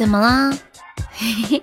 [0.00, 0.50] 怎么了？
[1.12, 1.62] 嘿嘿。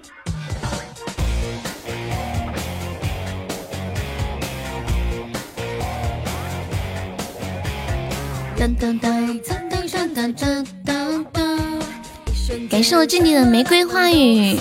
[8.56, 12.70] 噔噔噔噔噔噔噔噔噔！
[12.70, 14.60] 感谢我静静的玫瑰花语。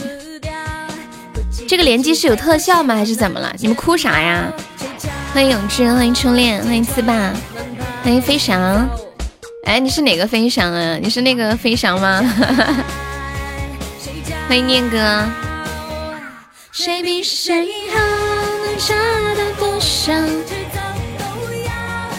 [1.68, 2.94] 这个连击是有特效吗？
[2.94, 3.54] 还是怎么了？
[3.58, 4.50] 你们哭啥呀？
[5.34, 7.30] 欢迎永志，欢迎初恋，欢迎四爸，
[8.02, 8.88] 欢迎飞翔。
[9.64, 10.96] 哎，你是哪个飞翔啊？
[10.96, 12.22] 你是那个飞翔吗？
[14.48, 14.98] 欢迎念哥。
[16.70, 17.98] 谁比谁好，
[18.64, 18.94] 能差
[19.34, 20.12] 到多少？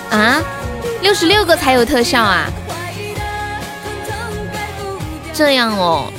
[0.10, 0.44] 啊？
[1.02, 2.52] 六十六个才有特效啊？
[5.34, 6.12] 这样哦，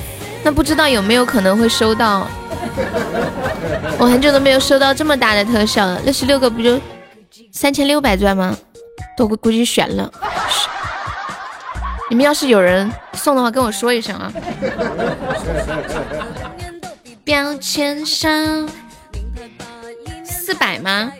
[0.43, 2.27] 那不知道有没有可能会收到？
[3.99, 6.79] 我很久都没有收到这么大的特效了，六十六个不就
[7.51, 8.57] 三千六百钻吗？
[9.15, 10.11] 都估计悬了。
[12.09, 14.33] 你们要是有人送的话，跟我说一声啊。
[17.23, 18.67] 标签上
[20.25, 21.11] 四百吗？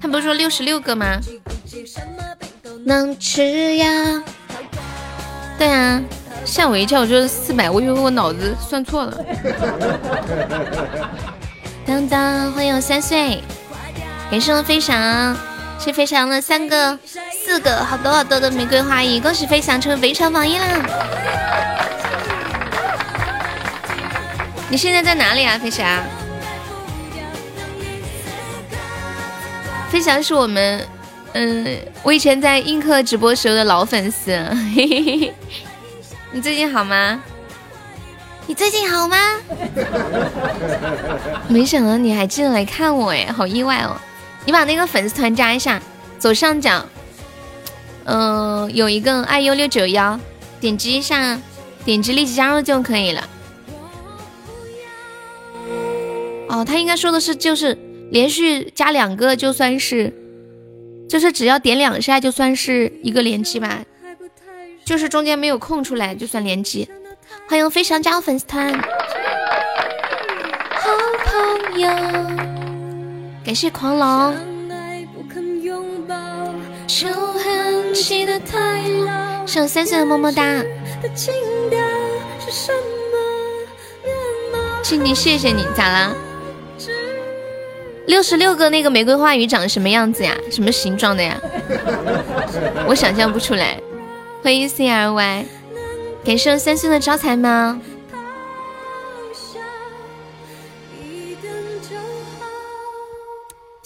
[0.00, 1.18] 他不是说六十六个吗？
[2.84, 4.22] 能吃呀？
[5.58, 6.00] 对啊，
[6.44, 9.18] 吓我一跳，我说四百，我以为我脑子算错了。
[11.84, 13.42] 当当，欢迎我三岁，
[14.30, 15.36] 感谢我飞翔，
[15.82, 16.98] 是飞翔的三个、
[17.42, 20.66] 四个，好多好多的玫瑰花语，恭喜飞翔成为围城榜一啦！
[24.68, 25.86] 你现在在哪里啊，飞翔？
[29.88, 30.86] 飞翔是我们。
[31.32, 34.32] 嗯，我以前在映客直播时候的老粉丝，
[34.76, 35.34] 嘿嘿嘿。
[36.30, 37.22] 你最近好吗？
[38.46, 39.16] 你最近好吗？
[41.48, 43.96] 没想到你还记得来看我哎，好意外哦！
[44.44, 45.80] 你把那个粉丝团加一下，
[46.18, 46.84] 左上角，
[48.04, 50.18] 嗯，有一个爱优六九幺，
[50.60, 51.40] 点击一下，
[51.84, 53.28] 点击立即加入就可以了。
[56.48, 57.78] 哦，他应该说的是，就是
[58.10, 60.12] 连续加两个就算是。
[61.08, 63.84] 就是只要点两下就算是一个连击吧，
[64.84, 66.88] 就是中间没有空出来就算连击。
[67.48, 68.72] 欢迎飞翔加入粉丝团，
[70.72, 70.90] 好
[71.24, 71.90] 朋友，
[73.50, 74.32] 感谢狂龙。
[79.44, 80.64] 上三岁的么么哒，
[84.84, 86.14] 静静谢谢你，咋啦？
[88.06, 90.36] 六十六个那个玫瑰花语长什么样子呀？
[90.48, 91.36] 什么形状的呀？
[92.86, 93.80] 我想象不出来。
[94.44, 95.44] 欢迎 C R Y，
[96.24, 97.76] 感谢三岁的招财猫。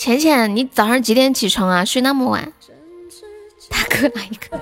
[0.04, 1.82] 浅浅，你早上几点起床啊？
[1.82, 2.52] 睡那么晚？
[3.70, 4.58] 大哥来一个？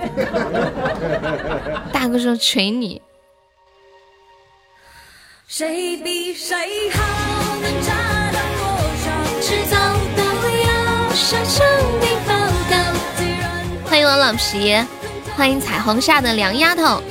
[1.93, 3.03] 大哥说锤你。
[5.49, 7.03] 谁比谁好
[7.61, 7.73] 能
[13.85, 14.81] 欢迎我老皮，
[15.37, 17.03] 欢迎彩虹下的凉丫头。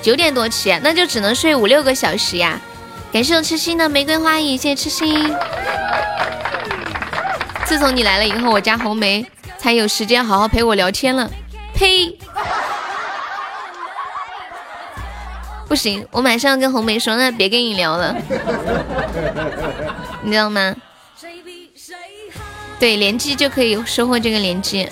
[0.00, 2.58] 九点多起，那就只能睡五六个小时呀。
[3.12, 5.36] 感谢我痴心的玫瑰花语，谢谢痴心。
[7.70, 9.24] 自从你来了以后，我家红梅
[9.56, 11.30] 才有时间好好陪我聊天了。
[11.72, 12.18] 呸！
[15.68, 18.12] 不行，我马上要跟红梅说，那别跟你聊了，
[20.20, 20.74] 你知道吗？
[22.80, 24.88] 对，连击就可以收获这个连击，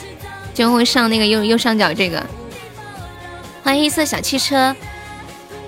[0.55, 2.25] 就会上那个右右上角这个。
[3.65, 4.72] 欢迎黑色小汽车，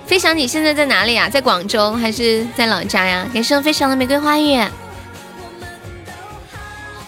[0.05, 1.27] 飞翔，你现在在哪里呀？
[1.27, 3.27] 在广州还是在老家呀？
[3.33, 4.65] 感谢飞翔的玫瑰花语。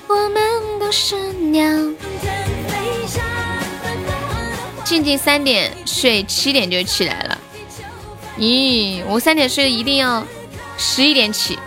[0.08, 1.64] 我们都是鸟。
[4.84, 7.38] 静静三点睡，七点就起来了。
[8.38, 10.24] 咦，我三点睡一定要。
[10.76, 11.58] 十一点起，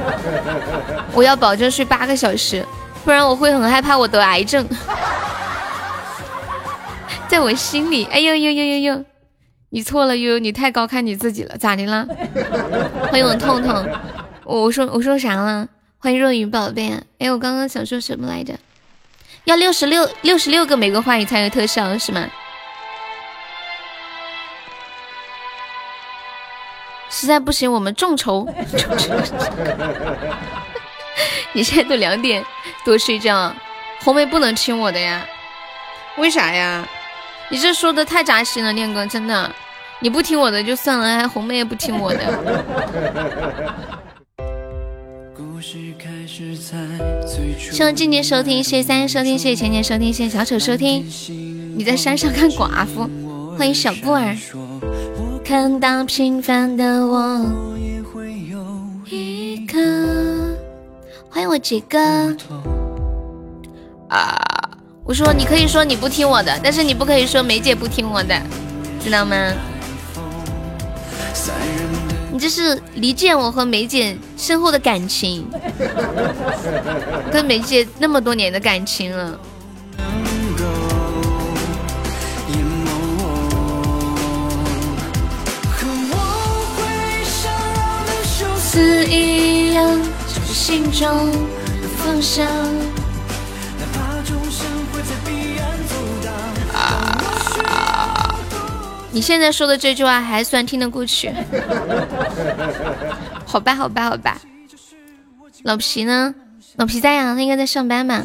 [1.12, 2.64] 我要保证睡八个小时，
[3.04, 4.66] 不然我会很害怕我得癌症。
[7.28, 9.04] 在我心里，哎呦呦呦呦呦，
[9.68, 12.08] 你错了悠悠，你太高看你自己了，咋的了？
[13.10, 13.86] 欢迎我痛痛，
[14.44, 15.68] 我说我说啥了？
[16.00, 18.54] 欢迎若雨宝贝，哎，我刚刚想说什么来着？
[19.42, 22.28] 要六十六六十六个玫瑰花语才有特效是吗？
[27.10, 28.46] 实在不行，我们众筹。
[31.52, 32.44] 你现在都两点
[32.84, 33.52] 多睡觉，
[34.04, 35.26] 红梅不能听我的呀？
[36.16, 36.86] 为啥呀？
[37.48, 39.52] 你这说的太扎心了，念哥，真的，
[39.98, 43.97] 你不听我的就算了，还红梅也不听我的。
[45.60, 45.78] 谢
[47.72, 51.04] 谢静静收听，谢谢三收听，谢谢浅浅收听，谢谢小丑收听。
[51.76, 53.08] 你在山上看寡妇，
[53.56, 54.36] 欢迎小布儿。
[55.44, 57.44] 看到平凡的我。
[59.10, 60.56] 一个，
[61.30, 61.98] 欢迎我杰哥。
[64.08, 64.38] 啊，
[65.04, 68.40] 我说你可以说你不听我的，但是你不可以说梅姐不听我的，
[69.02, 69.36] 知道吗？
[72.38, 75.44] 你这是离间我和梅姐深厚的感情，
[77.32, 79.36] 跟梅姐那么多年的感情了。
[89.10, 90.00] 一样，
[90.46, 92.46] 心中的方向。
[99.18, 101.28] 你现在说的这句话还算听得过去？
[103.44, 104.40] 好吧，好吧，好吧。
[105.64, 106.32] 老皮呢？
[106.76, 108.24] 老皮在呀，他应该在上班吧。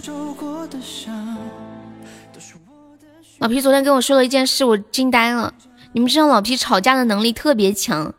[3.39, 5.51] 老皮昨天跟我说了一件事，我惊呆了。
[5.93, 8.13] 你们知道老皮吵架的能力特别强。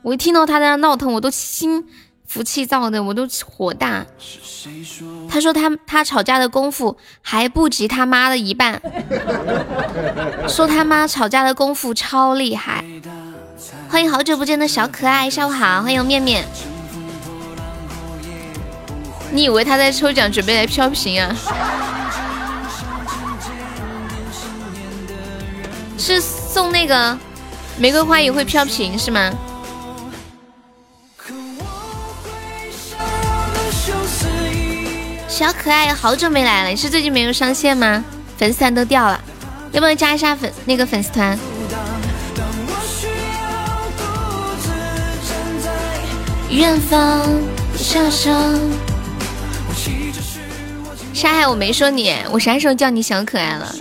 [0.00, 1.84] 我一听到他在那闹腾，我都心
[2.26, 4.04] 浮气造的，我都火大。
[5.28, 8.80] 他说他他吵架的功夫还不及他妈的一半，
[10.48, 12.84] 说他妈吵架的功夫超厉害。
[13.88, 16.44] 欢迎好久不见的小可爱，下午好，欢迎面面。
[19.30, 21.34] 你以为他在抽奖，准备来飘屏啊？
[25.98, 27.16] 是送那个
[27.78, 29.32] 玫瑰花也会飘屏是吗？
[35.46, 38.04] 小可爱，好久没来了，你是最近没有上线吗？
[38.36, 39.20] 粉丝团都掉了，
[39.70, 41.38] 要不要加一下粉那个粉丝团？
[46.50, 47.22] 远方
[47.76, 48.60] 小声，
[51.14, 53.72] 沙海，我没说你，我啥时候叫你小可爱了？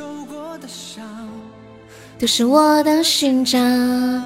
[2.19, 4.23] 都是我的勋章。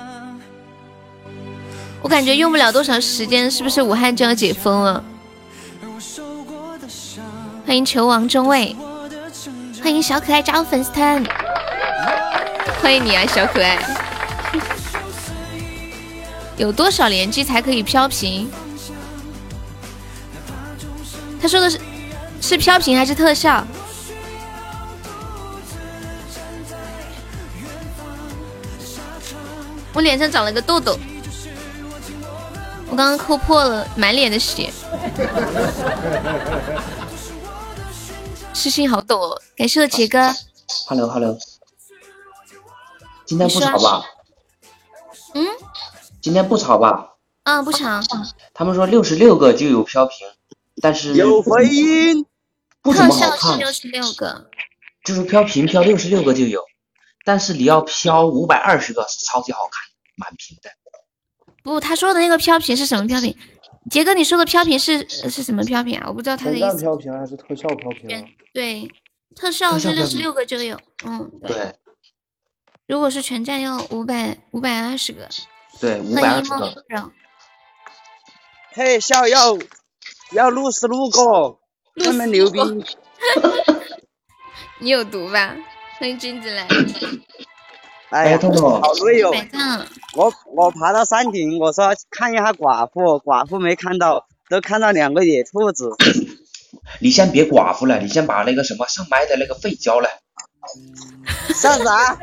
[2.02, 5.02] 我感觉用不了多长时间，是不是武汉就要解封了？
[7.70, 8.76] 欢迎球王中尉，
[9.84, 11.24] 欢迎小可爱加入粉丝团，
[12.82, 13.78] 欢迎你啊，小可爱！
[16.58, 18.50] 有多少连击才可以飘屏？
[21.40, 21.80] 他说的是
[22.42, 23.64] 是飘屏还是特效？
[29.94, 30.98] 我脸上长了个痘痘，
[32.90, 34.74] 我刚刚抠破了，满脸的血。
[38.60, 40.36] 痴心好懂哦，感谢我杰哥。
[40.86, 41.38] Hello Hello，
[43.26, 44.04] 今天不吵吧？
[45.34, 45.48] 嗯？
[46.22, 47.14] 今天不吵吧？
[47.44, 48.02] 嗯，不吵。
[48.54, 50.28] 他们说六十六个就有飘屏，
[50.82, 52.26] 但是有回音，
[52.82, 53.58] 不怎么好看。
[53.58, 54.50] 六十六个，
[55.06, 56.62] 就是飘屏飘六十六个就有，
[57.24, 60.70] 但是你要飘五百二十个是超级好看，满屏的。
[61.64, 63.34] 不，他说的那个飘屏是什么飘屏？
[63.90, 66.06] 杰哥，你说的飘屏是是什么飘屏啊？
[66.08, 66.80] 我不知道他的意思。
[66.82, 68.36] 飘屏还是特效飘屏？
[68.54, 68.92] 对，
[69.36, 70.80] 特效是六十六个就有。
[71.06, 71.76] 嗯，对。
[72.88, 75.28] 如果是全站要五百五百二十个。
[75.80, 77.12] 对，五百二十个。
[78.74, 79.60] 嘿，小友，
[80.34, 81.60] 要六十六个，
[82.04, 82.60] 他们牛逼！
[84.80, 85.56] 你有毒吧？
[86.00, 86.68] 欢迎君子来。
[88.10, 89.32] 哎呀，好累哦！
[90.16, 95.92] 嗯，我我爬到山顶，我说看一下寡妇，寡妇没看到，都看到两个野兔子。
[97.00, 100.10] 你先别寡妇了，你先把那个什么上麦的那个费交了。
[101.56, 102.18] 啥子啊？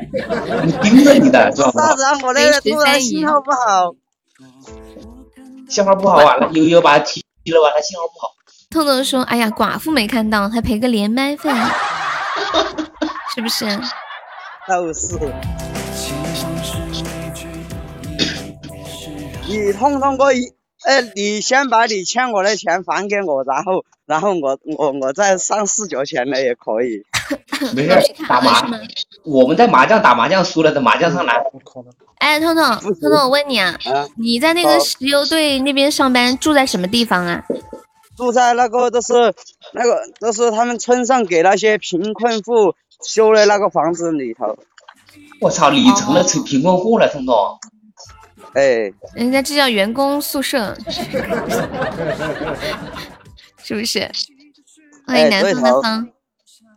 [0.63, 2.17] 你盯着你的，啥子啊？
[2.23, 3.93] 我那个突然信号不好。
[5.69, 7.71] 信号不好完了，又又把他踢了吧？
[7.75, 8.33] 他信号不好。
[8.69, 11.49] 痛痛说：“哎呀，寡妇没看到，还赔个连麦费，
[13.33, 13.65] 是不是？”
[14.67, 15.17] 都是。
[19.47, 20.51] 你通通过一，
[20.85, 27.03] 哎，你先把你欠我的钱还给我，然后，然后我我我再上四角钱的也可以。
[27.73, 28.69] 没事，打麻，
[29.23, 31.41] 我们在麻将打麻将输了的麻将上来。
[32.19, 33.77] 哎，彤彤，彤彤，我问你啊，
[34.17, 37.43] 你在那个石油队那边上班，住在什么地方啊？
[38.15, 39.13] 住在那个都是
[39.73, 42.73] 那个都是他们村上给那些贫困户
[43.03, 44.57] 修的那个房子里头。
[45.41, 47.35] 我操，你成了贫困户了，彤彤。
[48.53, 50.75] 哎，人家这叫员工宿舍，
[53.63, 54.09] 是不是？
[55.05, 56.09] 欢迎南方的方。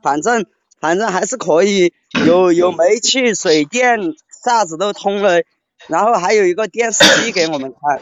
[0.03, 0.47] 反正
[0.81, 1.93] 反正还是可以，
[2.27, 3.99] 有有煤气、水电，
[4.45, 5.43] 啥子都通了，
[5.89, 8.01] 然后还有一个电视机给我们看。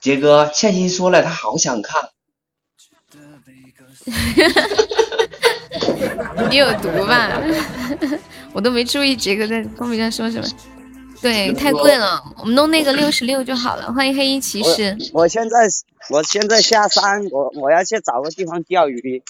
[0.00, 2.10] 杰哥，倩欣说了，他好想看。
[6.48, 7.40] 你有毒吧？
[8.52, 10.48] 我都没注意杰哥在公屏上说什么。
[11.20, 13.92] 对，太贵了，我们弄那个六十六就好了。
[13.92, 14.96] 欢迎黑衣骑士。
[15.12, 15.56] 我现在
[16.08, 19.22] 我现在下山，我我要去找个地方钓鱼。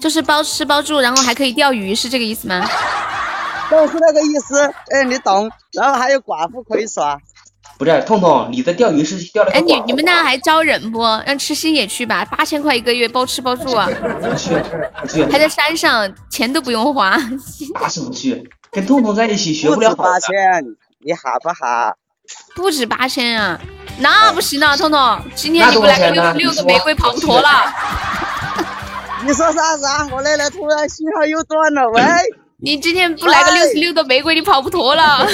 [0.00, 2.64] 就是包吃包住，然后还可以钓鱼，是这个意思吗？
[3.70, 4.60] 就是那个意思，
[4.90, 5.50] 哎，你懂。
[5.72, 7.18] 然后还有寡妇可以耍。
[7.78, 11.02] 不是，痛痛，你的钓鱼是钓了哎，你你们那还招人不？
[11.26, 13.88] 让吃心也去吧，八千块一个月，包吃包住啊。
[14.20, 14.50] 不去，
[15.00, 15.24] 不去。
[15.24, 17.18] 还在山上，钱都不用花。
[17.80, 20.36] 那是不去，跟痛痛在一起学不了八千，
[21.04, 21.96] 你好不好？
[22.54, 23.60] 不止八千啊，
[23.98, 27.48] 那不行了，彤彤，今天你不来个六十六个玫瑰跑不脱了。
[29.24, 30.08] 你说啥子啊？
[30.12, 32.02] 我奶奶突然信号又断了，喂。
[32.64, 35.26] 你今天不来个六十六朵玫瑰，你跑不脱了。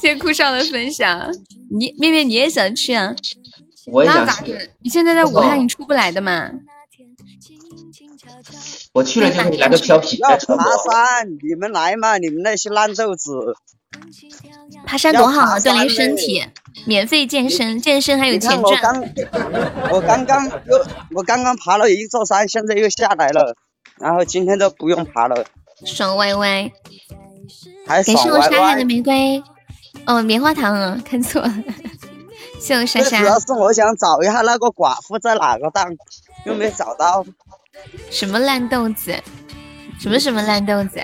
[0.00, 1.30] 谢谢酷少的分享，
[1.78, 3.14] 你面面你也想去啊？
[3.92, 4.70] 我也想去。
[4.82, 6.48] 你现在在武汉，你出不来的嘛？
[8.98, 10.16] 我去了就给你来个貂皮。
[10.16, 12.18] 要爬山，你们来嘛？
[12.18, 13.54] 你们那些烂豆子。
[14.84, 16.44] 爬山多好啊，锻炼身体，
[16.84, 19.00] 免费健身，健身还有钱赚。
[19.92, 23.54] 我刚刚又我刚刚爬了一座山，现在又下来了，
[24.00, 25.44] 然后今天都不用爬了，
[25.86, 26.70] 爽歪歪。
[27.86, 29.42] 感谢我沙海的玫瑰，
[30.06, 31.54] 哦，棉花糖啊，看错了。
[32.60, 33.20] 谢我莎莎。
[33.20, 35.86] 主要是我想找一下那个寡妇在哪个档，
[36.44, 37.24] 又没找到。
[38.10, 39.14] 什么烂豆子？
[40.00, 41.00] 什么什么烂豆子？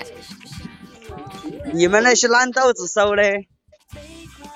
[1.73, 3.47] 你们那些烂豆子收嘞？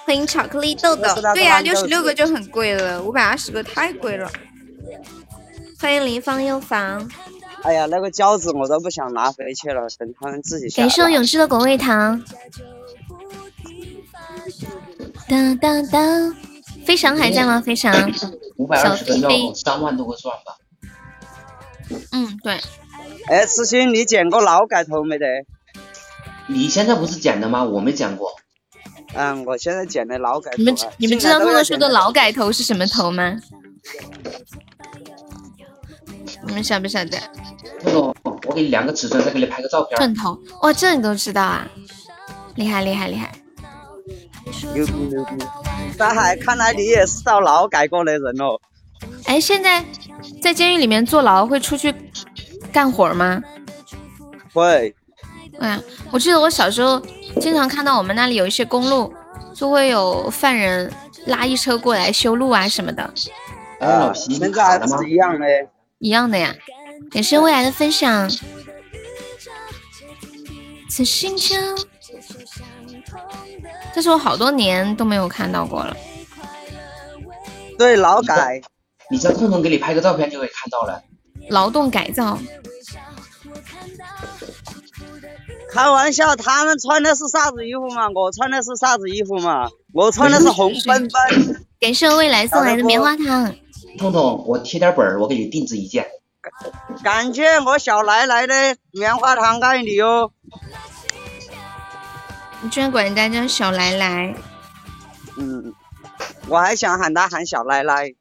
[0.06, 1.04] 欢迎巧克力豆豆。
[1.34, 4.32] 对呀，六十六个就很贵了，五百二十个太贵了。
[5.80, 7.10] 欢迎林芳又房。
[7.64, 12.24] 哎呀，那个胶子我都不想拿回去了，等他们自己感谢我勇士的果味糖。
[15.28, 16.36] 当当当，
[16.86, 17.62] 飞翔还在吗？
[17.62, 17.94] 飞翔。
[18.56, 20.58] 五百二十个要三万多个钻吧。
[22.12, 22.60] 嗯，对。
[23.28, 25.26] 哎，痴心，你剪过劳改头没得？
[26.48, 27.64] 你现在不是剪的吗？
[27.64, 28.32] 我没剪过。
[29.14, 30.52] 嗯，我现在剪的劳改。
[30.58, 33.36] 你们你们知道诺诺说的劳改头是什么头吗？
[36.46, 37.18] 你们晓不晓得？
[37.84, 38.16] 诺诺，
[38.48, 39.98] 我给你量个尺寸，再给你拍个照片。
[39.98, 41.68] 寸头，哇，这你都知道啊？
[42.56, 43.32] 厉害厉害厉害！
[44.74, 45.32] 牛逼牛逼！
[45.98, 48.60] 大海，看来你也是到劳改过的人哦。
[49.26, 49.86] 哎，现在
[50.42, 51.94] 在监狱里面坐牢会出去
[52.72, 53.42] 干活吗？
[54.54, 54.94] 会。
[55.60, 55.80] 哎，
[56.12, 57.02] 我记得我小时候
[57.42, 59.14] 经常看到我们那里有一些公路，
[59.54, 60.92] 就会有犯人
[61.26, 63.04] 拉一车过来修路啊什么的。
[63.80, 65.46] 啊，现在还是一样的。
[66.00, 66.56] 一样的呀，
[67.12, 68.30] 感谢未来的分享。
[73.94, 75.96] 这是我好多年都没有看到过了。
[77.78, 78.62] 对，劳改，
[79.12, 81.02] 你叫痛痛给你拍个照片就可以看到了。
[81.50, 82.38] 劳动改造。
[85.72, 88.10] 开玩笑，他们穿的是啥子衣服嘛？
[88.10, 89.70] 我穿的是啥子衣服嘛？
[89.94, 91.66] 我穿的是红奔奔。
[91.80, 93.54] 感谢未来送来的棉花糖。
[93.98, 96.08] 彤彤，我贴点本儿，我给你定制一件。
[97.04, 100.32] 感谢我小奶奶的棉花糖爱你哦。
[102.62, 104.36] 你居然管人家叫小奶奶？
[105.38, 105.74] 嗯，
[106.48, 108.16] 我还想喊他喊小奶奶。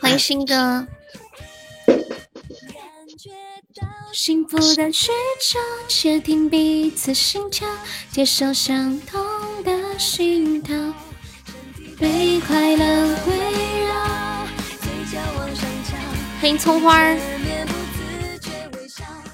[0.00, 0.86] 欢迎新哥。
[4.12, 5.58] 幸福的需求，
[5.88, 7.66] 窃听彼此心跳，
[8.10, 9.20] 接受相同
[9.64, 10.76] 的心跳，
[11.98, 12.84] 被快乐
[13.26, 13.94] 围绕。
[16.40, 17.16] 欢迎葱花儿，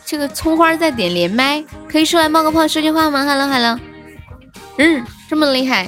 [0.04, 3.80] 这个葱花在点连麦，可以出来冒个泡说句话吗？Hello Hello，
[4.78, 5.86] 嗯，这么厉害，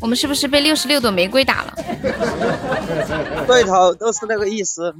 [0.00, 1.74] 我们是不是被六十六朵玫瑰打了？
[3.46, 4.94] 对头，都是那个意思。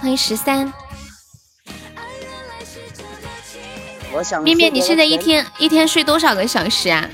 [0.00, 0.72] 欢迎十三，
[4.12, 7.08] 我想面面，你现在一天一天睡多少个小时啊？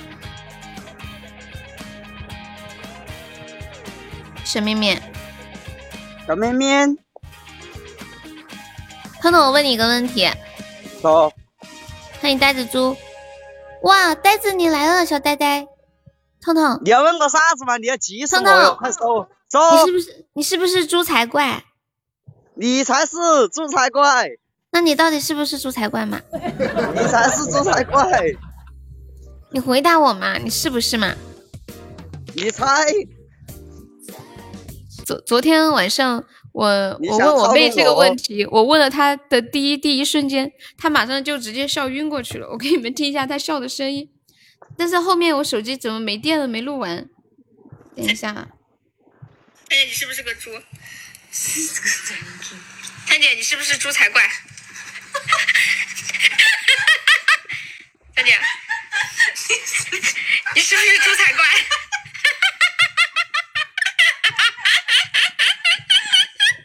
[4.44, 5.02] 小面面，
[6.26, 6.96] 小面面，
[9.20, 10.28] 彤彤，我问你一个问题。
[11.02, 11.32] 走。
[12.20, 12.96] 欢迎呆子猪，
[13.82, 15.66] 哇，呆子你来了，小呆呆，
[16.40, 16.80] 彤彤。
[16.84, 17.76] 你要问我啥子嘛？
[17.78, 19.58] 你要急死我快走走。
[19.72, 21.64] 你是不是你是不是猪才怪？
[22.54, 23.16] 你才是
[23.52, 24.28] 猪才怪，
[24.70, 26.20] 那你到底是不是猪才怪嘛？
[26.94, 28.04] 你才是猪才怪，
[29.50, 31.14] 你回答我嘛，你是不是嘛？
[32.34, 32.64] 你猜。
[35.06, 42.48] 昨昨天晚上我我问我妹这个问题，我问了她的第一第一瞬间，她马上就直接笑晕过去了。
[42.50, 44.10] 我给你们听一下她笑的声音，
[44.76, 47.08] 但是后面我手机怎么没电了，没录完？
[47.96, 48.48] 等一下。
[49.68, 50.50] 哎，你是不是个猪？
[51.30, 54.22] 三姐，你是不是猪才怪？
[58.16, 58.36] 三姐，
[60.54, 61.44] 你是不是猪才怪？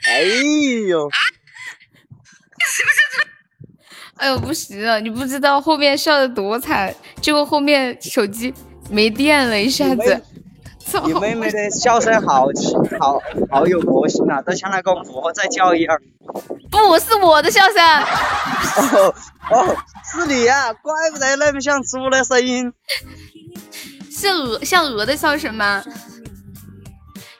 [0.08, 0.22] 哎
[0.88, 1.10] 呦！
[4.18, 5.00] 哎呦，不行了！
[5.02, 8.54] 你不知道后面笑的多惨，结果后面手机
[8.90, 10.22] 没电了，一下子。
[11.04, 12.46] 你妹妹的笑声好
[13.00, 13.20] 好
[13.50, 16.00] 好有魔性啊，都像那个魔在叫一样。
[16.72, 17.84] 不是我的笑声。
[19.02, 19.16] 哦
[19.52, 19.76] 哦，
[20.14, 20.72] 是你呀！
[20.74, 22.72] 怪不得那么像猪的声音。
[24.10, 25.84] 是鹅，像鹅的笑声吗？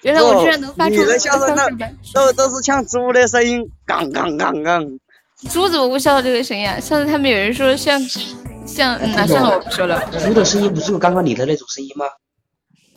[0.06, 1.58] 原来我居然能发出你的笑声，
[2.14, 4.86] 都都是像猪的声音，杠杠杠杠。
[5.50, 6.80] 猪怎么会笑到这个声音啊？
[6.80, 8.00] 上次他们有人说像
[8.68, 8.96] 像……
[8.98, 10.00] 嗯，算了，我不说了。
[10.12, 12.06] 猪的声音不就是刚刚你的那种声音吗？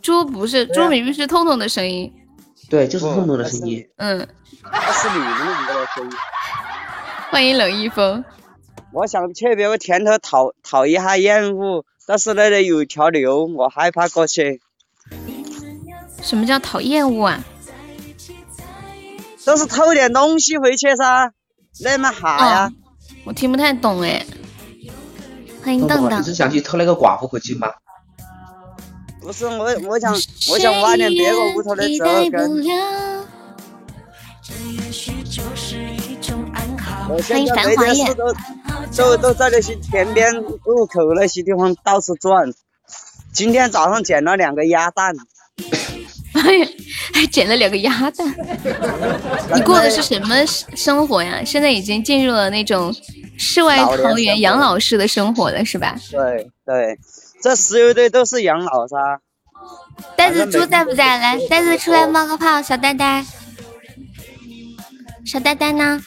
[0.03, 2.13] 猪不是，猪明明是痛痛的声音。
[2.69, 3.83] 对，就是痛痛的声音。
[3.97, 4.29] 嗯，
[4.71, 6.11] 那是你们两个的声音。
[7.31, 8.23] 欢迎冷一风。
[8.93, 14.61] 我想去别个田头讨讨一下厌恶，但是那里有条牛，我害怕过去。
[16.23, 17.45] 什么叫讨厌恶啊？
[19.45, 21.33] 就是偷点东西回去噻。
[21.81, 22.71] 那么好呀，
[23.25, 24.27] 我听不太懂哎。
[25.63, 26.21] 欢迎邓邓。
[26.21, 27.69] 你是想去偷那个寡妇回去吗？
[29.21, 30.13] 不是我，我想，
[30.51, 32.65] 我想挖点别个屋头的草根。
[37.11, 38.35] 我现在每天是都
[38.97, 42.53] 都都在那些田边路口那些地方到处转。
[43.33, 45.15] 今天早上捡了两个鸭蛋。
[47.19, 48.27] 还捡了两个鸭蛋，
[49.55, 51.43] 你过的是什么生活呀？
[51.45, 52.95] 现在已经进入了那种
[53.37, 55.97] 世外桃源养老式的生活了，是吧？
[56.13, 56.99] 对对，
[57.43, 58.97] 这石油队都是养老噻。
[60.17, 61.19] 呆子猪在不在？
[61.19, 63.25] 来，呆子出来冒个泡，小呆呆，
[65.27, 66.01] 小呆呆呢？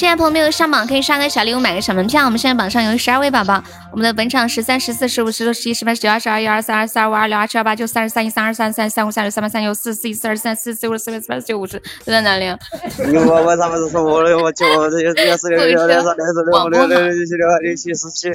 [0.00, 2.24] 现在朋友没有上榜，可以刷个小礼物，买个小门票。
[2.24, 12.46] 我们现在榜上有十二位宝宝，我们的本场十三、十四、十五、十六、十一、十八、十九、二十二、一、二、三、二、四、二、五、二、六、二、七、二、八、九、三、十三、一、三、二、三、三、三、五、三、六、三、八、三、九、四、四、一、四、二、三、四、四、五、四、六、四、八、四、九、五十，都在哪里？
[12.48, 18.30] 我我他妈是说我的，我九、这些这些四六六六三六四六五六六六七六八六七十七。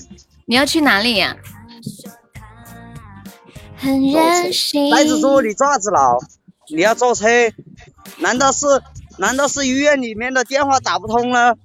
[0.45, 1.35] 你要去哪里呀？
[3.81, 6.19] 呆子猪，你爪子了？
[6.69, 7.25] 你要坐车？
[8.19, 8.67] 难道是
[9.17, 11.55] 难道是医院里面的电话打不通了？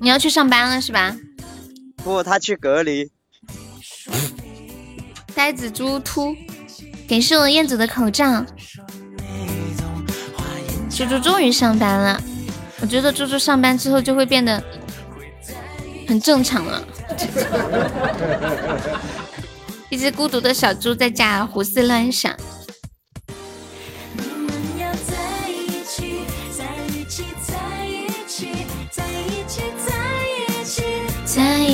[0.00, 1.16] 你要去上班了是吧？
[2.04, 3.10] 不，他去隔离。
[5.34, 6.36] 呆子猪秃，
[7.08, 8.44] 感谢我燕子的口罩。
[10.90, 12.20] 猪猪终于上班了，
[12.80, 14.62] 我觉得猪猪上班之后就会变得
[16.08, 16.82] 很正常了。
[19.90, 22.36] 一只孤独的小猪在家胡思乱想。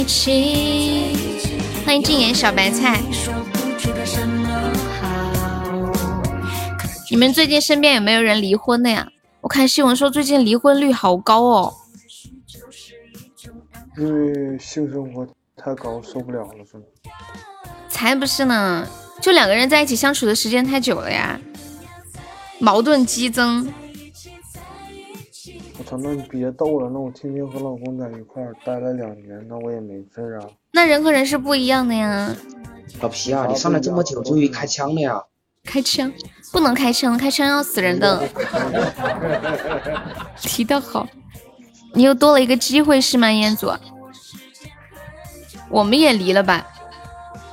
[0.04, 1.16] 一起，
[1.86, 3.00] 欢迎禁言小白菜。
[7.10, 9.08] 你们最近身边有没有人离婚的呀？
[9.40, 11.74] 我看新闻说最近离婚率好高哦。
[13.96, 16.82] 因为性生活太高，受不了了是吗？
[17.88, 18.86] 才不是呢，
[19.22, 21.40] 就两个人在一起相处的时间太久了呀，
[22.58, 23.72] 矛盾激增。
[25.84, 30.48] 我操，那你别逗了，那我天天和老公在一块儿待了两年，那我也没事啊。
[30.72, 32.34] 那人和人是不一样的呀。
[33.00, 35.22] 老皮啊，你上来这么久，终于开枪了呀？
[35.62, 36.10] 开枪？
[36.52, 38.26] 不能开枪，开枪要死人的。
[40.40, 41.06] 提的好，
[41.92, 43.70] 你又多了一个机会是吗，彦祖？
[45.68, 46.66] 我们也离了吧，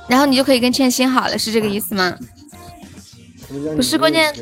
[0.08, 2.16] 然后你就可以跟倩心好了，是这个意思吗？
[3.76, 4.32] 不是关键，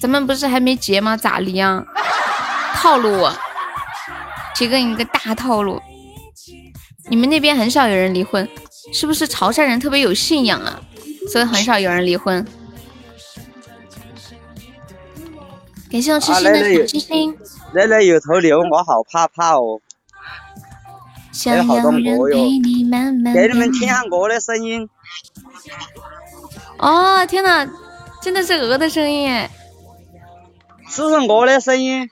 [0.00, 1.16] 咱们不是还没结吗？
[1.16, 1.84] 咋离啊？
[2.76, 3.32] 套路我，
[4.54, 5.80] 提供一个大套路。
[7.08, 8.48] 你们那边很少有人离婚，
[8.92, 10.80] 是不是潮汕人特别有信仰啊？
[11.32, 12.46] 所以很少有人离婚。
[15.90, 17.38] 感谢我痴心的小星星。
[17.72, 19.80] 那里有头牛，我好怕怕哦。
[21.46, 22.36] 有好多鹅哟。
[23.34, 24.88] 给你们听下鹅的声音。
[26.78, 27.68] 哦，天哪，
[28.22, 29.50] 真的是鹅的声音哎！
[30.88, 32.08] 是不是鹅的声音？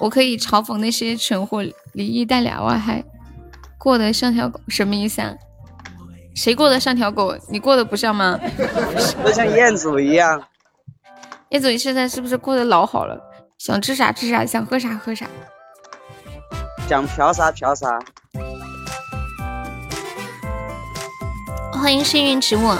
[0.00, 3.04] 我可以嘲讽那些蠢货，离异带俩娃还
[3.78, 5.34] 过得像条狗，什么意思啊？
[6.34, 7.36] 谁过得像条狗？
[7.50, 8.40] 你过得不像吗？
[9.22, 10.42] 都像彦祖一样。
[11.50, 13.20] 彦祖，你现在是不是过得老好了？
[13.58, 15.26] 想吃啥吃啥，想喝啥喝啥。
[16.88, 18.00] 想嫖啥嫖啥。
[21.72, 22.74] 欢迎幸运植物，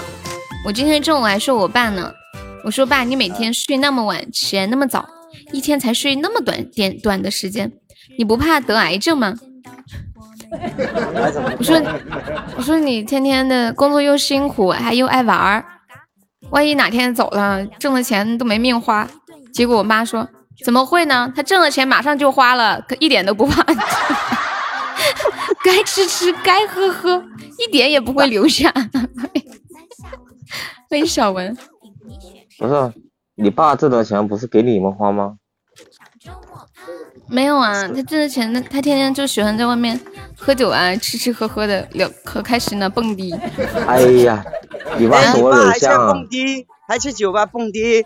[0.65, 2.11] 我今天中午还说我爸呢，
[2.63, 5.07] 我说爸，你每天睡那么晚，起来那么早，
[5.51, 7.71] 一天才睡那么短点短的时间，
[8.17, 9.35] 你不怕得癌症吗？
[11.57, 11.81] 我说
[12.57, 15.65] 我说你天天的工作又辛苦，还又爱玩儿，
[16.49, 19.07] 万一哪天走了，挣的钱都没命花。
[19.53, 20.27] 结果我妈说
[20.65, 21.31] 怎么会呢？
[21.35, 23.63] 他挣了钱马上就花了，可一点都不怕。
[25.63, 27.23] 该吃吃，该喝喝，
[27.57, 28.73] 一点也不会留下。
[30.89, 31.55] 欢迎小文。
[32.57, 32.93] 不是，
[33.35, 35.37] 你爸挣的钱不是给你们花吗？
[37.31, 39.97] 没有啊，他挣的钱，他他天天就喜欢在外面
[40.37, 43.33] 喝酒啊，吃吃喝喝的，聊可开心了，蹦迪。
[43.87, 44.43] 哎呀，
[44.97, 46.11] 你爸是我偶像。
[46.11, 48.05] 蹦迪，还去酒吧蹦迪。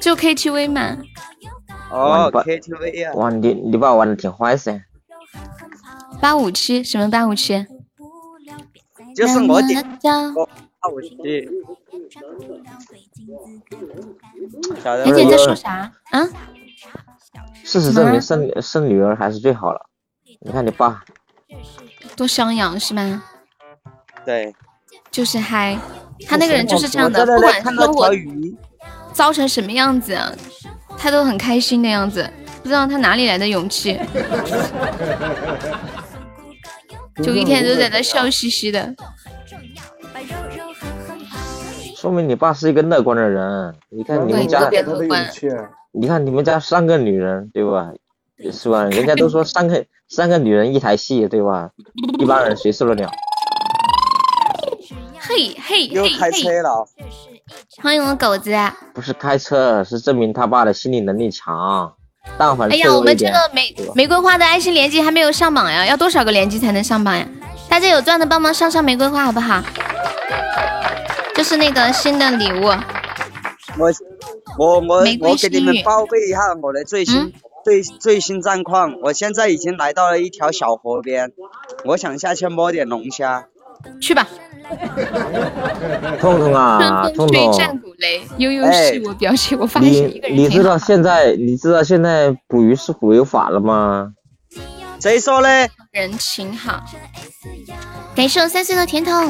[0.00, 0.96] 就 KTV 嘛。
[1.90, 3.12] 哦，KTV 呀。
[3.14, 4.80] 哇，你你爸玩的挺坏噻。
[6.20, 7.66] 八五七什么八五七？
[9.16, 9.68] 就是我的
[10.80, 11.48] 八五七。
[15.04, 16.28] 妍姐在说啥啊？
[17.62, 19.80] 事实证明，生生女儿还是最好了。
[20.40, 21.02] 你看你爸，
[22.16, 23.22] 多张扬是吗？
[24.24, 24.54] 对，
[25.10, 25.78] 就是嗨。
[26.26, 28.10] 他那个人就是这样的，不管生活
[29.12, 30.16] 糟成什么样子，
[30.96, 32.30] 他都很开心的样子。
[32.62, 34.00] 不知道他哪里来的勇气。
[37.22, 38.94] 就一天都在那笑嘻嘻的，
[41.96, 43.74] 说明你爸是一个乐观的人。
[43.88, 44.68] 你看你们家，
[45.96, 47.90] 你看你们家三个女人，对吧？
[48.52, 48.82] 是吧？
[48.86, 51.70] 人家都说 三个三个女人一台戏，对吧？
[52.18, 53.10] 一般人谁受得了？
[55.20, 56.84] 嘿嘿又开车了，
[57.80, 58.52] 欢迎我狗子。
[58.92, 61.92] 不是开车，是证明他爸的心理能力强。
[62.70, 67.24] 哎呀，我们这个玫玫瑰花的爱心连击还没有上榜呀，要多少个连击才能上榜呀？
[67.68, 69.62] 大家有钻的帮忙上上玫瑰花好不好？
[71.36, 72.72] 就是那个新的礼物。
[73.78, 73.92] 我
[74.58, 77.32] 我我我给你们报备一下我的最新
[77.64, 81.32] 最最新战况，我现在已经来到了一条小河边，
[81.84, 83.48] 我想下去摸点龙虾。
[84.00, 84.26] 去吧。
[86.20, 87.52] 痛痛啊，痛痛！
[87.52, 94.12] 战鼓擂，悠悠是我表姐，我发现一个人你知道现在你知道现在捕鱼是违法了吗？
[95.00, 95.68] 谁说嘞？
[95.90, 96.82] 人情好，
[98.14, 99.28] 感谢我三岁的甜筒，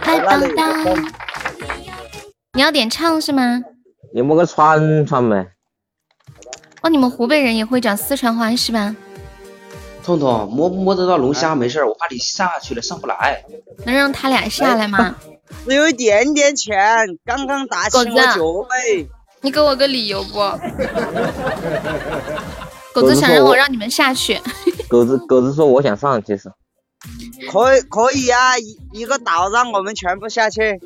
[0.00, 0.46] 太棒了！
[2.56, 3.60] 你要点唱是吗？
[4.14, 5.48] 你摸个串串呗。
[6.82, 8.94] 哦，你们湖北人也会讲四川话是吧？
[10.04, 13.42] 彤彤摸不摸得到龙虾没事我怕你下去了上不来。
[13.84, 15.16] 能让他俩下来吗？
[15.66, 16.78] 只有一点点钱，
[17.24, 19.08] 刚刚打起我酒杯。
[19.40, 20.38] 你给我个理由不？
[22.94, 24.40] 狗子想让我让你们下去。
[24.88, 26.52] 狗子狗子说我想上，其实。
[27.50, 30.80] 可以可以啊，一一个岛让我们全部下去。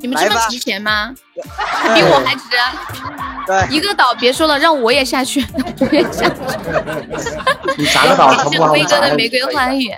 [0.00, 1.14] 你们这么值钱吗？
[1.34, 2.42] 比我还值。
[3.46, 5.44] 对，一个岛别说了，让我也下去，
[5.80, 6.40] 我也下去。
[7.76, 8.48] 你啥个岛？
[8.50, 9.90] 谢辉哥的玫瑰花语。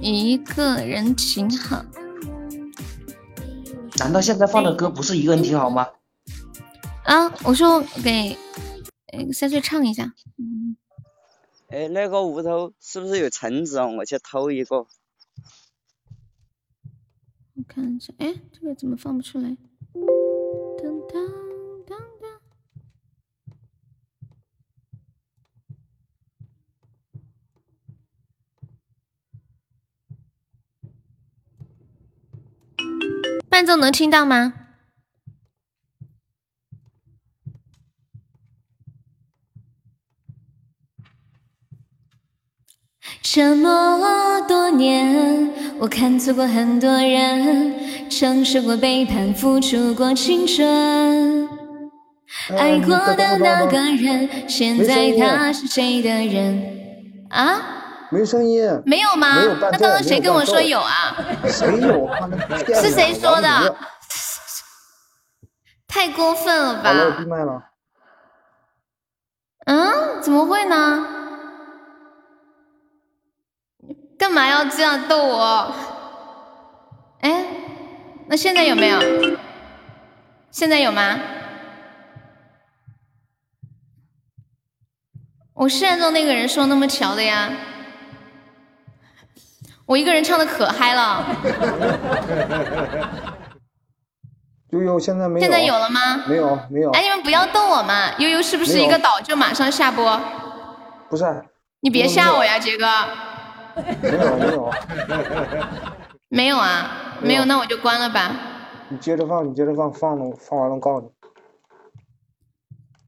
[0.00, 1.84] 一个人挺好。
[3.98, 5.88] 难道现在放的歌不是一个人挺好吗？
[7.04, 8.36] 啊，我说给
[9.32, 10.12] 三岁唱一下。
[11.70, 13.86] 哎，那个屋头是不是有橙子啊？
[13.86, 14.86] 我去偷一个。
[17.58, 19.48] 我看一下，哎，这个怎么放不出来？
[19.48, 19.56] 噔
[21.08, 21.18] 噔
[21.84, 22.38] 噔噔。
[33.48, 34.67] 伴奏能听到吗？
[43.22, 51.48] 这么多年，我看错过很多人，承受过背叛，付出过青春。
[52.56, 57.26] 爱过的那个人，现在他是谁的人？
[57.30, 57.60] 啊？
[58.10, 58.62] 没声音？
[58.86, 59.42] 没有吗？
[59.60, 61.16] 那刚刚谁跟我说有啊？
[61.46, 62.08] 谁有？
[62.74, 63.76] 是谁说的？
[65.86, 66.92] 太过分了吧？
[69.66, 70.22] 嗯？
[70.22, 71.17] 怎么会呢？
[74.18, 75.74] 干嘛要这样逗我？
[77.20, 77.46] 哎，
[78.26, 79.00] 那现在有没有？
[80.50, 81.18] 现在有吗？
[85.54, 87.50] 我是按照那个人说那么调的呀。
[89.86, 91.24] 我一个人唱的可嗨了。
[94.70, 95.40] 悠悠现在没有。
[95.40, 96.24] 现在有了吗？
[96.26, 96.90] 没有，没有。
[96.90, 98.12] 哎，你们不要逗我嘛！
[98.18, 100.20] 悠悠是不是一个岛就马上下播？
[101.08, 101.24] 不是。
[101.80, 102.86] 你别吓我呀，杰哥。
[104.02, 104.70] 没有没有，
[106.28, 108.34] 没有啊，没有，那我就关了吧。
[108.88, 111.12] 你接着放，你接着放，放了放完了告诉你。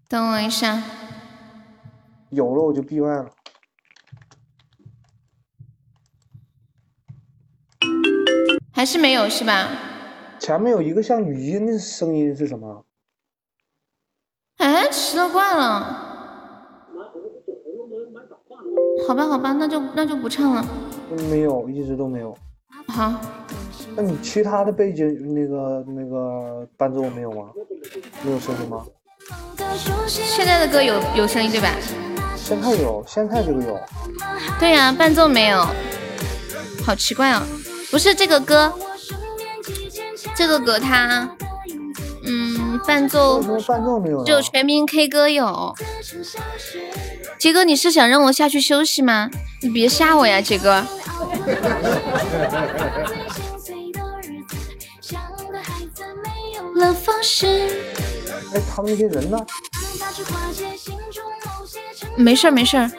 [0.09, 0.83] 等我一下。
[2.30, 3.30] 有了我就闭麦了。
[8.72, 9.68] 还是没有是吧？
[10.38, 12.85] 前面有一个像语音的声音是什么？
[14.56, 16.10] 哎，奇了怪了。
[19.07, 20.64] 好吧，好吧，那就那就不唱了。
[21.31, 22.37] 没有，一直都没有。
[22.88, 23.20] 好。
[23.96, 27.48] 那你其他的背景那个那个伴奏没有吗？
[28.22, 28.85] 没有声音吗？
[30.07, 31.74] 现在的歌有有声音对吧？
[32.37, 33.79] 现在有，现在这个有。
[34.61, 35.66] 对呀，伴奏没有，
[36.85, 37.42] 好奇怪哦。
[37.90, 38.72] 不是这个歌，
[40.37, 41.29] 这个歌它，
[42.24, 45.74] 嗯，伴奏伴奏没有，就全民 K 歌有。
[47.38, 49.30] 杰哥，你是想让我下去休息吗？
[49.62, 50.85] 你别吓我呀，杰哥。
[58.52, 59.38] 哎，他们那些人呢？
[62.16, 62.90] 没事儿没事儿，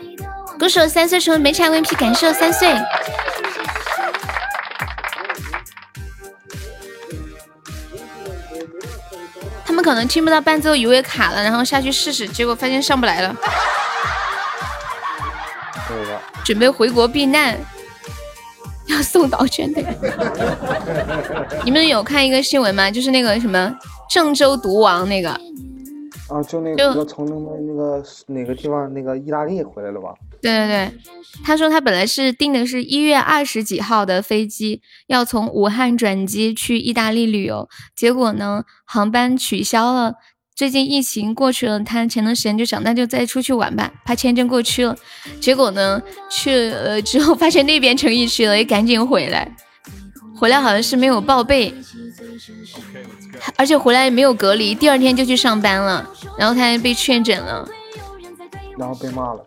[0.58, 2.70] 歌手三岁成为没抢 VP，感谢三岁。
[9.82, 13.36] 们可能听不到伴奏，以为卡了，然后下去试试，结果发现上不来了。
[16.46, 17.58] 准备回国避难，
[18.88, 19.82] 要送导圈的。
[21.66, 22.92] 你们有看一个新闻吗？
[22.92, 23.76] 就是那个什么
[24.08, 25.32] 郑州毒王那个。
[26.30, 30.14] 啊，就那个从那个那个哪个地方那个意大利回来了吧？
[30.42, 30.92] 对对对，
[31.44, 40.16] 他说他本来是订的是一月二十几号的飞机，要从武汉转机去意大利旅游，结果呢航班取消了。
[40.54, 44.96] 最近疫情过去了，他前段时间就想那就再出去玩吧，怕签证过期了。
[45.40, 49.56] 结果呢去了之后发现那边成疫区了，也赶紧回来。
[50.36, 51.74] 回来好像是没有报备。
[53.56, 57.68] 而且回来没有隔离，第二天就去上班了，然后他还被确诊了，
[58.78, 59.46] 然后被骂了。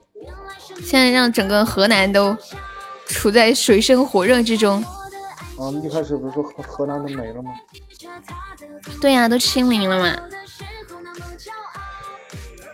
[0.82, 2.36] 现在让整个河南都
[3.06, 4.82] 处在水深火热之中。
[5.56, 7.52] 啊，一开始不是说河河南都没了吗？
[9.00, 10.16] 对呀，都清零了嘛，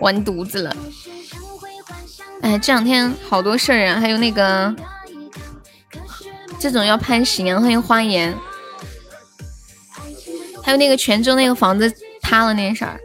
[0.00, 0.74] 完犊子了。
[2.42, 4.74] 哎，这两天好多事儿啊，还有那个
[6.58, 8.34] 这种要判刑啊，欢迎花颜。
[10.62, 12.98] 还有那个泉州那个房子塌了那事儿，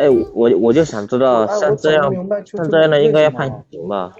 [0.00, 2.12] 哎，我我就想知道，像这样
[2.44, 4.10] 像这样的应该要判刑吧？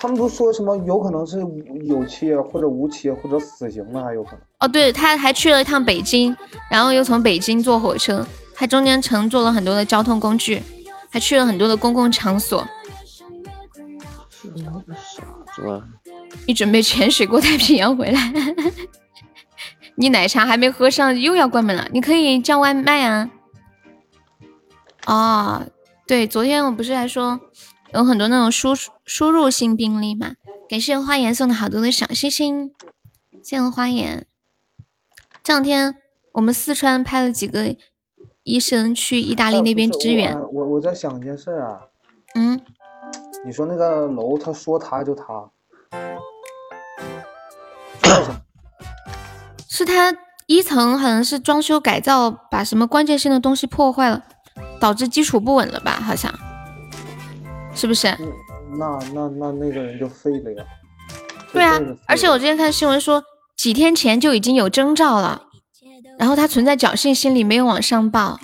[0.00, 1.44] 他们都说什么有可能是
[1.84, 4.40] 有期或者无期或者死刑的，还有可能。
[4.60, 6.36] 哦，对，他还去了一趟北京，
[6.70, 8.24] 然后又从北京坐火车，
[8.54, 10.62] 他中间乘坐了很多的交通工具，
[11.10, 12.64] 还去了很多的公共场所。
[14.32, 15.82] 是吧？
[16.46, 18.32] 你准备潜水过太平洋回来？
[19.96, 21.88] 你奶茶还没喝上，又要关门了。
[21.92, 23.28] 你可以叫外卖啊。
[25.08, 25.66] 哦，
[26.06, 27.40] 对，昨天我不是还说
[27.94, 28.74] 有很多那种输
[29.06, 30.34] 输入性病例嘛？
[30.68, 32.74] 感谢花颜送的好多的小星星，
[33.42, 34.26] 谢谢花颜。
[35.42, 35.96] 这两天
[36.32, 37.74] 我们四川派了几个
[38.42, 40.38] 医生去意大利那边支援。
[40.52, 41.80] 我我在想一件事啊。
[42.34, 42.60] 嗯。
[43.46, 45.50] 你说那个楼，他说塌就塌。
[49.70, 50.14] 是他
[50.46, 54.24] 一层好像是装修改造，把什么关键性的东西破坏了，
[54.80, 56.00] 导致基础不稳了吧？
[56.00, 56.32] 好像，
[57.74, 58.08] 是不是？
[58.78, 60.64] 那那那那个人就废了呀。
[61.52, 63.24] 对啊，而且我之前看新闻说，
[63.56, 65.42] 几天前就已经有征兆了，
[66.18, 68.38] 然后他存在侥幸心理，没有往上报。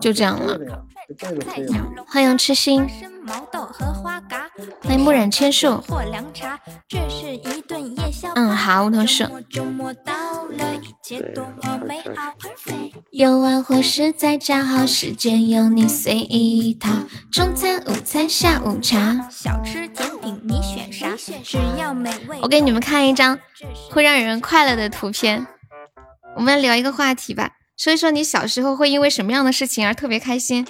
[0.00, 0.58] 就这样了。
[2.06, 2.86] 欢迎痴心，
[4.82, 5.82] 欢迎木染千树。
[8.34, 9.28] 嗯，好，同事。
[13.10, 16.90] 有玩或是在家，好时间有你随意套。
[17.30, 21.14] 中餐、午餐、下午茶，小吃甜品你选啥？
[21.42, 22.38] 只要美味。
[22.42, 23.38] 我给你们看一张
[23.90, 25.46] 会让人快乐的图片。
[26.36, 27.52] 我们聊一个话题吧。
[27.80, 30.66] 说一说你小时候会因为什么样的事情而特别开心？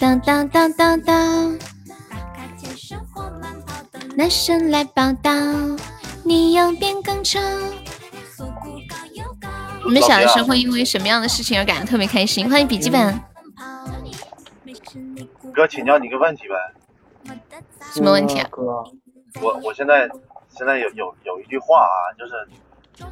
[0.00, 1.56] 当当当当当，
[4.16, 5.30] 男生来报道，
[6.24, 7.38] 你要变更丑。
[9.86, 12.50] 你们小的时候会因为什么样的事情而感到特别开心？
[12.50, 13.20] 欢迎笔记本。
[15.54, 17.36] 哥，请教你个问题呗。
[17.92, 18.48] 什么问题啊？
[18.50, 18.62] 哥，
[19.40, 20.10] 我我现在
[20.48, 22.32] 现在有有有一句话啊，就是。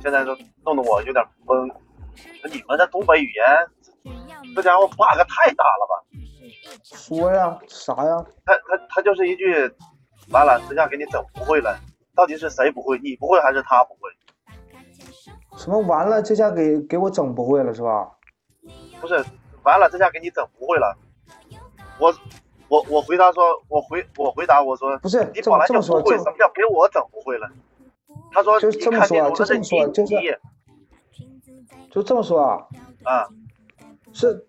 [0.01, 1.71] 现在都弄得我有点懵。
[2.45, 3.47] 你们这东北语言，
[4.55, 6.05] 这家伙 bug 太大了吧？
[6.83, 8.25] 说呀，啥呀？
[8.45, 9.55] 他他他就是一句，
[10.31, 11.79] 完了，这下给你整不会了，
[12.15, 12.99] 到底是谁不会？
[12.99, 14.11] 你不会还是他不会？
[15.57, 16.23] 什么完了？
[16.23, 18.11] 这下给给我整不会了是吧？
[19.01, 19.25] 不是，
[19.63, 20.97] 完了，这下给你整不会了。
[21.99, 22.15] 我
[22.69, 27.51] 我我回答说，我回我回答我说，不是，你本来就不会，什么叫给我整不会了？
[28.33, 30.41] 他说就这么说，就这么说，就是，
[31.91, 32.67] 就这么说啊。
[33.05, 33.29] 啊。
[34.15, 34.47] 是，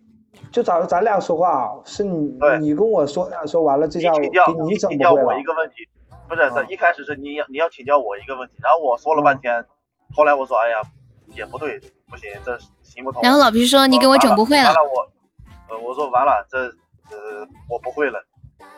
[0.52, 4.78] 就咱咱俩说话，是你你跟我说说完了，这下给你整不会了。
[4.78, 5.88] 请教我一个问题，
[6.28, 9.66] 不是，一开始是你你要请教我一个问题，然后我说了半天，
[10.14, 10.82] 后来我说，哎呀，
[11.28, 13.22] 也不对，不行，这行不通。
[13.22, 14.66] 然后老皮说你给我整不会了。
[14.66, 18.22] 完了我，呃，我说完了，这呃我不会了。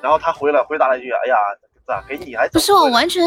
[0.02, 1.36] 然后他回来回答了一句，哎呀，
[1.88, 2.48] 咋给你还？
[2.50, 3.24] 不是我完全，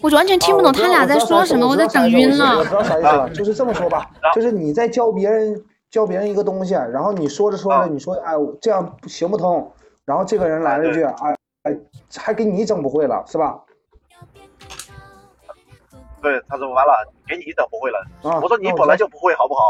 [0.00, 2.58] 我完全听不懂他俩在说什么，我在整晕了。
[2.58, 5.62] 我知道啥意思了，就是这么说吧，就是你在教别人。
[5.92, 9.70] 教别人一个东西，然后你说着说着，你说哎，这样行不通，
[10.06, 11.78] 然后这个人来了一句哎哎，
[12.16, 13.60] 还给你整不会了，是吧？
[16.22, 16.92] 对，他说完了，
[17.26, 17.98] 给你整不会了。
[18.40, 19.60] 我说你本来就不会，好不好？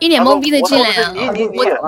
[0.00, 1.12] 一脸懵逼的进来啊！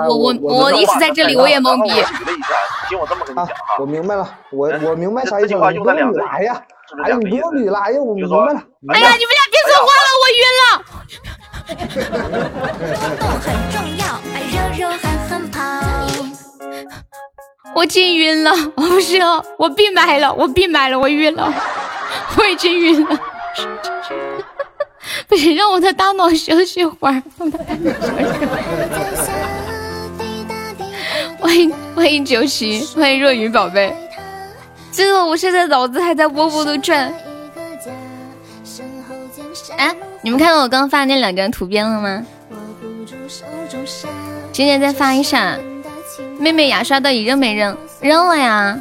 [0.07, 1.89] 我我我我一直在这里，我也懵逼。
[1.89, 2.55] 举了一下
[2.87, 5.71] 听我这么跟你讲哈，我明白了，我我明白啥意思了。
[5.71, 6.61] 你不用捋来呀，
[7.03, 8.61] 哎，你不用捋了，哎呀，我明白了。
[8.93, 10.65] 哎呀，你们俩别说话了，我晕了。
[17.75, 19.19] 我进晕了，我不是，
[19.57, 21.53] 我闭麦了，我闭麦了，我晕了，
[22.37, 23.19] 我已经晕了。
[25.27, 27.21] 不行，让我的大脑休息会儿。
[31.39, 33.95] 欢迎欢迎九七，欢迎若雨宝贝。
[34.91, 37.13] 真的我现在脑子还在波波的转。
[39.77, 39.95] 哎。
[40.21, 42.25] 你们看到我刚发的那两张图片了吗？
[44.51, 45.55] 今天再发一下。
[46.39, 47.77] 妹妹牙刷到底扔没扔？
[48.01, 48.75] 扔了呀。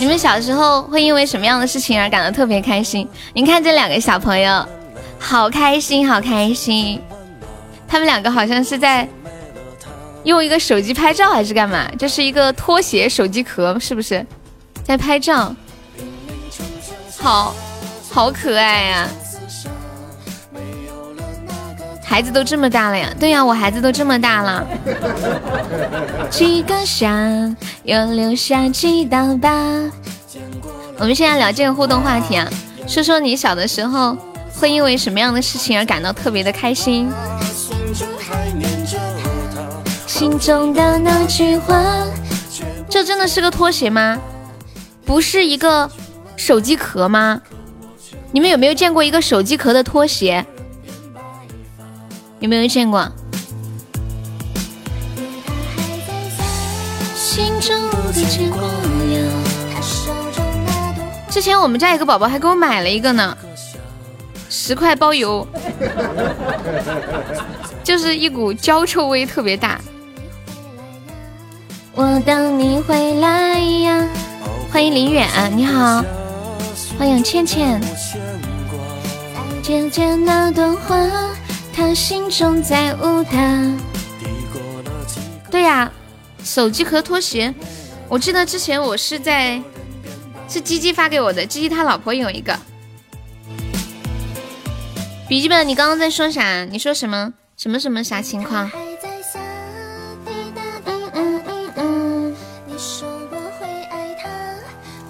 [0.00, 3.08] 你们小时候会因为什么样的事情而感到特别开心？
[3.32, 4.66] 你看这两个小朋友，
[5.18, 7.00] 好开心，好开心。
[7.86, 9.08] 他们两个好像是在
[10.24, 11.90] 用一个手机拍照还是干嘛？
[11.98, 14.24] 这是一个拖鞋手机壳，是不是？
[14.84, 15.54] 在拍照。
[17.18, 17.54] 好，
[18.10, 19.08] 好可爱呀！
[22.08, 23.12] 孩子都这么大了呀？
[23.20, 24.66] 对呀，我孩子都这么大了。
[26.30, 29.50] 几个夏，又留下几道疤。
[30.96, 32.48] 我们现在聊这个互动话题啊，
[32.86, 34.16] 说说你小的时候
[34.54, 37.12] 会因为什么样的事情而感到特别的开心？
[40.06, 41.84] 心中的那句话，
[42.88, 44.18] 这真的是个拖鞋吗？
[45.04, 45.90] 不是一个。
[46.36, 47.42] 手机壳吗？
[48.30, 50.46] 你们有没有见过一个手机壳的拖鞋？
[52.40, 53.10] 有没有见过？
[61.30, 63.36] 之前我们家有个宝宝还给我买了一个呢，
[64.48, 65.46] 十块包邮，
[67.84, 69.80] 就是一股焦臭味特别大。
[71.94, 74.06] 我等你回来呀！
[74.70, 76.04] 欢迎林远，你好。
[76.98, 77.80] 欢迎倩倩。
[79.62, 80.96] 姐姐那朵花，
[81.78, 83.30] 她心中在舞蹈。
[85.48, 85.88] 对呀，
[86.42, 87.54] 手机壳拖鞋，
[88.08, 89.62] 我记得之前我是在，
[90.48, 92.58] 是鸡鸡发给我的，鸡鸡他老婆有一个。
[95.28, 96.64] 笔记本，你刚刚在说啥？
[96.64, 97.32] 你说什么？
[97.56, 98.68] 什么什么啥情况？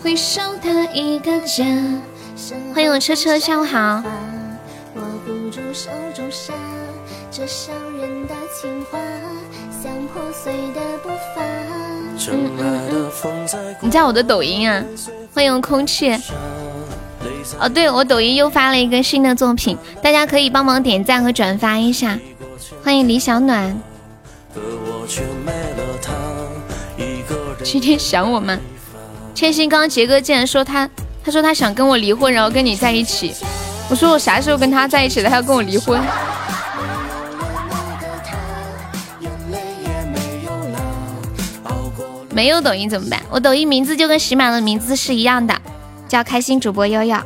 [0.02, 1.64] 回首的一个家。
[2.74, 4.02] 欢迎我车车，下午好。
[13.80, 14.84] 你在我的抖音啊？
[15.32, 16.12] 欢迎空气。
[17.58, 22.18] 哦，对我抖音又发了一个新的作品，大家可以帮忙点赞和转发一下。
[22.84, 23.80] 欢迎李小暖。
[27.64, 28.58] 今天想我吗？
[29.34, 30.86] 千心，刚刚杰哥竟然说他，
[31.24, 33.34] 他说他想跟我离婚，然后跟你在一起。
[33.88, 35.30] 我说我啥时候跟他在一起了？
[35.30, 35.98] 他要跟我离婚？
[42.32, 43.20] 没有抖音怎么办？
[43.30, 45.54] 我抖音名字就跟喜马的名字是一样的，
[46.08, 47.16] 叫开心主播悠悠，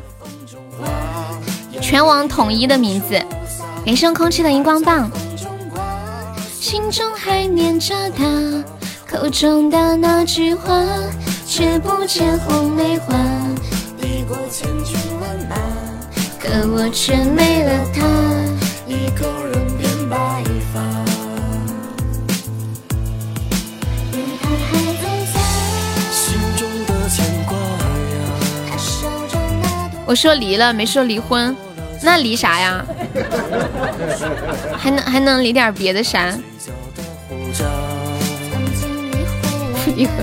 [1.81, 3.21] 全网统一的名字。
[3.85, 5.11] 感谢空气的荧光棒。
[6.61, 8.65] 心中还念着他
[9.07, 10.85] 口中的那句话。
[11.45, 13.15] 却不见红梅花，
[14.01, 15.57] 抵过千军万马，
[16.41, 18.01] 可我却没了他，
[18.89, 19.72] 一个人
[30.13, 31.57] 我说离了，没说离婚。
[32.03, 32.85] 那离啥呀？
[34.77, 36.39] 还能还能离点别的啥？
[39.97, 40.15] 离婚。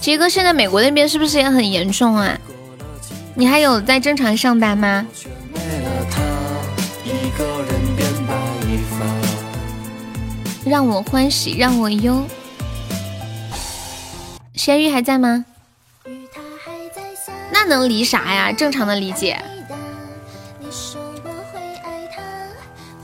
[0.00, 2.38] 杰哥，现在美国那边是不是也很严重啊？
[3.34, 5.04] 你还有在正常上班吗？
[10.70, 12.24] 让我欢喜让我忧。
[14.54, 15.44] 咸鱼还在吗？
[17.52, 18.52] 那能离啥呀？
[18.52, 19.36] 正常的理解。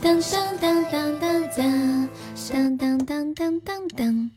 [0.01, 2.09] 当当当当当
[2.53, 4.31] 当当当当当当。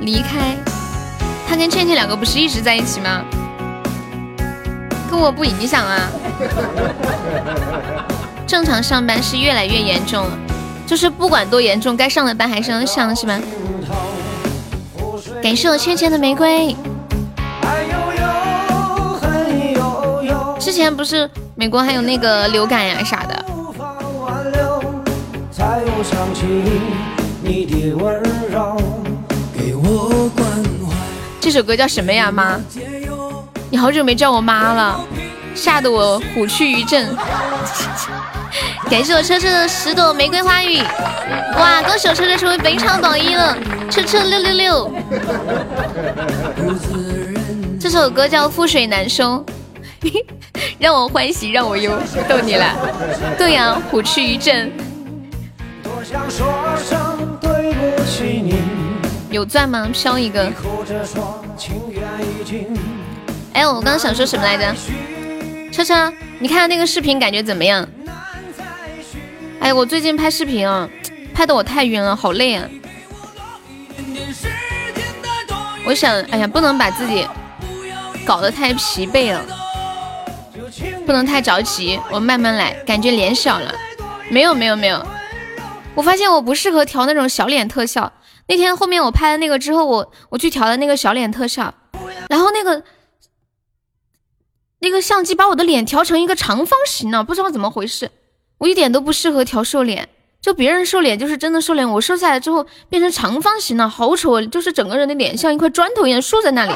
[0.00, 0.56] 离开，
[1.46, 3.22] 他跟倩倩两个不是一直在一起吗？
[5.10, 6.08] 跟我不影响啊。
[8.52, 10.38] 正常上班是越来越严重了，
[10.86, 13.40] 就是不管多严重，该上的班还是要上，是吧？
[15.42, 16.76] 感谢我倩倩的玫瑰。
[20.60, 23.42] 之前不是美国还有那个流感呀啥的。
[31.40, 32.60] 这首歌叫什么呀，妈？
[33.70, 35.00] 你好久没叫我妈了，
[35.54, 37.16] 吓得我虎躯一震。
[38.92, 40.76] 感谢我车车的十朵玫瑰花语，
[41.56, 41.82] 哇！
[41.82, 43.56] 恭喜我车车成为本场榜一了，
[43.90, 44.92] 车车六六六。
[47.80, 49.42] 这首歌叫覆水难收，
[50.78, 52.76] 让我欢喜让我忧，逗你了。
[53.38, 54.70] 对呀，虎躯一震。
[59.30, 59.88] 有钻吗？
[59.90, 60.52] 飘一个。
[63.54, 64.74] 哎，我刚刚想说什么来着？
[65.72, 67.88] 车车，你看那个视频感觉怎么样？
[69.62, 70.90] 哎，我最近拍视频啊，
[71.32, 72.68] 拍的我太晕了，好累啊！
[75.86, 77.24] 我想，哎呀，不能把自己
[78.26, 79.40] 搞得太疲惫了，
[81.06, 83.72] 不能太着急，我慢慢来，感觉脸小了。
[84.28, 85.00] 没有没有没有，
[85.94, 88.12] 我发现我不适合调那种小脸特效。
[88.48, 91.72] 那天后面我拍了那个之后，我我去调了那个小脸特效，
[92.28, 92.82] 然后那个
[94.80, 98.10] 那个相机把我的脸调成一个长方形了，不知道怎么回事，
[98.62, 100.08] 我一点都不适合调瘦脸，
[100.40, 106.72] 就别人瘦脸就是真的瘦脸，我瘦下来之后变成长方形了，好丑，就是整个人的脸像一块砖头一样竖在那里，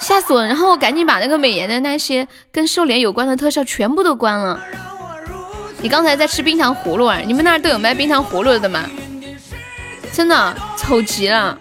[0.00, 0.44] 吓死我！
[0.44, 4.60] 然后我赶紧把那个美颜的那些跟瘦脸有关的特效全部都关了。
[5.80, 7.20] 你刚才在吃冰糖葫芦啊？
[7.24, 8.82] 你们那儿都有卖冰糖葫芦的吗？
[10.12, 11.56] 真的丑极了，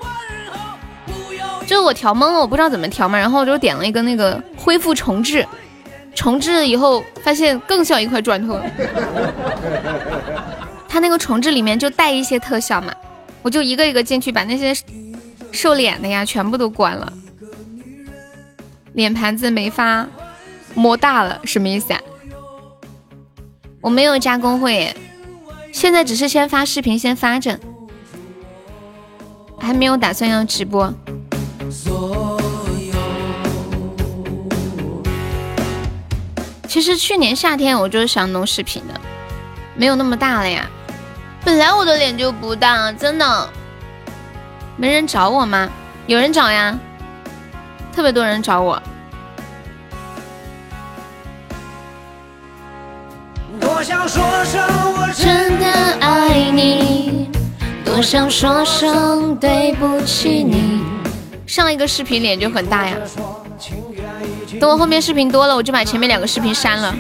[1.67, 5.47] 就是我调懵了，我不知道怎么调嘛，然后我就点了一个那个恢复重置，
[6.13, 8.59] 重置了以后发现更像一块砖头。
[10.87, 12.93] 它那个重置里面就带一些特效嘛，
[13.41, 14.73] 我就一个一个进去把那些
[15.51, 17.11] 瘦脸的呀全部都关了。
[18.93, 20.05] 脸盘子没发
[20.73, 22.01] 摸大了，什么意思啊？
[23.79, 24.93] 我没有加工会，
[25.71, 27.57] 现在只是先发视频，先发着。
[29.57, 30.93] 还没有打算要直播。
[36.71, 38.93] 其实去年夏天我就是想弄视频的，
[39.75, 40.65] 没有那么大了呀。
[41.43, 43.49] 本来我的脸就不大，真的。
[44.77, 45.69] 没人找我吗？
[46.07, 46.79] 有人找呀，
[47.93, 48.81] 特别多人找我。
[53.59, 54.61] 多想说声
[54.93, 55.67] 我真的
[55.99, 57.29] 爱你。
[57.83, 60.85] 多想说声对不起你。
[61.45, 62.95] 上一个视频脸就很大呀，
[64.61, 66.93] 等我后面视频多了，我就把前面两个视频删了。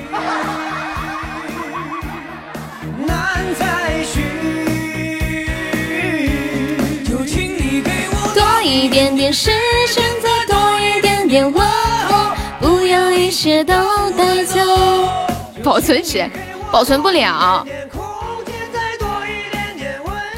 [8.33, 9.51] 多一点点时
[9.93, 14.59] 间，再多一点点问候，不要一切都带走。
[15.63, 16.31] 保存起来，
[16.71, 17.63] 保存不了。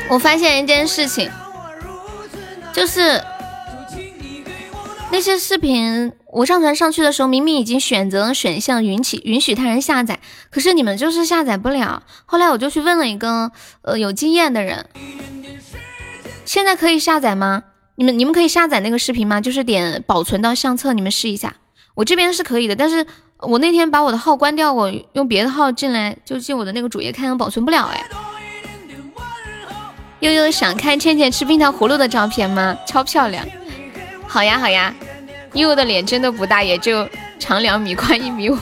[0.09, 1.31] 我发现一件事情，
[2.73, 3.23] 就是
[5.09, 10.19] 那些视频我上传上去的时候，明明已经选择了选项允许允许他人下载，
[10.49, 12.01] 可是你们就是下载不了。
[12.25, 13.51] 后来我就去问了一个
[13.83, 14.87] 呃有经验的人，
[16.43, 17.63] 现在可以下载吗？
[17.95, 19.39] 你们你们可以下载那个视频吗？
[19.39, 21.55] 就是点保存到相册，你们试一下。
[21.93, 23.05] 我这边是可以的，但是
[23.37, 28.03] 我那天把我的号关掉，我用别的号进来就进我的那个主页看，保存不了哎。
[30.21, 32.75] 悠悠想看倩倩吃冰糖葫芦的照片吗？
[32.87, 33.45] 超漂亮！
[34.25, 34.95] 好呀好呀，
[35.53, 37.07] 悠悠的脸真的不大，也就
[37.39, 38.57] 长两米， 宽一米五。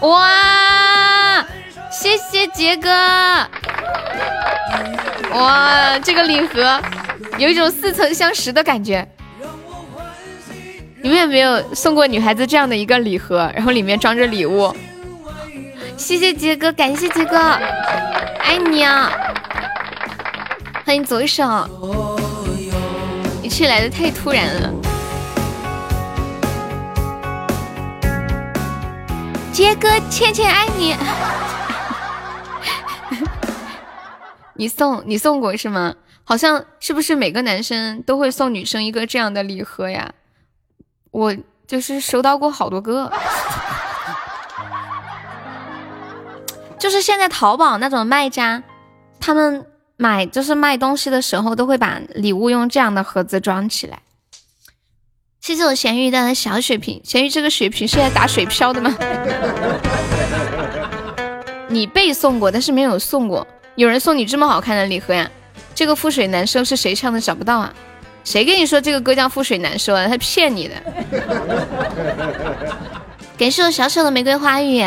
[0.00, 1.44] 哇，
[1.90, 2.90] 谢谢杰哥。
[5.32, 6.80] 哇，这个礼盒
[7.38, 9.06] 有一种似曾相识的感觉。
[11.02, 14.74] 你们有没有送过女孩子这样的一个礼盒，然后里面装着礼物？
[15.96, 17.38] 谢谢杰哥，感谢杰哥，
[18.40, 19.10] 爱你啊！
[20.84, 21.68] 欢迎左手，
[23.42, 24.72] 一切来的太突然了。
[29.56, 30.92] 杰哥，倩倩爱你。
[34.52, 35.94] 你送你送过是吗？
[36.24, 40.12] 好像是不是每个男生都会送女生一个这样的礼盒呀？
[41.10, 41.34] 我
[41.66, 43.10] 就是收到过好多个，
[46.78, 48.62] 就是现在淘宝那种卖家，
[49.18, 49.64] 他们
[49.96, 54.02] 买就是卖东西的时候都会把礼物用这样的盒子装起来。
[55.46, 58.98] 谢谢我咸鱼的小血瓶，咸鱼这个血瓶是来打水漂的吗？
[61.70, 63.46] 你被送过，但是没有送过。
[63.76, 65.30] 有人送你这么好看的礼盒呀？
[65.72, 67.20] 这个覆水难收是谁唱的？
[67.20, 67.72] 找不到啊！
[68.24, 70.08] 谁跟你说这个歌叫覆水难收啊？
[70.08, 70.74] 他骗你的！
[73.38, 74.84] 感谢我小小的玫瑰花语，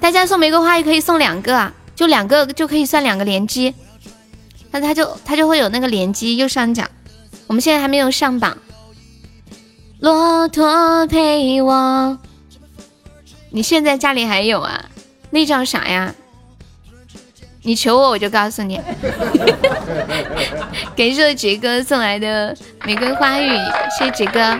[0.00, 3.72] 大家送玫瑰花语可以送两个啊，就两个就可以算两个连击，
[4.72, 6.82] 那他就他就会有那个连击右上角。
[7.46, 8.58] 我们现在还没有上榜。
[10.02, 12.18] 骆驼陪我，
[13.50, 14.84] 你现在家里还有啊？
[15.30, 16.12] 那叫啥呀？
[17.62, 18.80] 你求我，我就告诉你。
[20.96, 22.52] 感谢杰哥送来的
[22.84, 23.48] 玫瑰花语，
[23.96, 24.58] 谢谢杰哥。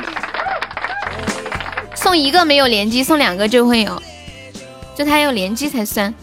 [1.97, 4.01] 送一个没有连击，送两个就会有，
[4.95, 6.15] 就他有连击才算。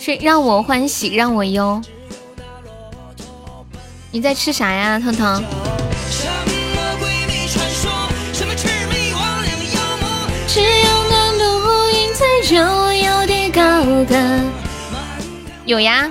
[0.00, 1.82] 是让我欢喜让我忧。
[4.10, 5.44] 你在吃啥呀，腾腾？
[12.42, 12.56] 就
[12.92, 13.60] 有点高
[14.04, 14.16] 歌。
[15.64, 16.10] 有呀，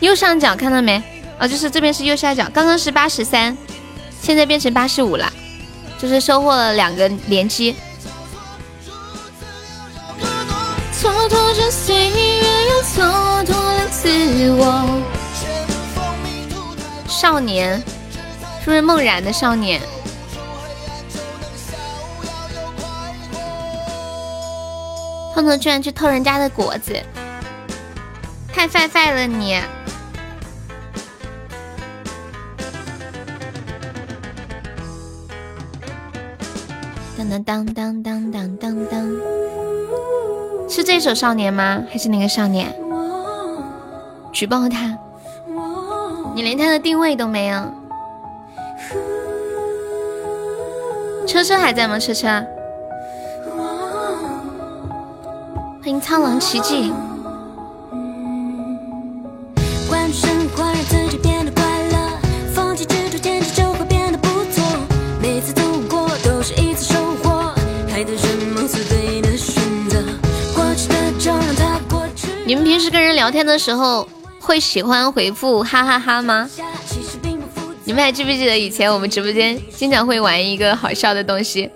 [0.00, 1.02] 右上角看到没？
[1.38, 3.56] 啊，就是这边是右下角，刚刚是八十三，
[4.20, 5.32] 现在变成八十五了，
[5.98, 7.76] 就是收获了两个连击。
[17.08, 17.78] 少年，
[18.60, 19.80] 是不是梦然的少年？
[25.36, 26.96] 胖头居然去偷人家的果子！
[28.54, 29.60] 太坏坏了你！
[37.18, 39.16] 当当当当当当当当，
[40.70, 41.82] 是这首少年吗？
[41.92, 42.74] 还是哪个少年？
[44.32, 44.96] 举报他！
[46.34, 47.74] 你连他的定位都没有。
[51.26, 51.98] 车车还在吗？
[51.98, 52.42] 车车，
[55.86, 56.92] 欢迎苍狼奇迹。
[72.44, 74.08] 你们平时跟人聊天的时候
[74.40, 76.50] 会喜欢回复哈哈哈吗？
[77.84, 81.70] 你们还记不记得以前我们直播间经常会玩一个好笑的东西，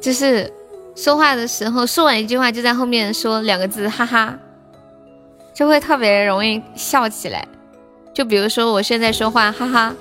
[0.00, 0.50] 就是
[0.96, 4.34] 说话的时候说完一句话就在后面说两个字哈哈，
[5.54, 7.46] 就会特别容易笑起来。
[8.14, 9.94] 就比如说我现在说话哈哈，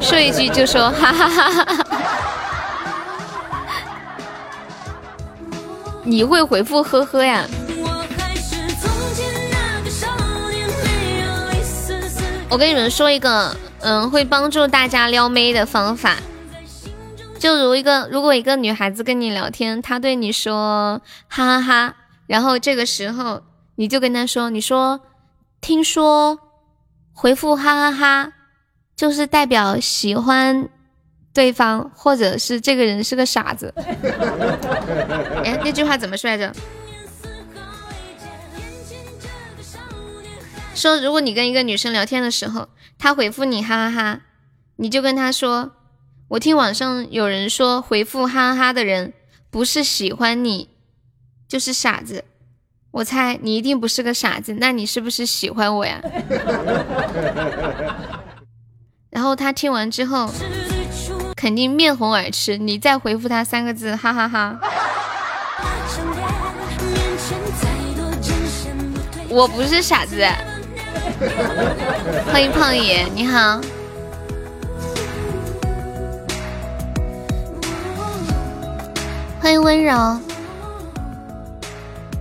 [0.00, 1.84] 说一句就说哈哈哈哈。
[6.04, 7.44] 你会回复呵呵呀？
[12.48, 16.16] 我跟你们说一个，嗯，会帮助大家撩妹的方法。
[17.38, 23.42] 就如一个，如果一个女孩子跟你聊天，她对你说哈哈哈，然后这个时候
[23.76, 25.00] 你就跟她说，你说
[25.60, 26.38] 听说
[27.12, 28.32] 回复哈哈哈，
[28.96, 30.68] 就是代表喜欢
[31.32, 33.72] 对方，或者是这个人是个傻子。
[35.44, 36.52] 哎，那句话怎么说来着？
[40.74, 42.68] 说，如果你跟一个女生聊天的时候，
[42.98, 44.20] 她回复你哈哈哈，
[44.76, 45.72] 你就跟她说，
[46.28, 49.14] 我听网上有人说，回复哈哈的人
[49.50, 50.68] 不是喜欢你，
[51.48, 52.24] 就是傻子。
[52.90, 55.98] 我猜你一定不是个傻子，那你是不是喜欢我呀？
[59.08, 60.30] 然后他听完之后，
[61.34, 62.58] 肯定面红耳赤。
[62.58, 64.60] 你再回复他三个字，哈哈哈。
[69.30, 70.22] 我不是傻子。
[72.30, 73.58] 欢迎胖爷，你好。
[79.40, 80.18] 欢迎温柔。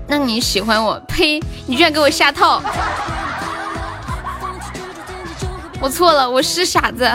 [0.07, 0.99] 那你喜欢我？
[1.07, 1.39] 呸！
[1.65, 2.61] 你居然给我下套！
[5.81, 7.09] 我错了，我是傻子。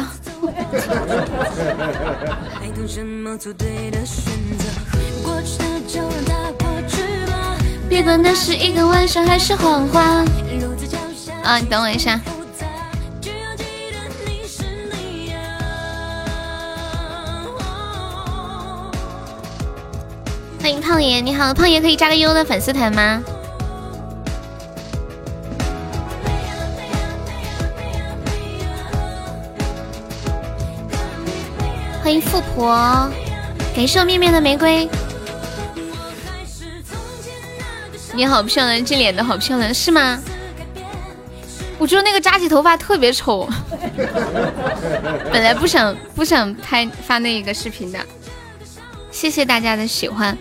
[7.88, 10.24] 别管那是一个晚上还是谎话。
[11.42, 12.20] 啊，你等我一下。
[20.63, 23.21] 欢迎胖爷，你好，胖爷可以加个优的粉丝团吗？
[32.01, 33.11] 欢迎富婆，
[33.75, 34.89] 感谢我面面的玫瑰。
[38.13, 40.23] 你好漂亮，这脸的好漂亮，是吗？
[41.77, 43.49] 我觉得那个扎起头发特别丑，
[45.33, 47.99] 本来不想不想拍发那一个视频的。
[49.11, 50.39] 谢谢大家的喜欢。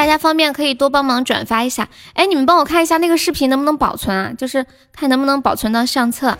[0.00, 4.32] 大家方便可以多帮忙转发一下，哎，你们帮我看一下那个视频能不能保存啊？
[4.32, 6.38] 就是看能不能保存到相册。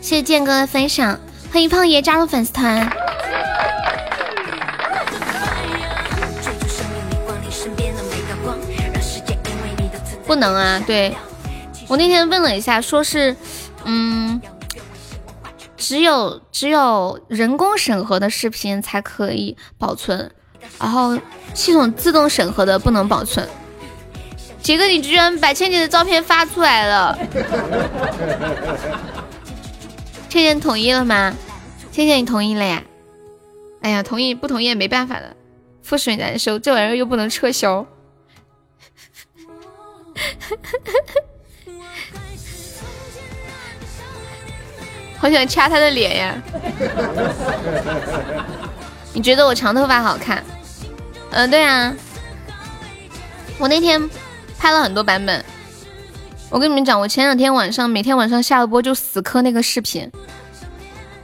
[0.00, 1.18] 谢谢剑哥的分享，
[1.52, 2.88] 欢迎胖爷加入粉丝团。
[10.24, 11.16] 不能啊，对
[11.88, 13.34] 我那天问了一下，说是，
[13.82, 14.40] 嗯，
[15.76, 20.30] 只有只有人工审核的视频才可以保存。
[20.78, 21.18] 然后
[21.54, 23.48] 系统自动审核的不能保存。
[24.60, 27.18] 杰哥，你居然把倩倩的照片发出来了！
[30.28, 31.34] 倩倩同意了吗？
[31.90, 32.82] 倩倩，你同意了呀？
[33.82, 35.34] 哎呀，同意不同意也没办法的，
[35.84, 37.84] 覆水难收，这玩意儿又不能撤销。
[45.18, 46.42] 好想掐他的脸呀！
[49.12, 50.42] 你觉得我长头发好看？
[51.32, 51.94] 嗯，对啊，
[53.58, 54.08] 我那天
[54.58, 55.42] 拍了很多版本。
[56.50, 60.10] 我跟你们讲，我前两天晚上每天晚上下了播就死磕那个视频，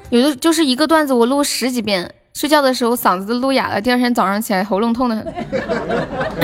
[0.08, 5.34] 有的就是一个段子我录十几遍，睡觉的时候嗓子都录哑了，第二天早上起来喉咙痛的很。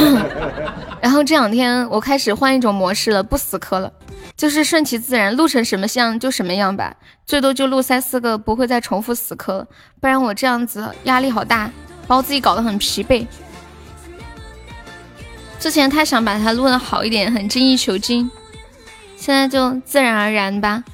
[1.01, 3.91] 然后这两天我开始换一种模式了，不死磕了，
[4.37, 6.95] 就是顺其自然，录成什么样就什么样吧，
[7.25, 9.67] 最多就录三四个，不会再重复死磕了，
[10.03, 11.71] 不然我这样子压力好大，
[12.07, 13.27] 把我自己搞得很疲惫。
[15.65, 18.31] 之前太想把它录的好一点，很精益求精，
[19.17, 20.85] 现在就自然而然吧。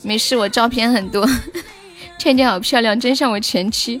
[0.00, 1.28] 没事，我照片很多，
[2.18, 4.00] 倩倩好漂亮，真像我前妻。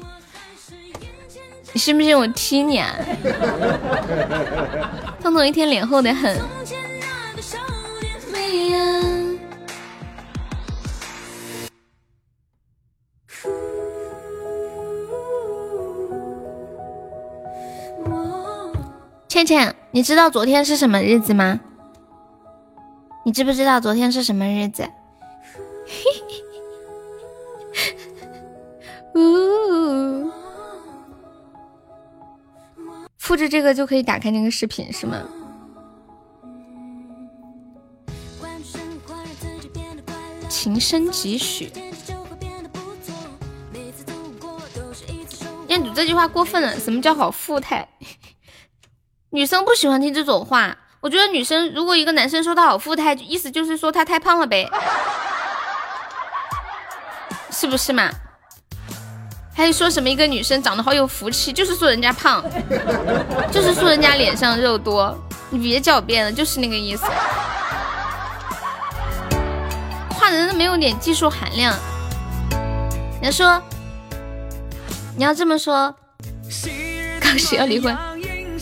[1.74, 2.90] 你信不信我踢你啊？
[5.20, 6.40] 彤彤一天脸厚的很。
[19.32, 21.58] 倩倩，你知道昨天是什么日子吗？
[23.24, 24.86] 你知不知道昨天是什么日子？
[29.16, 30.30] 呜，
[33.16, 35.22] 复制这个就可以打开那个视频是吗？
[40.50, 41.72] 情深几许？
[45.68, 47.88] 彦祖这句话过分了，什么叫好富态？
[49.34, 54.70] 女生不喜欢听这种话，我觉得女生如果一个男生说他好富态，意思就是说他太胖了呗，
[57.50, 58.10] 是不是嘛？
[59.54, 62.44] 还是说什么一个女生长得好有福气，就是说人家胖，
[63.50, 65.16] 就是说人家脸上肉多，
[65.48, 67.06] 你别狡辩了，就是那个意思。
[70.10, 71.74] 话人都没有点技术含量。
[73.18, 73.62] 你要说，
[75.16, 75.94] 你要这么说，
[77.18, 77.96] 刚谁要离婚？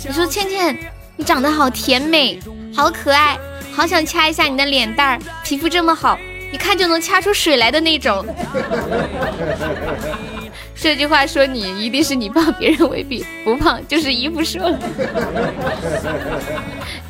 [0.07, 0.77] 你说倩倩，
[1.17, 2.41] 你长得好甜美，
[2.75, 3.39] 好可爱，
[3.73, 6.19] 好想掐一下你的脸蛋儿，皮肤这么好，
[6.53, 8.25] 一看就能掐出水来的那种。
[10.75, 14.79] 这句话说你一定是你胖，别人未必不胖，就是衣服说了。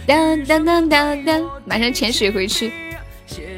[0.06, 2.72] 当当当当当，马上潜水回去。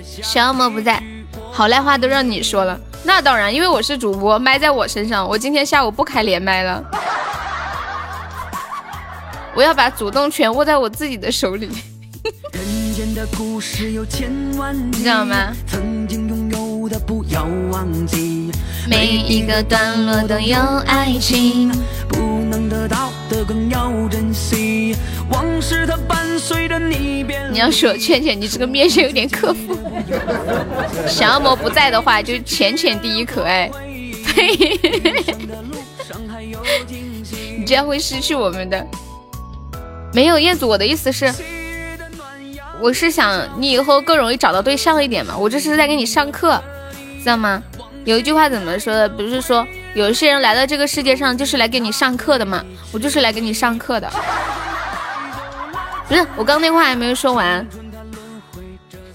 [0.04, 1.02] 小恶魔不在，
[1.50, 6.84] 好赖话都让你说了，那当然，因为我是主播，麦在我身上，我今天下午不开连麦了。
[9.54, 11.68] 我要把主动权握在我自己的手里，
[12.52, 12.94] 你
[14.92, 15.52] 知道吗？
[18.88, 21.70] 每一个段落都有爱情，
[22.08, 22.16] 不
[22.50, 24.96] 能得到的更要珍惜。
[25.30, 27.52] 往事它伴随着你变。
[27.52, 29.76] 你要说倩倩，你这个面相有点刻薄。
[31.06, 33.70] 小恶魔不在的话，就浅浅第一可爱。
[34.26, 34.78] 呸！
[37.58, 38.86] 你这样会失去我们的。
[40.12, 41.32] 没有彦祖，我的意思是，
[42.80, 45.36] 我是想你以后更容易找到对象一点嘛。
[45.36, 46.62] 我这是在给你上课，
[47.22, 47.62] 知道吗？
[48.04, 49.08] 有一句话怎么说的？
[49.08, 52.64] 不是说有一些人来到这个世界上就是来给你上课的嘛？
[52.92, 54.10] 我就是来给你上课的。
[56.08, 57.66] 不是，我刚那话还没有说完。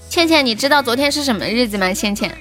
[0.08, 1.92] 倩倩，你知道昨天是什么日子吗？
[1.92, 2.34] 倩倩。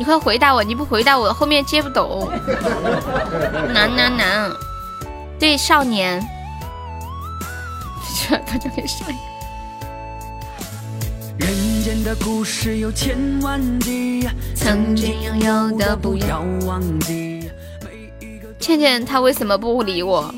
[0.00, 0.64] 你快回答我！
[0.64, 2.32] 你不回答我，后面接不懂。
[3.74, 4.50] 难难难，
[5.38, 6.18] 对少年，
[8.26, 9.16] 这 他就给上一
[11.36, 14.26] 人间的故事有千万集，
[14.56, 17.50] 曾经拥有的不要忘记。
[18.58, 20.34] 倩倩，她为什么不理我？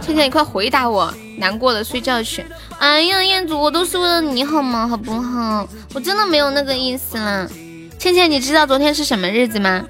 [0.00, 1.14] 倩倩，你快回答我！
[1.38, 2.44] 难过的，睡觉去。
[2.78, 4.86] 哎呀，彦祖，我都是为了你好吗？
[4.88, 5.68] 好不好？
[5.92, 7.48] 我真的没有那个意思啦。
[8.00, 9.86] 倩倩，你知道昨天是什么日子吗？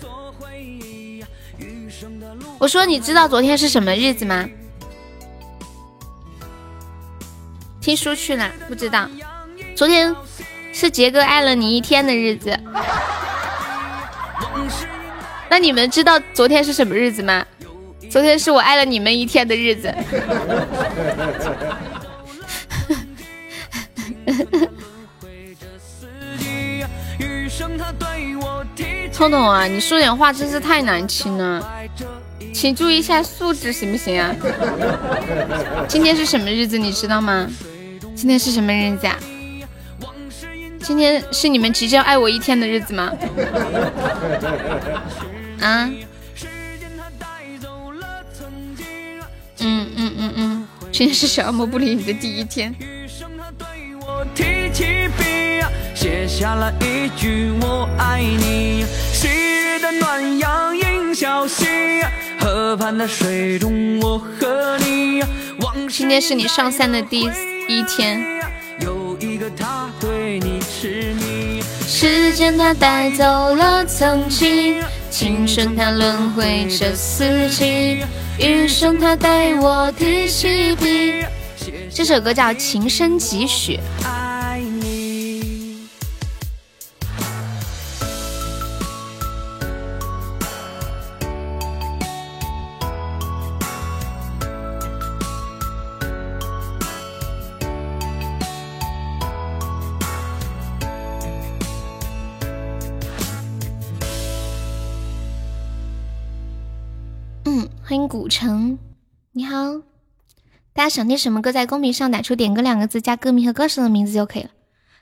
[2.58, 4.48] 我说你知道昨天是什么日子吗？
[7.80, 9.08] 听书去了，不知道。
[9.76, 10.12] 昨天
[10.72, 12.58] 是杰哥爱了你一天的日子。
[15.48, 17.46] 那你们知道昨天是什么日子吗？
[18.10, 19.94] 昨天是我爱了你们一天的日子。
[29.12, 31.62] 聪聪啊，你说点话真是太难听了，
[32.54, 34.34] 请注意一下素质行不行啊？
[35.86, 37.46] 今天是什么日子你知道吗？
[38.14, 39.18] 今天是什么日子啊？
[40.82, 43.12] 今天是你们即将爱我一天的日子吗？
[45.60, 45.90] 啊？
[49.62, 52.74] 嗯嗯嗯嗯，今天是小恶魔不理你的第一天。
[54.34, 55.60] 提起笔
[55.94, 61.66] 写下了一句我爱你，昔日的暖阳映小溪，
[62.38, 65.22] 河畔的水中我和你。
[65.88, 67.28] 今天是你上山的第
[67.68, 68.24] 一天。
[68.80, 74.80] 有一个他对你痴迷，时间它带走了曾经。
[75.10, 78.04] 青春它轮回着四季，
[78.38, 81.24] 余生它带我提起笔。
[81.92, 83.76] 这首歌叫《情深几许》。
[107.44, 108.78] 嗯欢迎古城，
[109.32, 109.89] 你好！
[110.72, 114.50] 大家想听什么歌，在公屏上打出“点歌”两个字，加歌名和歌手的名字就可以了。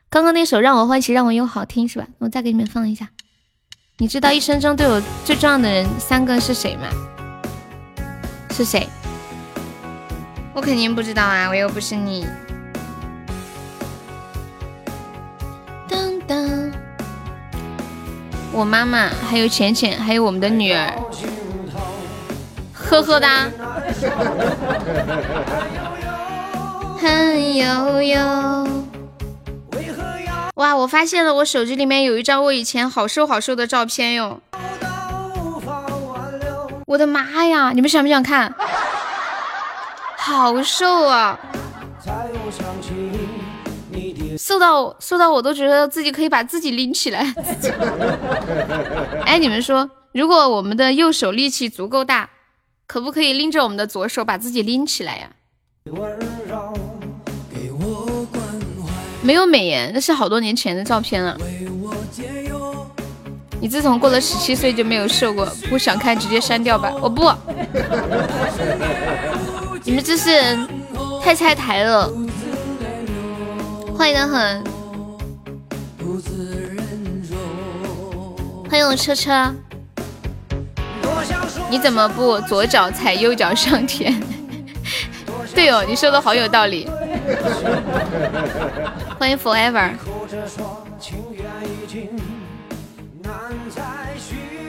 [0.08, 2.06] 刚刚那首《让我欢喜让我忧》好听是吧？
[2.18, 3.10] 我再给你们放一下。
[3.98, 6.88] 你知道一生中对我最重要的人三个是谁吗？
[8.50, 8.88] 是谁？
[10.54, 12.26] 我肯定不知道啊，我又不是你。
[15.86, 16.72] 当当，
[18.52, 20.98] 我妈妈，还有浅浅，还有我们的女儿。
[22.72, 23.50] 呵呵哒，
[27.00, 28.18] 恨悠悠。
[30.56, 34.40] 哇，我发现了，我手机里面有一张我以前好瘦好瘦的照片哟。
[36.86, 38.52] 我的妈呀，你们想不想看？
[40.16, 41.38] 好瘦啊！
[44.36, 47.32] 瘦到瘦到我都觉得自己可以把自己拎起来。
[49.26, 52.28] 哎，你们说，如果我们的右手力气足够大？
[52.88, 55.30] 可不可以拎着我们的左手把自己拎起来呀？
[59.22, 61.36] 没有美颜，那是好多年前的照片了。
[63.60, 66.90] 你自从过了十七岁就没有瘦过，不想看直接删掉吧。
[67.02, 67.30] 我不，
[69.84, 70.56] 你们这是
[71.22, 72.10] 太拆台了。
[73.94, 74.64] 欢迎的很，
[78.70, 79.54] 欢迎我车车。
[81.70, 84.18] 你怎么不左脚踩右脚上天？
[85.54, 86.88] 对哦，你说的好有道理。
[89.18, 89.90] 欢迎 Forever。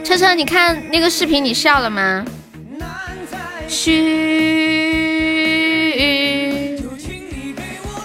[0.03, 2.25] 车车，你看那个视频，你笑了吗？
[3.67, 3.93] 嘘，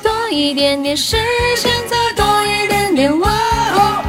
[0.03, 1.16] 多一点点时
[1.57, 4.03] 间，再多一点点问候。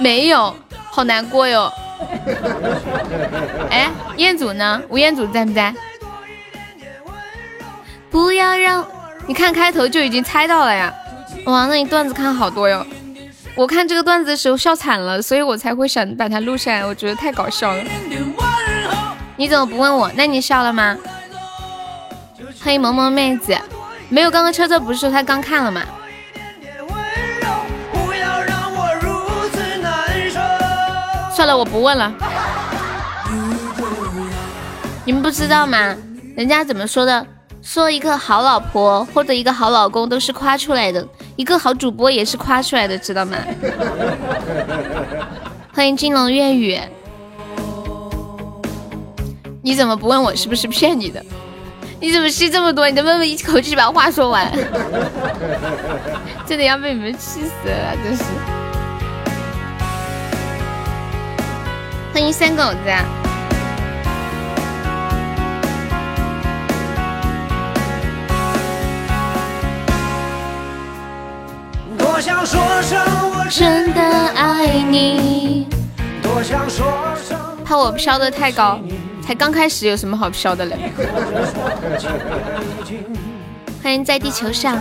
[0.00, 0.54] 没有，
[0.90, 1.72] 好难过哟。
[3.70, 4.80] 哎，彦祖呢？
[4.88, 5.74] 吴彦祖在不在？
[8.10, 8.86] 不要让
[9.26, 10.92] 你看开头就已经猜到了呀！
[11.44, 12.86] 哇，那你段子看好多哟！
[13.54, 16.86] 我看这个段子的时候笑惨了，所以我才会想把它录下来。
[16.86, 17.82] 我觉得太搞笑了。
[19.36, 20.10] 你怎么不问我？
[20.14, 20.96] 那你笑了吗？
[22.62, 23.56] 欢迎萌萌妹子，
[24.08, 24.30] 没有。
[24.30, 25.82] 刚刚车车不是说他刚看了吗？
[31.38, 32.12] 算了，我不问了。
[35.04, 35.94] 你们不知道吗？
[36.34, 37.24] 人家怎么说的？
[37.62, 43.36] 说一个好老婆或者一个好老公都是夸出来的，一个好主播也是夸出来的，知道吗？
[45.72, 46.76] 欢迎金龙粤语。
[49.62, 51.24] 你怎么不问我是不是骗你的？
[52.00, 52.88] 你怎么吸这么多？
[52.88, 54.50] 你能不能一口气把话说完？
[56.44, 58.24] 真的要被你们气死了，真是。
[62.18, 62.78] 欢迎三狗子。
[71.96, 72.98] 多想说声
[73.30, 75.68] 我真的爱你。
[76.20, 77.38] 多想说声。
[77.64, 78.80] 怕我飘的太高，
[79.24, 80.90] 才刚开始有什么好飘的嘞？
[83.80, 84.76] 欢迎在地球上。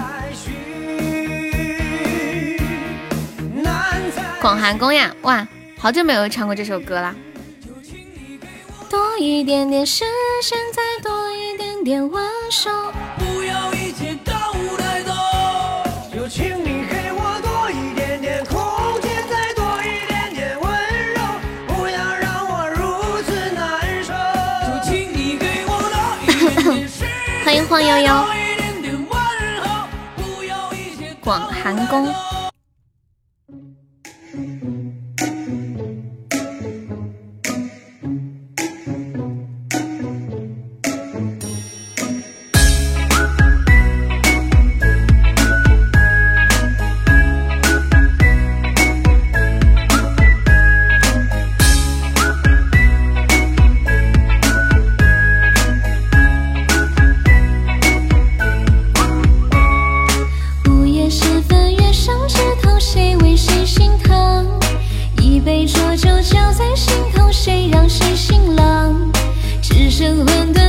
[4.42, 7.14] 广寒宫呀，哇，好久没有唱过这首歌了。
[8.90, 10.06] 多一点点视
[10.42, 12.92] 线，再多一点点温柔。
[13.18, 14.32] 不要一切都
[14.78, 15.12] 带走，
[16.14, 18.58] 就请你给我多一点点空
[19.02, 20.70] 间，再多一点点温
[21.14, 21.22] 柔。
[21.68, 24.14] 不要让我如此难受，
[24.68, 27.10] 就请你给我多一点点时间，
[27.44, 28.26] 欢迎晃悠悠。
[31.22, 32.08] 广寒宫。
[65.68, 69.11] 浊酒浇在心头，谁让谁心冷？
[69.61, 70.66] 只剩混沌。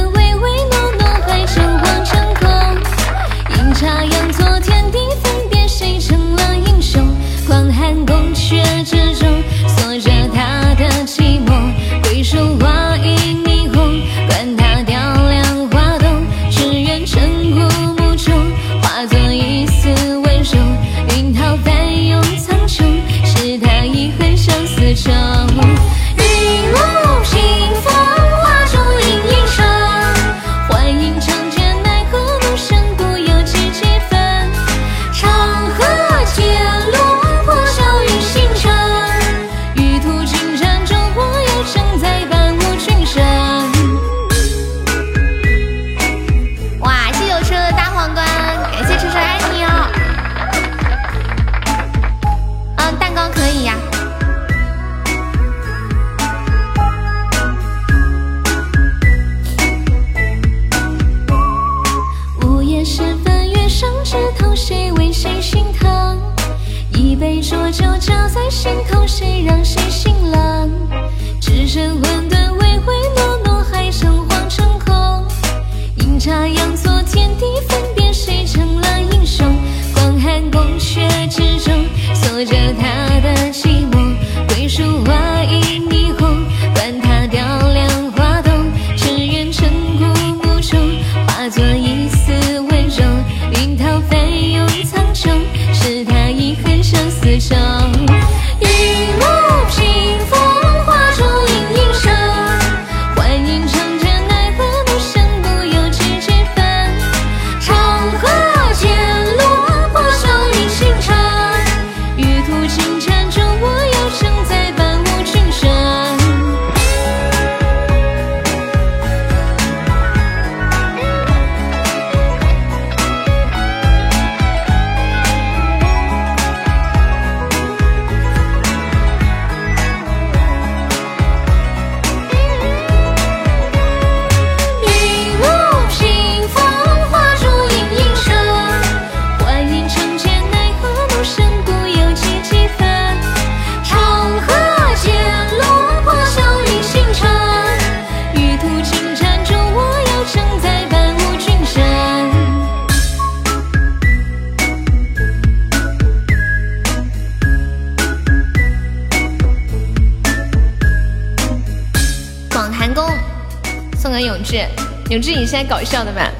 [165.11, 166.30] 永志你是来搞笑的吧？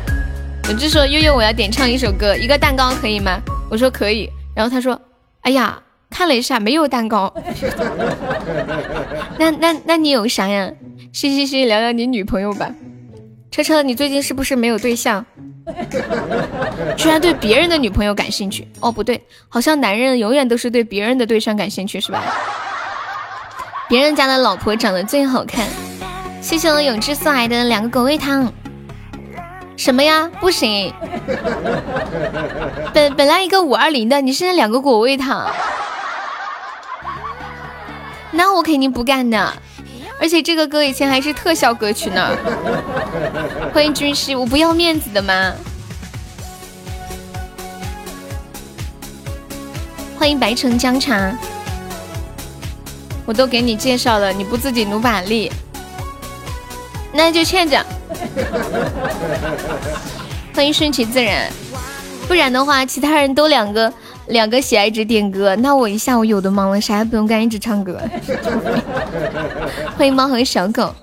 [0.69, 3.41] 永志说悠悠我要点唱一首歌，一个蛋糕可以吗？
[3.71, 5.01] 我说可以，然后他说，
[5.41, 7.33] 哎呀，看了一下没有蛋糕，
[9.39, 10.71] 那那那你有啥呀？
[11.15, 12.71] 嘻嘻嘻，聊聊你女朋友吧。
[13.51, 15.25] 车车，你最近是不是没有对象？
[16.97, 18.69] 居然对别人的女朋友感兴趣？
[18.81, 22.23] 哦，不对，好像男人永远都是对别人的对象感兴趣，是吧？
[23.89, 25.67] 别人家的老婆长得最好看。
[26.41, 28.53] 谢谢我永志送来的两个狗味汤。
[29.77, 30.31] 什么呀？
[30.41, 30.93] 不行。
[32.95, 35.51] 本本来一个五二零的，你现在两个果味糖，
[38.33, 39.53] 那我肯定不干的。
[40.21, 42.37] 而且这个歌以前还是特效歌曲呢。
[43.73, 45.53] 欢迎军师，我不要面子的吗？
[50.19, 51.33] 欢迎白城姜茶，
[53.25, 55.53] 我都给你介绍了，你不自己努把力，
[57.19, 57.85] 那就欠着。
[60.55, 61.51] 欢迎顺其自然，
[62.29, 63.93] 不然的话，其他人都两个
[64.29, 68.01] 两个喜爱值点歌，那我一下午有的忙了，啥也不用干，一直唱歌。
[69.99, 70.95] 欢迎猫和小狗，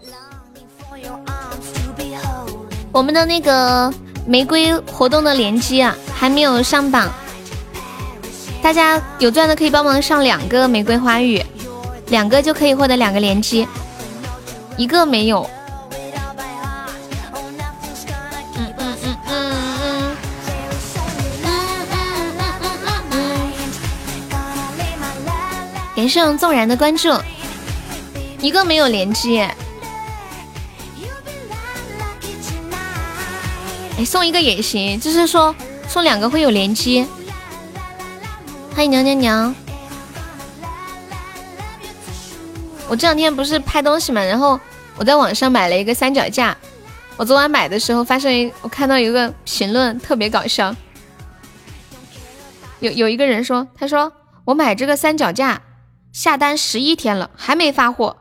[2.93, 3.93] 我们的那个
[4.25, 7.11] 玫瑰活动的连击啊，还没有上榜，
[8.61, 11.43] 大家有钻的可以帮忙上两个玫瑰花语，
[12.07, 13.67] 两个就可以获得两个连击，
[14.77, 15.49] 一个没有。
[26.05, 27.09] 感谢纵然的关注，
[28.39, 29.39] 一个没有连击。
[29.39, 29.55] 哎，
[34.05, 35.55] 送一个也行，就是说
[35.87, 37.07] 送两个会有连击。
[38.75, 39.55] 欢迎娘娘娘，
[42.87, 44.59] 我这两天不是拍东西嘛，然后
[44.97, 46.55] 我在网上买了一个三脚架。
[47.17, 50.75] 我昨晚买的时候发现，我看到一个评论特别搞笑，
[52.79, 55.59] 有有一个人说，他说我买这个三脚架。
[56.15, 58.15] 下单十一天了，还没发货，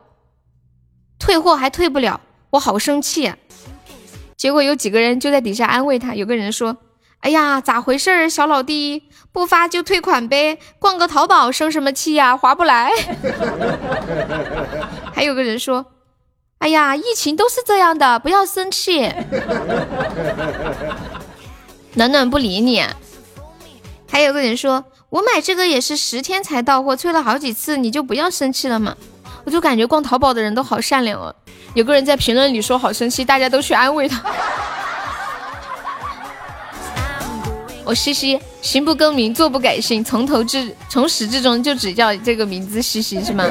[1.17, 2.19] 退货还退不了，
[2.49, 3.37] 我好生气啊。
[4.35, 6.75] 结果有几个人就在底下安慰他，有个人说
[7.23, 12.91] ：“哎呀，咋回事儿，小老弟，不发就退款呗，逛个淘宝生什么气呀，划不来。
[15.15, 15.85] ”还有个人说
[16.59, 19.09] ：“哎呀，疫情都是这样的，不要生气。
[21.95, 22.83] ”暖暖不理你。
[24.09, 24.83] 还有个人说。
[25.09, 28.95] 我买这个也是十天才到货，催了好几次，你就不要生气了嘛。
[29.43, 31.33] 我就感觉逛淘宝的人都好善良哦。
[31.75, 34.21] 有个人在评论里说好生气，大家都去安慰他。
[37.85, 43.45] 我西西，行不更名，坐不改姓，从头至从始至终就只叫这个名字西西是吗？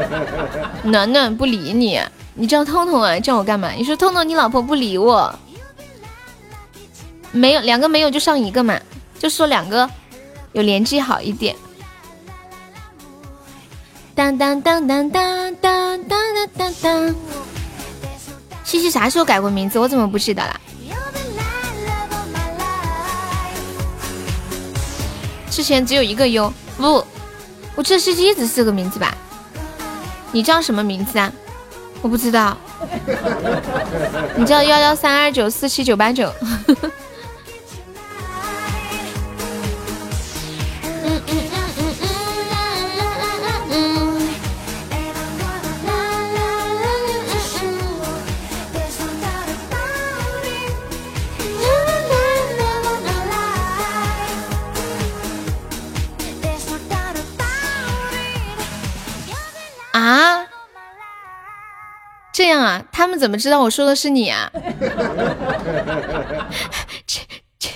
[0.84, 1.98] 暖暖不理你，
[2.34, 3.18] 你叫痛痛啊？
[3.18, 3.70] 叫我干嘛？
[3.70, 5.34] 你说痛痛，你老婆不理我，
[7.32, 8.78] 没有两个没有就上一个嘛，
[9.18, 9.88] 就说两个。
[10.52, 11.54] 有连击好一点。
[14.14, 17.14] 当当当当当当当当当。
[18.64, 19.78] 西西啥时候改过名字？
[19.78, 20.60] 我怎么不记得了？
[25.50, 27.04] 之前只有一个 U，不，
[27.74, 29.16] 我记得西西一直是个名字吧？
[30.32, 31.32] 你叫什么名字啊？
[32.02, 32.56] 我不知道。
[34.36, 36.32] 你叫幺幺三二九四七九八九。
[62.48, 62.82] 这样啊？
[62.90, 64.50] 他们怎么知道我说的是你啊？
[67.06, 67.20] 这
[67.58, 67.68] 这，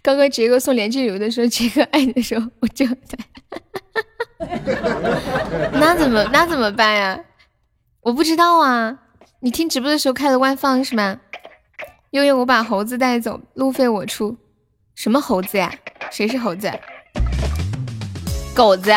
[0.00, 3.18] 刚刚杰哥送连击礼物的时候，杰哥爱你的时候，我就在。
[5.72, 7.18] 那怎么那怎么办呀？
[8.02, 8.96] 我不知道啊。
[9.40, 11.18] 你听直播的时候开了外放是吗？
[12.10, 14.36] 悠悠，我把猴子带走，路费我出。
[14.94, 15.74] 什么猴子呀？
[16.12, 16.70] 谁是猴子？
[18.54, 18.92] 狗子。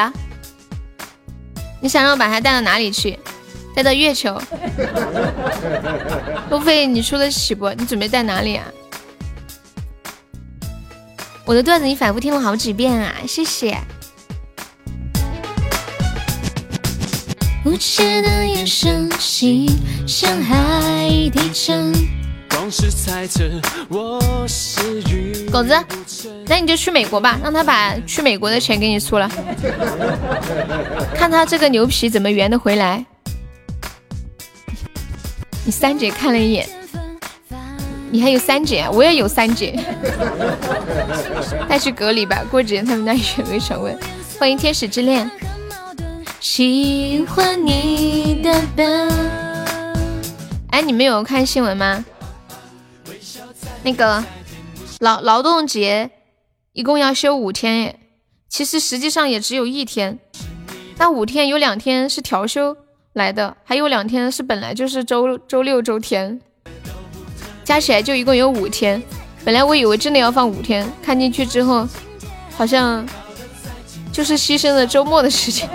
[1.81, 3.17] 你想让我把它带到哪里去？
[3.75, 4.39] 带到月球？
[6.49, 7.69] 路费你出得起不？
[7.71, 8.65] 你准备带哪里啊？
[11.45, 13.77] 我的段子你反复听了好几遍啊，谢谢。
[25.51, 25.75] 狗子，
[26.47, 29.29] 那你就去美国吧，让他把去美国的钱给你出了，
[31.15, 33.05] 看他这个牛皮怎么圆得回来。
[35.63, 36.67] 你三姐看了一眼，
[38.09, 39.79] 你还有三姐，我也有三姐，
[41.69, 42.43] 带去隔离吧。
[42.49, 43.95] 过几天他们家也会升温。
[44.39, 45.29] 欢迎天使之恋。
[46.39, 49.07] 喜欢你的笨。
[50.71, 52.03] 哎，你们有看新闻吗？
[53.83, 54.23] 那个
[54.99, 56.09] 劳劳动节
[56.73, 57.99] 一共要休五天耶，
[58.49, 60.17] 其实实际上也只有一天。
[60.97, 62.75] 那五天有两天是调休
[63.13, 66.39] 来的，还有两天是本来就是周周六周天，
[67.63, 69.01] 加起来就一共有五天。
[69.43, 71.87] 本来我以为真的要放五天，看进去之后
[72.55, 73.05] 好像。
[74.11, 75.69] 就是牺牲了周末的时间。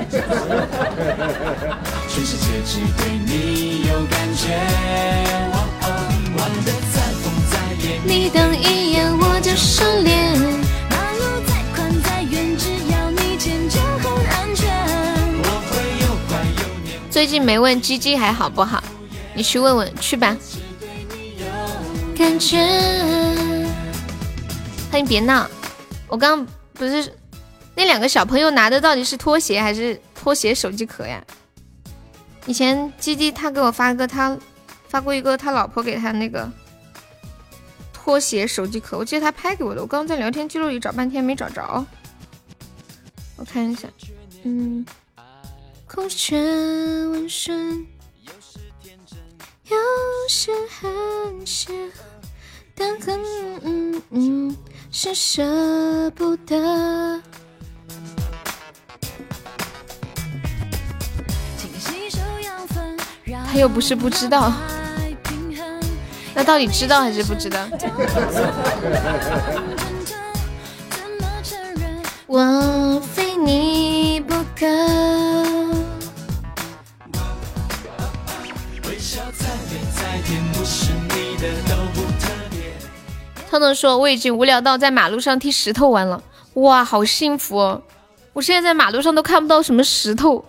[17.17, 18.85] 最近没问鸡鸡还好不好，
[19.35, 20.37] 你去问问去吧。
[22.15, 22.59] 感觉，
[24.91, 25.49] 欢迎别闹，
[26.09, 26.45] 我刚
[26.75, 27.11] 不是。
[27.75, 31.25] 那两个小朋友拿的到底是拖鞋还是拖鞋手机壳呀？
[32.45, 34.37] 以前鸡鸡他给我发个他
[34.87, 36.47] 发过一个他老婆给他那个
[37.95, 41.83] 拖鞋手机壳，我记得他拍给我的，我刚刚在聊天记录里找半天没找着。
[43.37, 43.89] 我看一下，
[44.43, 44.85] 嗯，
[45.89, 46.37] 空穴
[47.07, 47.87] 闻声，
[49.69, 49.77] 有
[50.29, 52.03] 时很适合，
[52.75, 53.19] 但很
[53.63, 54.57] 嗯嗯
[54.91, 57.23] 是舍不得。
[63.47, 64.53] 他又不是不知道，
[66.35, 67.67] 那到底知道还是不知道？
[72.27, 75.26] 我非你不可。
[83.59, 86.23] 彤彤说：“我已经无聊到在马路上踢石头玩了，
[86.55, 87.83] 哇，好幸福哦！
[88.35, 90.45] 我现在在马路上都看不到什么石头。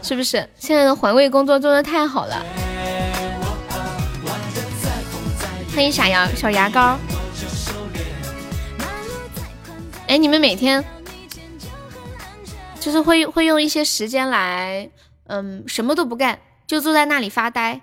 [0.00, 2.42] 是不是现在的环卫工作做的太好了？
[5.74, 6.96] 欢迎小牙小牙膏。
[10.06, 10.82] 哎，你们每天
[12.80, 14.88] 就是会会用一些时间来，
[15.26, 17.82] 嗯，什么都不干，就坐在那里发呆，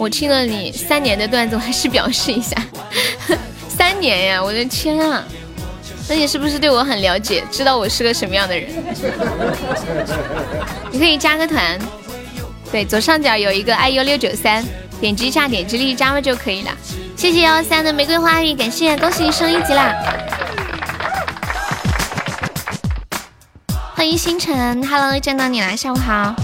[0.00, 2.56] 我听了你三年的段子，我还是表示一下。
[3.68, 5.22] 三年呀，我的天啊！
[6.08, 8.70] 那你是不是对我很了解，知道我是个什么样的人？
[10.90, 11.78] 你可以加个团，
[12.72, 14.64] 对，左上角有一个 i u 六九三。
[15.02, 16.70] 点击一下，点击立即加入就可以了。
[17.14, 19.94] 谢谢幺三的玫瑰花语，感谢，恭喜你升一级啦！
[23.94, 26.34] 欢迎星辰，Hello，见到你了，下午好。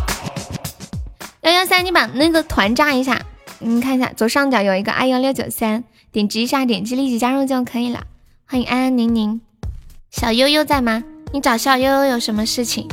[1.40, 3.20] 幺幺三，你把那个团炸一下，
[3.58, 8.04] 你看一下左上角有一个 i 幺六九三，点击一下，点击立即加入就可以了。
[8.44, 9.40] 欢迎安安宁宁，
[10.10, 11.02] 小悠悠在吗？
[11.32, 12.86] 你找小悠悠有什么事情？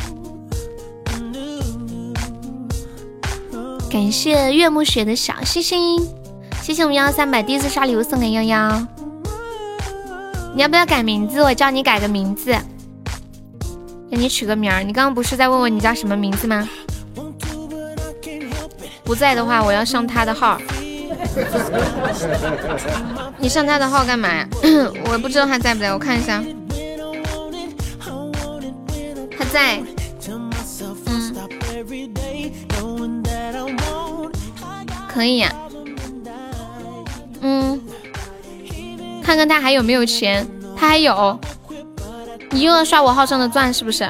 [3.91, 5.99] 感谢月暮雪的小星星，
[6.61, 8.87] 谢谢我们幺幺三百第一次刷礼物送给幺幺。
[10.55, 11.41] 你要不要改名字？
[11.41, 12.55] 我叫你改个名字，
[14.09, 14.81] 给你取个名儿。
[14.81, 16.67] 你刚刚不是在问我你叫什么名字吗？
[19.03, 20.59] 不在的话，我要上他的号。
[23.37, 24.47] 你上他的号干嘛呀？
[25.11, 26.41] 我不知道他在不在，我看一下。
[29.37, 29.81] 他在。
[31.05, 31.33] 嗯
[35.07, 35.53] 可以呀，
[37.41, 37.79] 嗯，
[39.23, 41.39] 看看他还有没有钱，他还有，
[42.49, 44.09] 你又要刷我号上的钻是不是？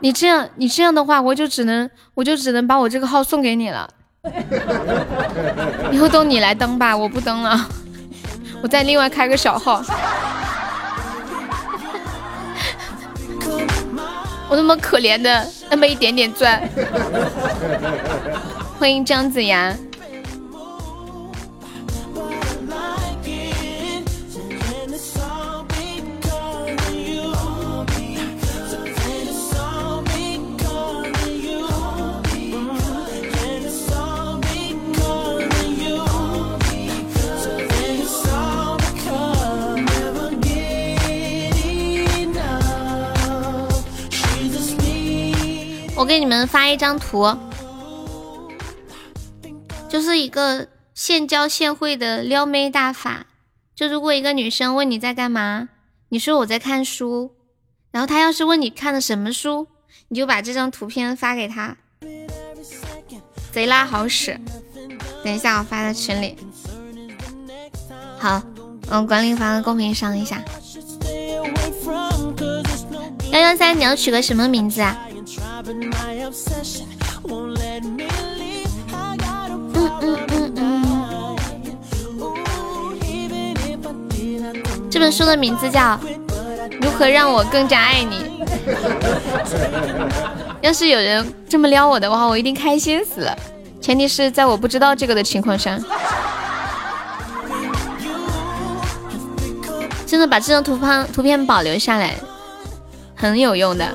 [0.00, 3.88] 你这样，你这样的话，我就只能，我就只能把我这个号送给你了，
[5.92, 7.68] 以后都你来登吧，我不登了，
[8.62, 9.82] 我再另外开个小号。
[14.48, 16.60] 我那么可怜的那么一点点钻，
[18.78, 19.72] 欢迎姜子牙。
[46.00, 47.36] 我给你们发一张图，
[49.86, 53.26] 就是一个现教现会的撩妹大法。
[53.74, 55.68] 就如果一个女生问你在干嘛，
[56.08, 57.32] 你说我在看书，
[57.90, 59.66] 然后她要是问你看的什么书，
[60.08, 61.76] 你就把这张图片发给她，
[63.52, 64.40] 贼拉好使。
[65.22, 66.34] 等一下，我发在群里。
[68.18, 68.42] 好，
[68.88, 70.42] 嗯，管理发到公屏上一下。
[73.32, 74.98] 幺幺三，你要取个什么名字啊？
[79.74, 81.36] 嗯嗯嗯嗯。
[84.90, 85.80] 这本书的名字叫
[86.82, 88.16] 《如何让我更加爱你》。
[90.60, 93.36] 要是有人这么撩我的话，我一定开心死了。
[93.80, 95.78] 前提是在我不知道这个的情况下。
[100.06, 102.16] 真的把这张图片图片保留下来，
[103.14, 103.86] 很有用的。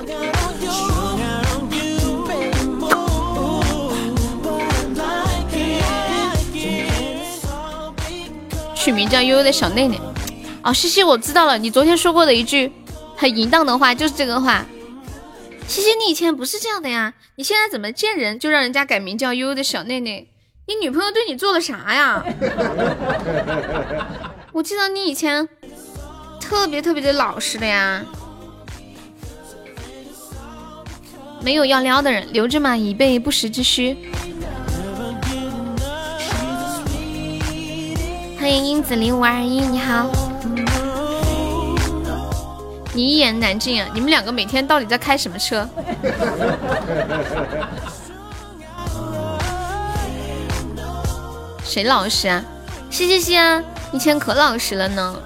[8.86, 10.00] 取名叫悠悠的小内内。
[10.62, 12.70] 哦，西西，我知道了，你昨天说过的一句
[13.16, 14.64] 很淫荡的话就是这个话。
[15.66, 20.28] 西西，你以前不是这样的呀，你现在怎么见人就让人家改名叫悠悠的小内内？
[20.68, 22.24] 你女朋友对你做了啥呀？
[24.54, 25.48] 我记得你以前。
[26.38, 28.04] 特别特别的老实的呀，
[31.42, 33.96] 没有要撩的人留着嘛，以备不时之需。
[38.46, 40.08] 欢迎英子零五二一，你好。
[42.94, 43.88] 你一言难尽啊！
[43.92, 45.68] 你们两个每天到底在开什么车？
[51.64, 52.40] 谁老实啊？
[52.88, 53.60] 西西西啊，
[53.90, 55.16] 以前可老实了呢。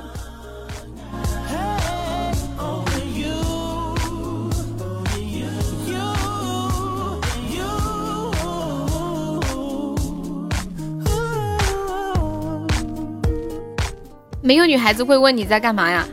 [14.42, 16.06] 没有女孩子会问你在干嘛呀？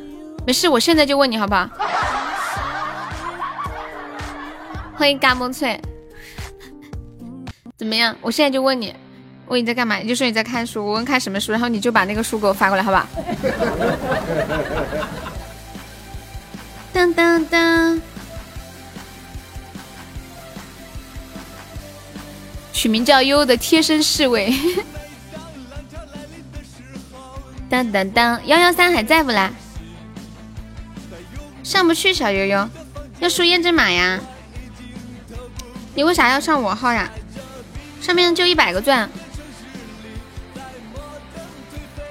[0.46, 1.70] 没事，我现在就问你好不好？
[4.96, 5.80] 欢迎嘎嘣脆，
[7.78, 8.16] 怎么样？
[8.20, 8.94] 我现在就问你，
[9.48, 9.96] 问你在干嘛？
[9.98, 10.86] 你就说你在看书。
[10.86, 13.08] 我问看什么书，然后你就把那个书给我发过来，好吧？
[16.92, 18.02] 当当当，
[22.74, 24.54] 取名叫悠悠的贴身侍卫。
[27.70, 29.52] 当当当，幺幺三还在不啦？
[31.64, 32.70] 上不去，小悠悠，
[33.20, 34.20] 要输验证码呀。
[35.96, 37.10] 你为啥要上我号呀？
[38.02, 39.10] 上面就一百个钻。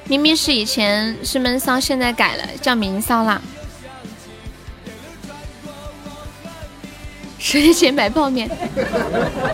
[0.04, 3.40] 明明是以前是闷骚，现在改了叫明骚啦。
[7.38, 8.50] 十年前买泡面，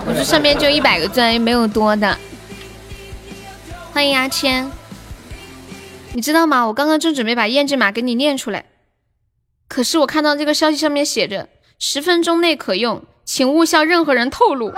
[0.06, 2.18] 我这上面就一百个钻，又没有多的。
[3.92, 4.70] 欢迎阿谦。
[6.14, 6.66] 你知道吗？
[6.66, 8.66] 我刚刚正准备把验证码给你念出来，
[9.66, 11.48] 可是我看到这个消息上面写着
[11.78, 14.74] 十分钟内可用，请勿向任何人透露。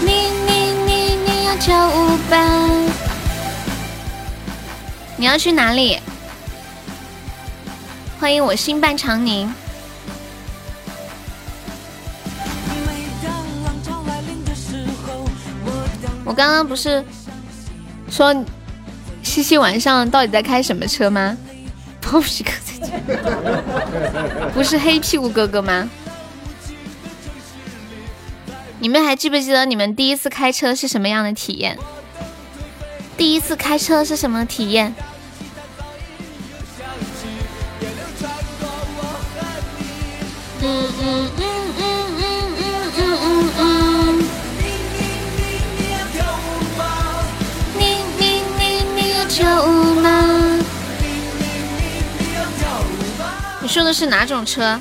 [0.00, 2.70] 你你你你要跳舞吧？
[5.16, 5.98] 你要去哪里？
[8.20, 9.52] 欢迎我新伴长宁。
[16.28, 17.02] 我刚刚不是
[18.10, 18.44] 说
[19.22, 21.34] 西西晚上到底在开什么车吗？
[22.02, 22.50] 不是哥
[23.06, 23.62] 哥，
[24.52, 25.88] 不是黑屁股哥哥吗？
[28.78, 31.78] 你们还记不记得你们第一次开车是什么样的体验？
[33.16, 34.94] 第一次开车是什么体验？
[40.60, 41.47] 嗯嗯嗯。
[53.68, 54.80] 你说的是哪种车？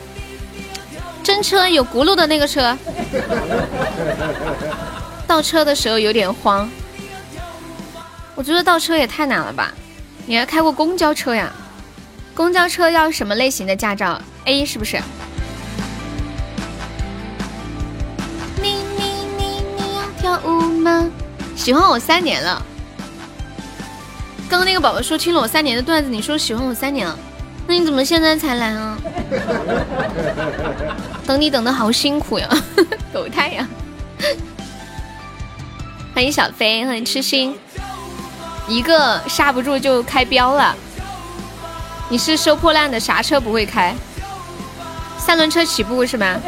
[1.21, 2.77] 真车有轱辘的那个车。
[5.27, 6.69] 倒车的时候有点慌。
[8.33, 9.73] 我觉得倒车也太难了吧？
[10.25, 11.51] 你还开过公交车呀？
[12.33, 15.01] 公交车要什么类型的驾照？A 是不是？
[18.61, 19.03] 你你
[19.37, 21.09] 你你要跳舞吗？
[21.57, 22.65] 喜欢我三年了。
[24.47, 27.19] 刚刚那个宝宝说听了我三年的段子，你说喜欢我三年了，
[27.67, 28.97] 那你怎么现在才来啊？
[31.27, 32.47] 等你等的好辛苦呀，
[33.13, 33.67] 狗太阳！
[36.15, 37.55] 欢迎小飞，欢迎痴心，
[38.67, 40.75] 一个刹不住就开飙了。
[42.09, 43.93] 你是收破烂的，啥车不会开？
[45.17, 46.39] 三轮车起步是吗？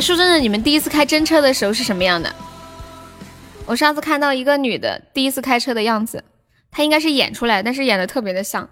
[0.00, 2.34] 说真的，你们第一次开真车的时候是什么样的？
[3.66, 6.24] 我上次看到一个女的第一次开车的样子，
[6.70, 8.68] 她应该是演出来，但是演的特别的像，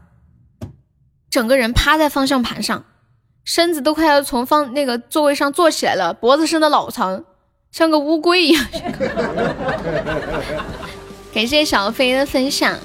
[1.28, 2.84] 整个人趴在方向盘上，
[3.44, 7.24] 身子都快要从方那个座位上坐起来了，脖子伸的老长，
[7.70, 8.66] 像个乌龟一样。
[11.34, 12.78] 感谢小飞的分享。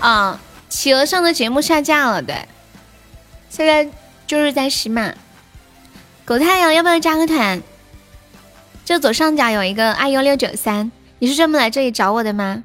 [0.00, 0.38] 啊，
[0.68, 2.46] 企鹅上的节目下架了，对，
[3.48, 3.90] 现在
[4.30, 5.12] 就是在洗马。
[6.24, 7.60] 狗太阳要不要加个团？
[8.84, 12.62] 就左上角有一个二幺六九三，你是专门来这里找我的吗？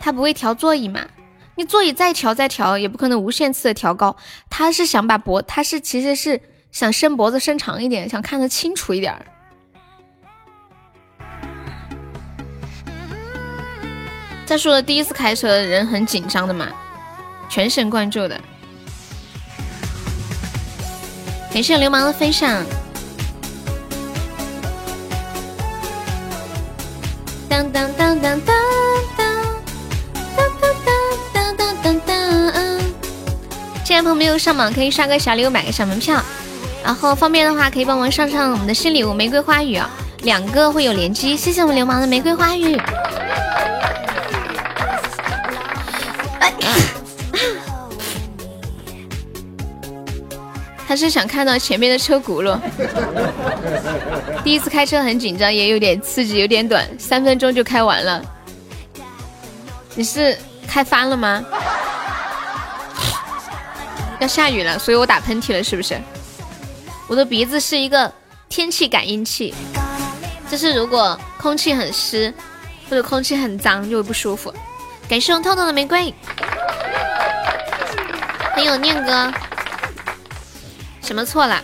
[0.00, 1.06] 他不会调座椅嘛？
[1.54, 4.16] 你座椅再调再调，也不可能无限次的调高。
[4.50, 6.40] 他是想把脖，他是其实是
[6.72, 9.14] 想伸脖子伸长一点，想看得清楚一点。
[14.44, 16.68] 再说了，第一次开车的人很紧张的嘛，
[17.48, 18.40] 全神贯注的。
[21.54, 22.64] 感谢流氓的分享。
[27.48, 28.56] 当当当当当
[29.16, 29.26] 当
[30.36, 30.74] 当
[31.32, 32.80] 当当当当。
[33.84, 36.20] 进来朋友没有上榜，可以刷个小礼物，买个小门票。
[36.82, 39.88] 然后方便的话，可以帮忙上上我们的新礼物玫瑰花语啊，
[40.22, 41.36] 两个会有连击。
[41.36, 42.76] 谢谢我们流氓的玫瑰花语。
[50.86, 52.58] 他是想看到前面的车轱辘。
[54.42, 58.22] 第一次开车很紧张，也有点刺激，有点短，三分钟就开完了。
[59.94, 60.36] 你是
[60.66, 61.44] 开翻了吗？
[64.20, 66.00] 要下雨了，所以我打喷嚏了，是不是？
[67.08, 68.12] 我的鼻子是一个
[68.48, 69.54] 天气感应器，
[70.50, 72.32] 就是如果空气很湿
[72.88, 74.52] 或者空气很脏就会不舒服。
[75.08, 76.14] 感谢我痛痛的玫瑰，
[78.54, 79.32] 还有念哥。
[81.04, 81.62] 什么错了？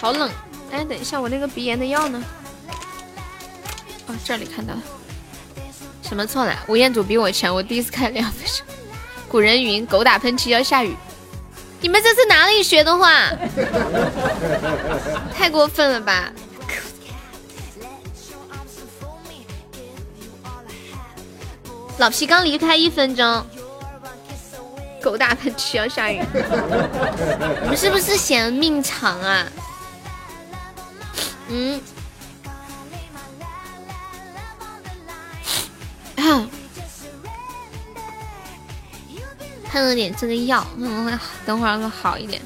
[0.00, 0.30] 好冷！
[0.70, 2.22] 哎，等一下，我那个鼻炎的药呢？
[4.06, 4.82] 哦，这里看到了。
[6.00, 6.56] 什么错了？
[6.68, 8.64] 吴彦祖比我强，我第一次开两分钟。
[9.28, 10.96] 古人云：狗打喷嚏要下雨。
[11.80, 13.30] 你们这是哪里学的话？
[15.34, 16.32] 太过分了吧！
[21.98, 23.44] 老皮刚离开一分钟。
[25.06, 26.20] 狗打喷嚏要下雨，
[27.62, 29.46] 你们是不是嫌命长啊？
[31.48, 31.80] 嗯，
[39.70, 41.12] 喷了点这个药，可能会
[41.44, 42.42] 等会儿会好一点。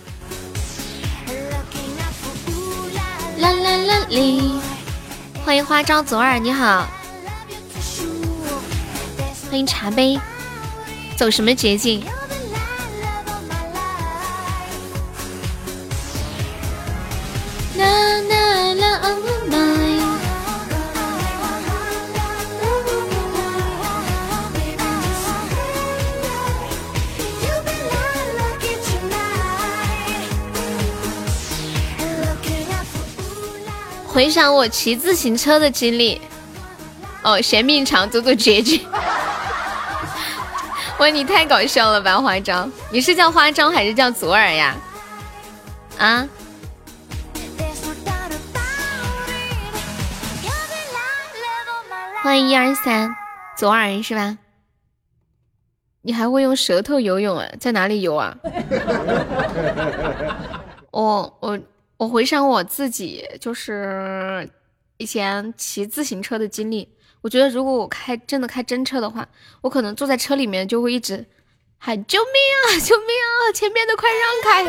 [3.39, 4.61] 啦啦啦哩，
[5.47, 6.87] 欢迎花招左耳，你好，
[9.49, 10.21] 欢迎茶杯，
[11.17, 12.05] 走什么捷径？
[34.13, 36.21] 回想我骑自行车的经历，
[37.23, 38.85] 哦，嫌命长，走走捷径。
[40.99, 42.69] 喂，你太搞笑了吧，花招！
[42.91, 44.77] 你是叫花招还是叫左耳呀？
[45.97, 46.29] 啊？
[52.23, 53.17] 欢迎一二三，
[53.57, 54.37] 左耳是吧？
[56.03, 57.49] 你还会用舌头游泳啊？
[57.59, 58.37] 在哪里游啊？
[60.93, 61.59] 我我。
[61.97, 64.49] 我回想我自己，就是
[64.97, 66.89] 以前骑自行车的经历。
[67.21, 69.29] 我觉得如果我开真的开真车的话，
[69.61, 71.27] 我可能坐在车里面就会一直
[71.77, 72.33] 喊救命
[72.65, 73.53] 啊，救命啊！
[73.53, 74.65] 前面的快让开！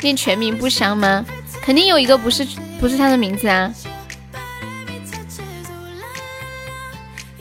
[0.00, 1.22] 念全名不香吗？
[1.60, 2.42] 肯定有一个不是
[2.80, 3.70] 不是他的名字啊。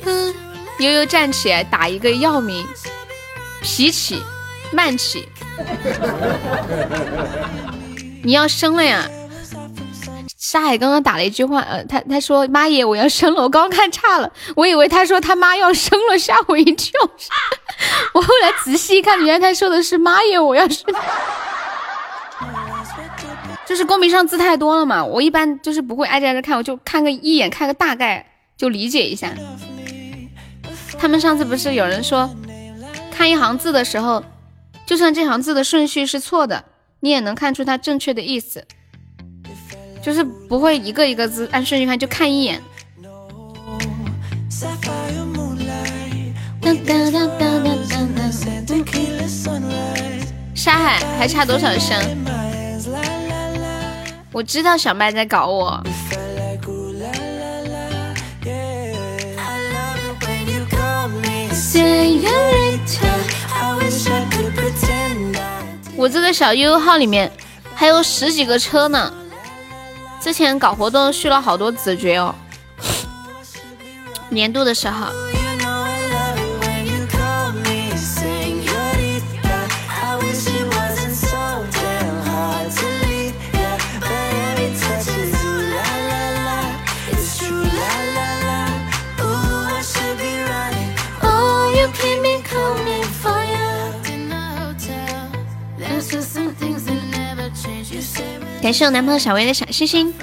[0.04, 0.34] 哼
[0.80, 2.66] 悠悠站起，打一个药名：
[3.62, 4.22] 脾气
[4.72, 5.28] 慢起。
[8.24, 9.10] 你要生了呀？
[10.38, 13.44] 沙海刚刚打了一句话，呃，他他说妈耶，我要生了。
[13.44, 16.92] 我刚刚看差了，我以为他说他妈要生了，吓我一跳。
[18.14, 20.84] 我后来仔细一看，原来他说的是妈耶，我要生。
[23.68, 28.26] 就是公屏上字太多了嘛，我一般就是不会挨着挨着看，我就看个一眼，看个大概
[28.58, 29.30] 就理解一下。
[31.00, 32.30] 他们上次不是有人说
[33.10, 34.24] 看一行字的时候。
[34.86, 36.66] 就算这行字的顺序是错的，
[37.02, 38.66] 你也能看出它正确的意思，
[40.02, 42.60] 就是不会一个一个字按顺序看，就看一眼。
[50.56, 51.96] 沙海还差多少声？
[54.32, 55.84] 我知道小麦在搞我。
[65.96, 67.32] 我这个小悠悠号里面
[67.76, 69.14] 还有十几个车呢，
[70.20, 72.34] 之前搞活动续了好多子爵哦，
[74.30, 75.29] 年度的时候。
[98.62, 100.14] 感谢我男朋友小薇的小心心。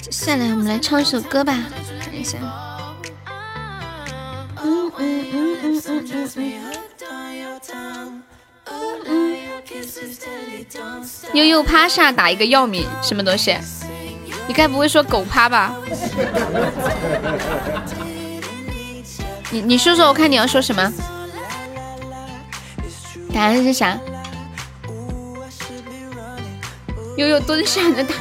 [0.00, 1.56] 接下来我们来唱一首歌吧，
[2.04, 2.38] 看一下。
[4.62, 5.00] 嗯嗯
[5.32, 6.62] 嗯嗯嗯嗯。
[11.32, 13.56] 悠悠趴下打一个药名，什么东西？
[14.46, 15.74] 你该不会说狗趴吧？
[19.50, 20.92] 你你说说，我看你要说什么。
[23.32, 23.98] 答案是啥？
[27.16, 28.14] 悠悠蹲下的打，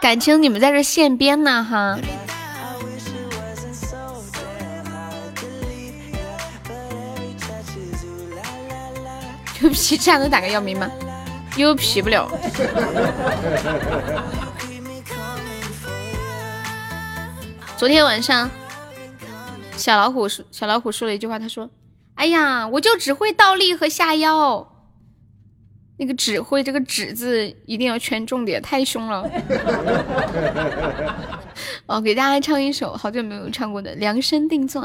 [0.00, 1.98] 感情你们在这现编呢哈？
[9.60, 10.88] 有皮这样能打个药名吗？
[11.56, 12.30] 悠悠皮不了。
[17.76, 18.48] 昨天晚上，
[19.76, 21.68] 小老虎说，小老虎说了一句话，他说。
[22.18, 24.66] 哎呀，我就只会倒立和下腰。
[26.00, 29.28] 那个“只会”这个“只”字一定要圈重点，太凶了。
[31.86, 34.82] 哦，给大家唱一首好久没有唱过的《量身定做》。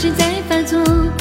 [0.00, 1.17] 是在发作。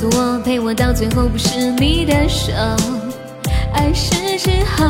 [0.00, 2.50] 诉我，陪我到最后不是你的手，
[3.74, 4.86] 爱是之后，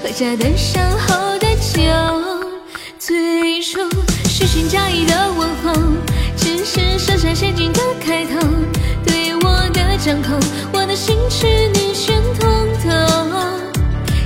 [0.00, 1.82] 喝下的伤后的酒，
[2.96, 3.80] 最初
[4.28, 5.72] 虚情假意的问候，
[6.36, 8.38] 只是设下陷阱的开头，
[9.04, 10.38] 对我的掌控，
[10.72, 12.48] 我的心是女生通
[12.84, 12.90] 透，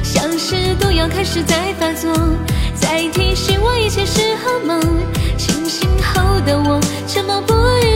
[0.02, 2.12] 像是毒药开始在发作，
[2.74, 4.78] 在提醒我一切是噩梦，
[5.39, 6.78] 清醒后的我，
[7.09, 7.94] 沉默不语。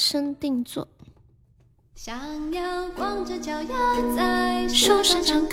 [0.00, 0.88] 身定做。
[1.94, 2.16] 想
[2.50, 5.50] 要光着脚丫在树上唱歌。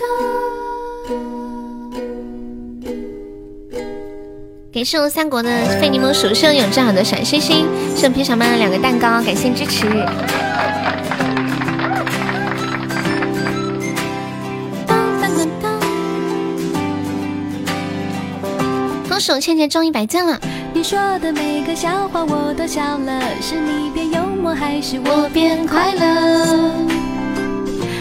[4.72, 5.50] 感谢我三国的
[5.82, 7.66] 费柠檬鼠生永志好的小星星，
[7.98, 9.86] 圣皮小妈的两个蛋糕，感谢支持。
[19.18, 20.40] 恭喜我倩倩中一百赞了。
[20.76, 26.72] 你说的每个笑话我都笑了，是你变幽默还是我变快乐？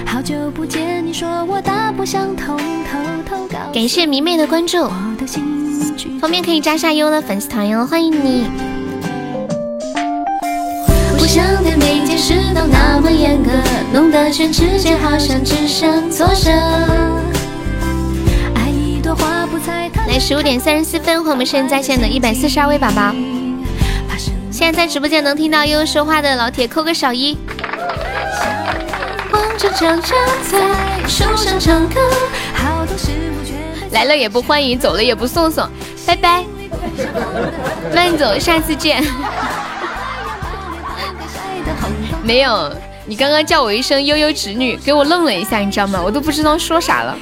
[0.04, 4.90] 好久不见，你说我大不相同，偷偷告感谢迷妹的关注，
[6.20, 8.50] 方便可以加下优的粉丝团哟，欢迎你。
[11.16, 13.50] 不想对每件事都那么严格，
[13.90, 16.50] 弄得全世界好像只剩作者。
[20.06, 23.12] 来十五点三十四分，欢迎我们现在在线的一百四十二位宝宝。
[24.52, 27.36] 现在在直播间能听到悠悠说话的老铁，扣个小一。
[33.90, 35.68] 来了也不欢迎，走了也不送送，
[36.06, 36.44] 拜拜，
[37.94, 39.04] 慢走，下次见。
[42.22, 42.72] 没有，
[43.04, 46.00] 你刚刚叫我一声悠悠侄女，给我愣了一下，你知道吗？
[46.02, 47.18] 我都不知道说啥了，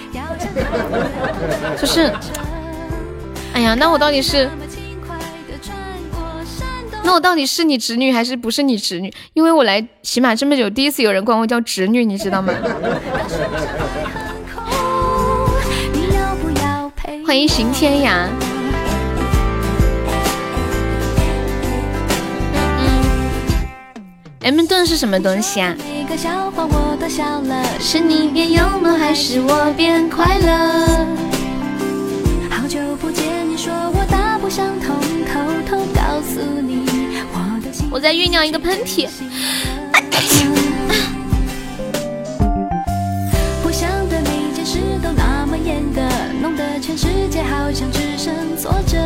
[1.81, 2.13] 就是。
[3.55, 4.51] 哎呀，那我到底是，
[7.05, 9.15] 那我到底是你侄女还是不是你侄女？
[9.33, 12.53] 因为我来起码这么久，第一次有人管我叫侄女，你知道吗？
[17.25, 18.29] 欢迎行天涯。
[24.41, 25.75] M 盾是什么东西啊？
[27.81, 31.07] 是你变幽默还是我变快乐？
[37.91, 39.09] 我在酝酿一个喷嚏。
[43.63, 46.01] 不想对每件事都那么严格，
[46.43, 48.99] 弄得全世界好像只剩挫折。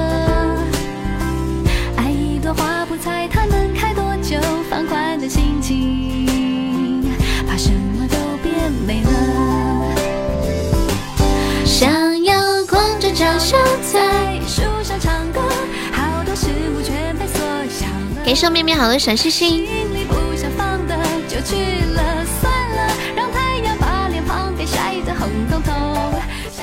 [18.35, 18.35] 小了。
[18.35, 19.67] 给瘦面面好多小星星。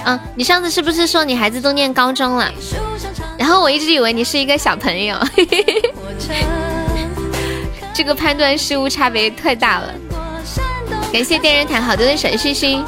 [0.08, 2.52] 嗯，你上次是不是说你孩子都念高中了？
[3.40, 5.18] 然后我一直以为你是一个小朋友。
[7.94, 9.94] 这个判断失误差别太大了。
[11.12, 12.86] 感谢电人台好多的小星星。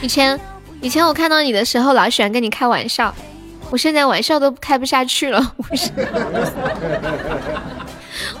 [0.00, 0.40] 以前。
[0.82, 3.12] 以前我看到你的时候，老喜欢跟你开玩笑，
[3.70, 5.54] 我现在玩笑都开不下去了。
[5.56, 5.90] 我是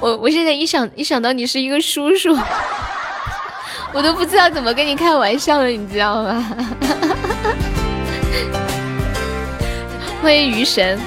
[0.00, 2.36] 我现在一想一想到你是一个叔叔，
[3.92, 6.44] 我都不知道怎么跟你开玩笑了，你知道吗？
[10.22, 10.98] 欢迎鱼神，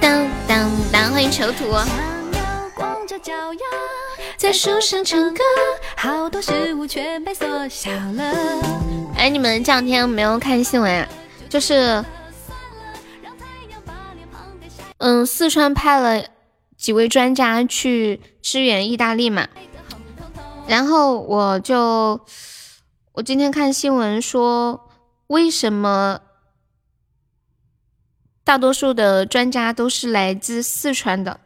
[0.00, 1.74] 当当当，欢迎囚徒。
[4.36, 5.42] 在树上唱歌，
[5.96, 8.85] 好多事物全被缩小了。
[9.16, 11.08] 哎，你们这两天没有看新闻啊？
[11.48, 12.04] 就是，
[14.98, 16.28] 嗯，四川派了
[16.76, 19.48] 几位专家去支援意大利嘛。
[20.68, 22.20] 然后我就，
[23.14, 24.88] 我今天看新闻说，
[25.28, 26.20] 为什么
[28.44, 31.40] 大多数的专家都是来自四川的？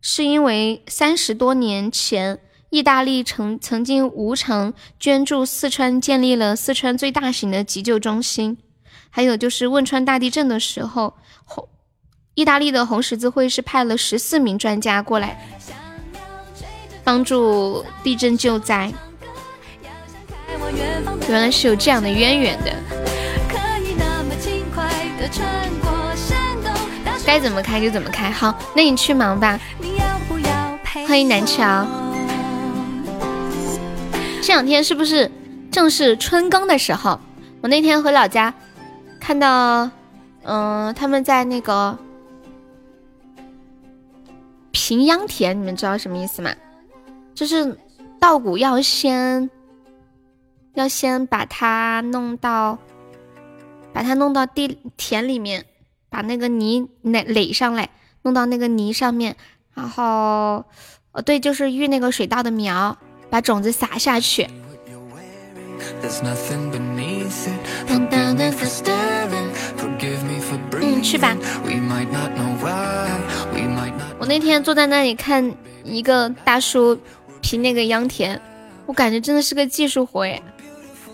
[0.00, 2.38] 是因为三十多年前，
[2.74, 8.58] 意大利曾曾经无偿捐助四川建立了四川最大型的急救中心，
[9.10, 11.14] 还有就是汶川大地震的时候，
[11.44, 11.68] 红
[12.34, 15.56] 意大利的红十字会是派了十四名专家过来
[17.04, 18.92] 帮助地震救灾，
[21.28, 22.74] 原来是有这样的渊源的。
[27.24, 29.60] 该怎么开就怎么开，好，那你去忙吧。
[31.06, 31.86] 欢迎南桥。
[34.44, 35.30] 这两天是不是
[35.72, 37.18] 正是春耕的时候。
[37.62, 38.52] 我那天回老家，
[39.18, 39.90] 看到，
[40.42, 41.98] 嗯，他们在那个
[44.70, 46.50] 平秧田，你们知道什么意思吗？
[47.34, 47.78] 就是
[48.20, 49.48] 稻谷要先，
[50.74, 52.76] 要先把它弄到，
[53.94, 55.64] 把它弄到地田里面，
[56.10, 57.88] 把那个泥垒垒上来，
[58.20, 59.36] 弄到那个泥上面，
[59.72, 60.62] 然后，
[61.12, 62.98] 呃，对，就是育那个水稻的苗。
[63.34, 64.48] 把种子撒下去。
[70.80, 71.36] 嗯，去吧。
[74.20, 75.52] 我那天坐在那里看
[75.82, 76.96] 一个大叔
[77.40, 78.40] 平那个秧田，
[78.86, 80.40] 我感觉真的是个技术活哎，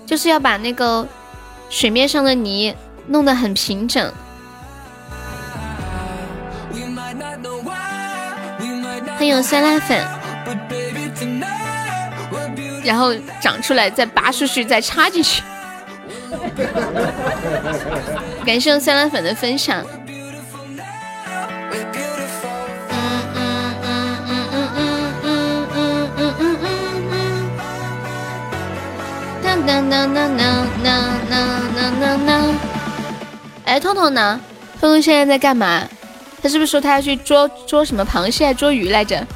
[0.04, 1.08] 就是要把那个
[1.70, 2.76] 水面上的泥
[3.06, 4.12] 弄得很平整。
[9.16, 10.06] 欢迎酸辣粉。
[12.84, 15.42] 然后长出来再拔出去，再插进去。
[18.44, 19.84] 感谢酸辣粉的分享。
[29.42, 30.94] 当当当当当当
[31.74, 32.54] 当当当。
[33.64, 34.40] 哎，彤彤呢？
[34.80, 35.86] 彤彤现在在干嘛？
[36.42, 39.26] 他是不是说他要去捉捉什么螃蟹、捉鱼来着？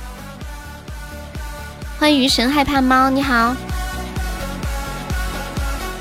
[1.99, 3.55] 欢迎鱼神害怕猫，你好。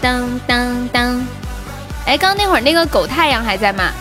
[0.01, 1.25] 当当当，
[2.05, 3.91] 哎，刚刚那会儿那个狗太阳还在吗？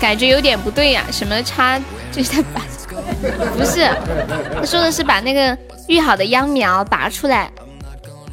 [0.00, 1.78] 感觉有点不对呀，什么插
[2.10, 2.62] 这在拔？
[3.56, 3.88] 不是，
[4.54, 5.56] 他说的是把那个
[5.88, 7.50] 育好的秧苗拔出来，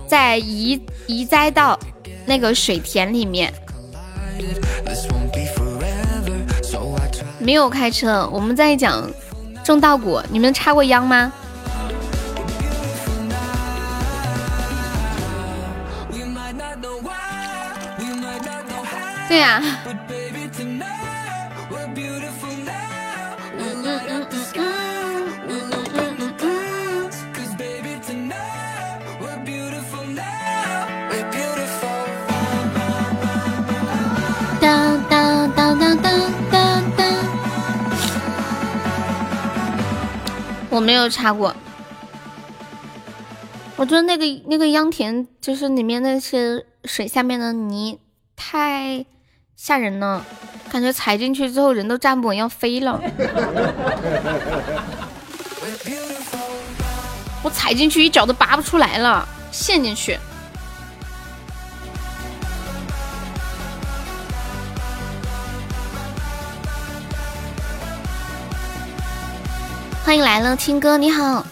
[0.07, 1.77] 再移移栽到
[2.25, 3.53] 那个水田里面。
[7.37, 9.07] 没有开车，我们在讲
[9.63, 11.31] 种稻谷，你们插过秧吗？
[19.29, 19.61] 对呀。
[34.59, 37.07] 当当当当当当当。
[40.71, 41.55] 我没有查过，
[43.75, 47.99] 我觉得那个那个秧田就是里面那些水下面的泥
[48.35, 49.05] 太。
[49.61, 50.23] 吓人呢，
[50.71, 52.97] 感觉踩进去之后人都站不稳，要飞了。
[57.43, 60.17] 我踩进去一脚都拔不出来了，陷进去。
[70.05, 71.45] 欢迎来了，听歌你好，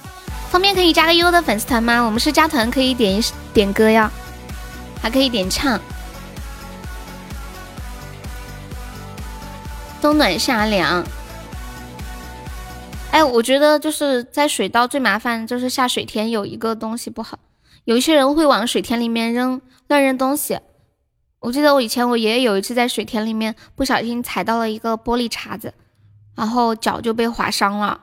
[0.49, 2.01] 方便可以加个优的粉丝团吗？
[2.01, 3.23] 我们是加团可以点一
[3.53, 4.09] 点歌呀，
[5.01, 5.77] 还可以点唱。
[9.99, 11.03] 冬暖夏凉，
[13.11, 17.39] 哎，我觉得就是在水稻最麻烦，就是下水田有一个东西不好，
[17.85, 20.59] 有一些人会往水田里面扔乱扔东西。
[21.39, 25.73] 我记得我以前我爷爷有一次在水田里面不小心踩到了一个玻璃碴子，
[26.35, 27.99] 然后脚就被划伤了。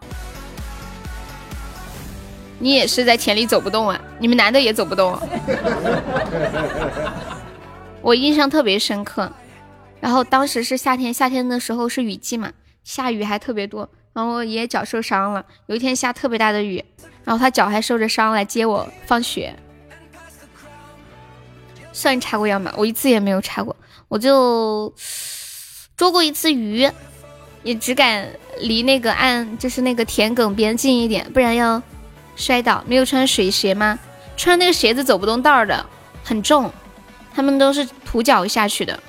[2.59, 4.01] 你也是在田里走不动啊？
[4.19, 5.17] 你们男的也走不动？
[8.03, 9.31] 我印象特别深刻。
[10.05, 12.53] 然后当时是夏天，夏天的时候是雨季嘛，
[12.85, 13.89] 下雨还特别多。
[14.13, 16.85] 然后我爷爷脚受伤了，有一天下特别大的雨，
[17.25, 19.57] 然后他脚还受着伤来接我放学。
[21.95, 22.71] 算插过秧吗？
[22.77, 23.75] 我一次也没有插过，
[24.09, 24.93] 我就
[25.97, 26.87] 捉过一次鱼，
[27.63, 28.29] 也只敢
[28.61, 31.83] 离那个岸，就是那个田埂边近一点，不然要
[32.37, 32.85] 摔倒。
[32.87, 33.99] 没有穿水鞋吗？
[34.37, 35.87] 穿那个鞋子走不动道儿的，
[36.23, 36.71] 很重，
[37.35, 39.01] 他们都是徒脚下去的。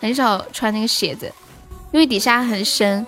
[0.00, 1.32] 很少穿那个鞋子，
[1.92, 3.06] 因为底下很深。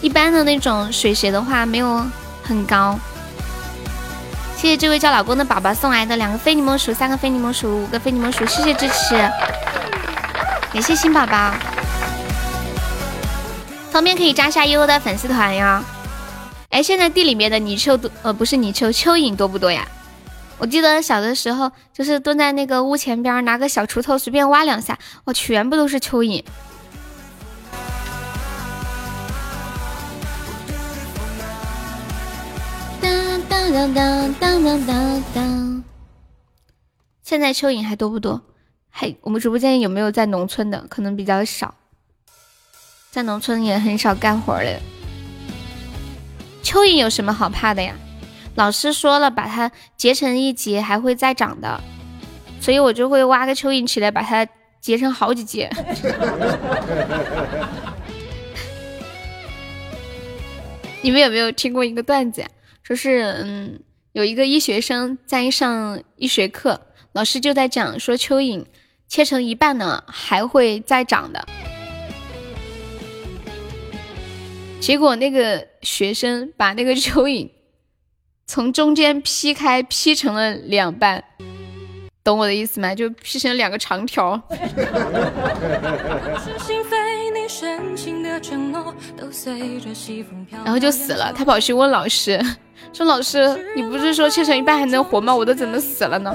[0.00, 2.04] 一般的那种水鞋的话，没有
[2.42, 2.98] 很高。
[4.56, 9.14] 谢谢这位叫老公的宝宝送来的两个非你莫属、三个非你莫属、五个非你莫属，谢谢支持，
[10.72, 11.52] 感谢新宝宝。
[13.90, 15.82] 方便可以加下悠悠的粉丝团呀。
[16.70, 19.86] 哎，现在地里面的泥鳅多，呃，不是泥鳅，蚯蚓多不多呀？
[20.58, 26.42] 我记得小的时候，就是蹲在那个屋前边，拿个小锄头随便挖两下，哇，全部都是蚯蚓。
[33.00, 35.84] 当当当当当当当当。
[37.22, 38.40] 现在蚯蚓还多不多？
[38.88, 40.86] 还我们直播间有没有在农村的？
[40.88, 41.74] 可能比较少，
[43.10, 44.80] 在农村也很少干活的。
[46.62, 47.94] 蚯蚓有什么好怕的呀？
[48.56, 51.80] 老师说了，把它截成一节还会再长的，
[52.60, 54.46] 所以我就会挖个蚯蚓起来，把它
[54.80, 55.70] 截成好几截。
[61.02, 62.48] 你们有没有听过一个段子呀？
[62.82, 63.80] 说是嗯，
[64.12, 66.80] 有一个医学生在上医学课，
[67.12, 68.64] 老师就在讲说蚯蚓
[69.08, 71.44] 切成一半呢还会再长的。
[74.80, 77.50] 结果那个学生把那个蚯蚓
[78.46, 81.24] 从中间劈开，劈成了两半，
[82.22, 82.94] 懂我的意思吗？
[82.94, 84.40] 就劈成两个长条。
[90.64, 91.32] 然后就死了。
[91.34, 92.40] 他跑去问老师，
[92.92, 95.34] 说：“老师，你不是说切成一半还能活吗？
[95.34, 96.32] 我都怎么死了呢？”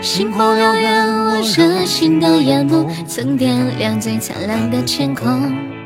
[0.00, 5.77] 星火燎原，我热情的眼眸曾点亮最灿烂的天空。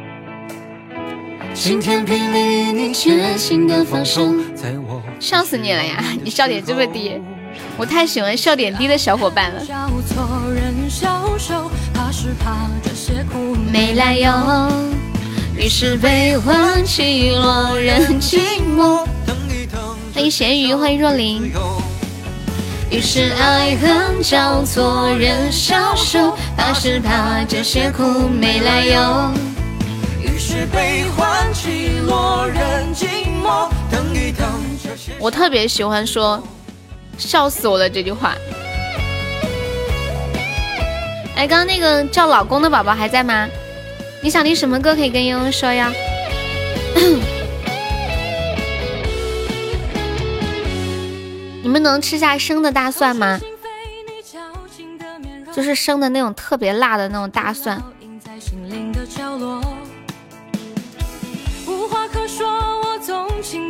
[1.54, 4.34] 晴天霹雳，你绝情的放手，
[5.20, 6.02] 笑死你了呀！
[6.22, 7.20] 你笑点这么低。
[7.76, 9.62] 我太喜欢笑点低的小伙伴了。
[13.70, 14.32] 没来由，
[15.54, 18.38] 于是悲欢起落，人寂
[18.74, 19.06] 寞。
[20.14, 21.52] 欢迎咸鱼，欢迎若琳。
[22.90, 29.51] 于是爱恨交错，人消瘦，怕是怕这些苦没来由。
[30.52, 33.06] 于是悲欢起落，人寂
[33.42, 33.70] 寞。
[33.90, 34.46] 等一等，
[35.18, 36.42] 我特别喜欢说。
[37.16, 37.88] 笑死我了！
[37.88, 38.34] 这句话。
[41.36, 43.48] 哎，刚刚那个叫老公的宝宝还在吗？
[44.22, 45.90] 你想听什么歌可以跟悠悠说呀？
[51.62, 53.40] 你们能吃下生的大蒜吗？
[55.54, 57.82] 就是生的那种特别辣的那种大蒜。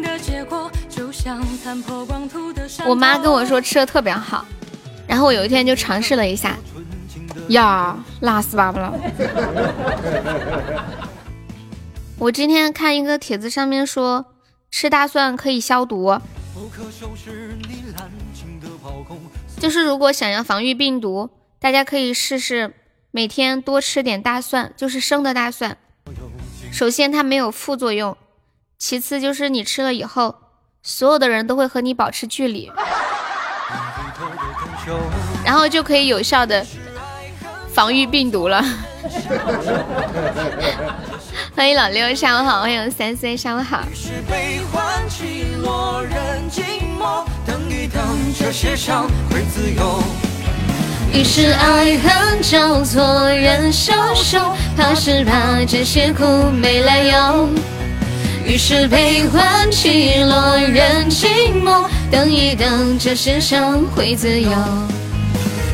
[0.02, 0.70] 的结果。
[2.86, 4.44] 我妈跟我说吃的特别好，
[5.06, 6.56] 然后我有一天就尝试了一下，
[7.48, 8.94] 呀，辣死爸爸了！
[12.18, 14.26] 我今天看一个帖子上面说
[14.70, 16.20] 吃大蒜可以消毒，
[19.58, 22.74] 就是如果想要防御病毒，大家可以试试
[23.10, 25.78] 每天多吃点大蒜，就是生的大蒜。
[26.70, 28.16] 首先它没有副作用，
[28.84, 30.34] 其次就是你吃了以后。
[30.82, 32.68] 所有的人都会和你保持距离，
[35.44, 36.66] 然后就可以有效的
[37.72, 38.60] 防御病毒了。
[41.54, 42.62] 欢迎老六，下午好！
[42.62, 43.84] 欢迎三岁，下午好。
[51.12, 57.48] 于是爱恨交错，人消瘦，怕是怕这些苦没来由。
[58.44, 61.26] 于是悲欢起落，人寂
[61.62, 64.50] 寞，等一等，这世上会自由。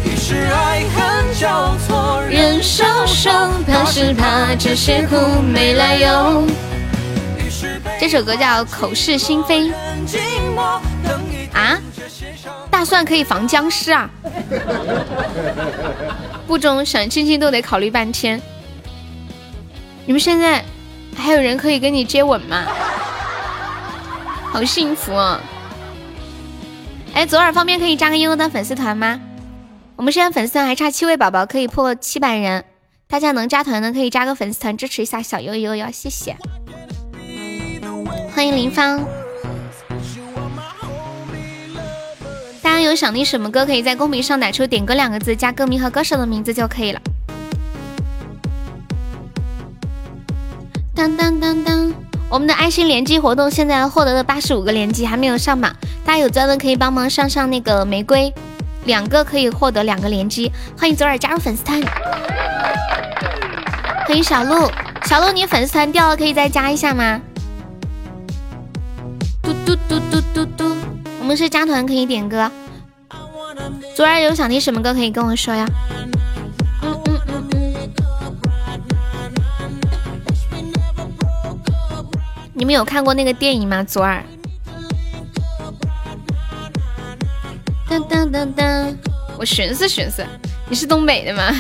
[0.05, 3.31] 于是爱恨交错，人消瘦，
[3.67, 6.47] 怕是怕这些苦没来由。
[7.99, 9.69] 这首歌叫《口是心非》
[11.53, 11.79] 啊，
[12.71, 14.09] 大蒜可以防僵尸啊，
[16.47, 18.41] 不中想亲亲都得考虑半天。
[20.07, 20.65] 你们现在？
[21.19, 22.65] 还有人可以跟你接吻吗？
[24.51, 25.41] 好幸福啊！
[27.13, 29.21] 哎，左耳方便可以加个悠悠的粉丝团吗？
[29.97, 32.65] 我们现在粉丝团还差七位宝宝可以破七百人，
[33.09, 36.37] 大家能加团的可以加个粉丝团支持一下小悠悠哟，谢谢！
[38.35, 39.05] 欢迎林芳，
[42.63, 47.01] 大家有想听什么歌，可以在公屏上打出“点歌”两个字，加歌名和歌手的名字就可以了。
[50.99, 51.95] 当当当当！
[52.29, 55.73] 我们的爱心联机活动现在获得了八十五个联机还没有上榜，
[56.05, 58.35] 大家有钻的可以帮忙上上那个玫瑰，
[58.85, 60.51] 两个可以获得两个联机。
[60.77, 61.81] 欢迎左耳加入粉丝团，
[64.09, 64.69] 欢迎小鹿，
[65.05, 67.21] 小鹿你粉丝团掉了，可以再加一下吗？
[69.41, 70.77] 嘟嘟嘟嘟嘟嘟，
[71.21, 72.51] 我们是加团可以点歌。
[73.95, 75.65] 左耳有想听什么歌可以跟我说呀？
[82.69, 83.83] 们有看过那个电影吗？
[83.83, 84.23] 左耳。
[87.89, 88.95] 当当当当，
[89.39, 90.23] 我寻思寻思，
[90.69, 91.51] 你是东北的吗？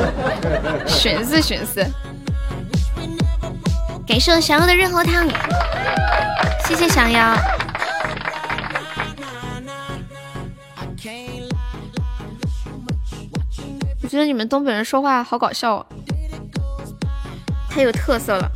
[0.86, 1.82] 寻思寻思。
[4.06, 5.26] 感谢我小妖的润喉糖，
[6.68, 7.34] 谢谢小妖。
[14.02, 15.86] 我觉得你们东北人说话好搞笑哦，
[17.70, 18.52] 太有特色了。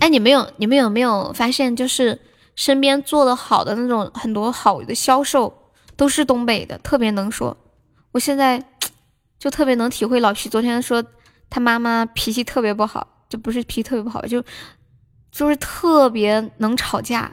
[0.00, 2.18] 哎，你们有你们有没有发现，就是
[2.54, 7.56] 身边做的好的那种很多好的销售都是东北的，特别能说。
[8.12, 8.62] 我现在
[9.38, 11.04] 就特别能体会老皮昨天说
[11.50, 14.42] 他妈妈脾气特别不好，就不是脾气特别不好，就
[15.30, 17.30] 就是特别能吵架。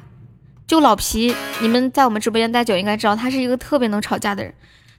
[0.67, 4.51] 就老皮，你们在我们直播间待久应该知道，他是一个特别能吵架的人。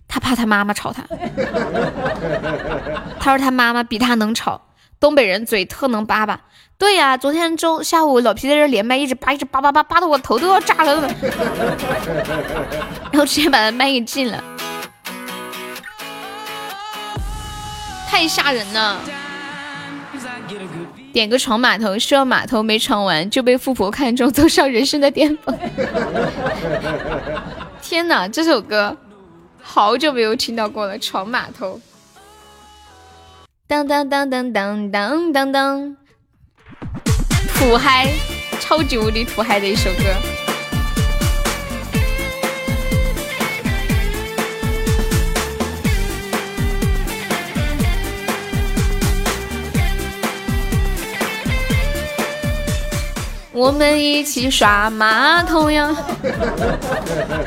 [0.08, 1.02] 他怕他妈妈吵他，
[3.18, 4.62] 他说他妈妈比他能吵。
[5.00, 6.40] 东北人嘴特能叭叭。
[6.78, 11.00] 对呀，昨天中下午老皮在这连麦，一直叭一直叭叭叭叭的我头都要炸了，
[13.10, 14.44] 然后直接把他麦给禁了，
[18.06, 19.00] 太吓人了。
[21.14, 25.58] 点个闯码头，希望码头没闯完就被富婆看中，走上人生的巅峰。
[27.80, 28.94] 天哪，这首歌
[29.62, 31.80] 好久没有听到过了，闯码头。
[33.66, 35.96] 当当当当当当当当。
[37.58, 38.06] 土嗨，
[38.60, 40.04] 超级无敌土嗨的一首歌。
[53.52, 55.96] 我们一起刷马桶呀！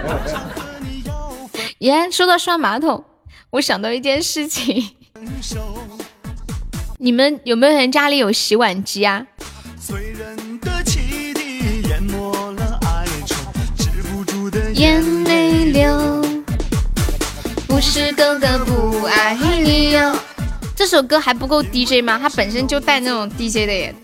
[1.79, 3.03] 耶，说到刷马桶，
[3.51, 4.89] 我想到一件事情，
[6.97, 9.27] 你们有没有人家里有洗碗机啊？
[17.79, 20.13] 不是哥哥不爱你哟。
[20.75, 22.19] 这首歌还不够 DJ 吗？
[22.21, 23.95] 它本身就带那种 DJ 的耶，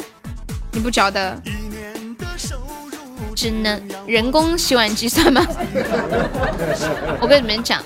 [0.71, 1.37] 你不觉得？
[3.35, 5.45] 只能人工洗碗机算吗？
[7.19, 7.83] 我跟你们讲，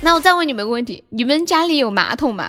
[0.00, 2.48] 那我再问你们个问题：你们家里有马桶吗？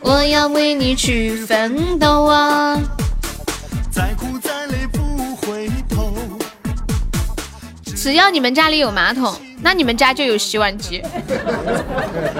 [0.00, 2.76] 我要为你去奋斗啊！
[8.00, 11.02] 只要你们家里有马桶，那你们家就有洗碗机。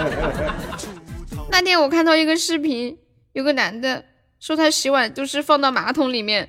[1.53, 2.97] 那天我看到一个视频，
[3.35, 4.03] 有个男的
[4.41, 6.49] 说他洗碗都是放到马桶里面，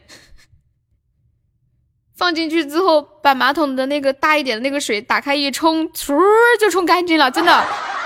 [2.16, 6.18] 放进去之后把马桶的那个大一点的那个水打开一冲，嗖
[6.58, 7.66] 就冲干净了，真的。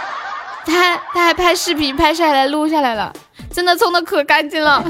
[0.66, 3.14] 他他还拍视频拍下来录下来了，
[3.54, 4.84] 真的冲的可干净了，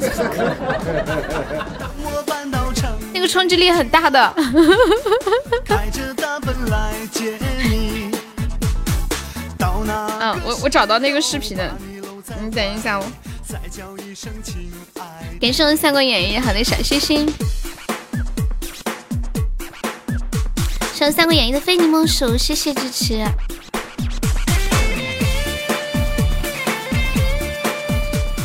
[3.15, 4.33] 那个冲击力很大的。
[10.19, 11.77] 嗯，我我找到那个视频了，
[12.43, 13.05] 你等一下我。
[15.39, 17.25] 感谢我们三国演义好的小心心，
[20.93, 23.23] 谢三国演义的非你莫属，谢谢支持。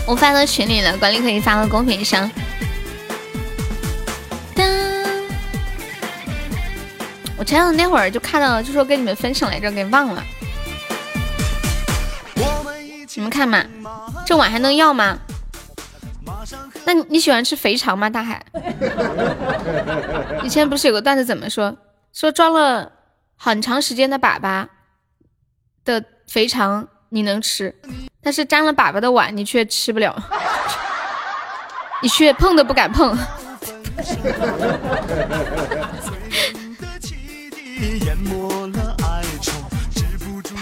[0.07, 2.31] 我发到群里了，管理可以发到公屏上。
[7.41, 10.23] 我前两那会儿就看到了，就说跟你们分享来着，给忘了。
[13.15, 13.65] 你们看嘛，
[14.27, 15.19] 这碗还能要吗？
[16.85, 18.45] 那你喜欢吃肥肠吗，大海？
[20.43, 21.75] 以前不是有个段子怎么说？
[22.13, 22.93] 说装了
[23.39, 24.69] 很长时间的粑粑
[25.83, 27.75] 的肥肠你能吃？
[28.23, 30.15] 但是沾了粑粑的碗，你却吃不了，
[32.03, 33.17] 你却碰都不敢碰。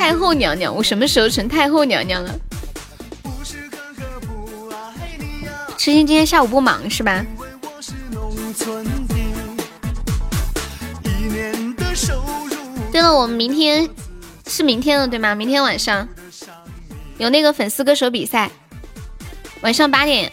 [0.08, 2.34] 太后娘娘，我什么时候成太后娘娘了？
[5.76, 7.22] 痴心今天下午不忙是吧？
[12.90, 13.86] 对了，我们明天
[14.46, 15.34] 是明天了对吗？
[15.34, 16.08] 明天晚上。
[17.18, 18.50] 有那个粉丝歌手比赛，
[19.60, 20.32] 晚上八点，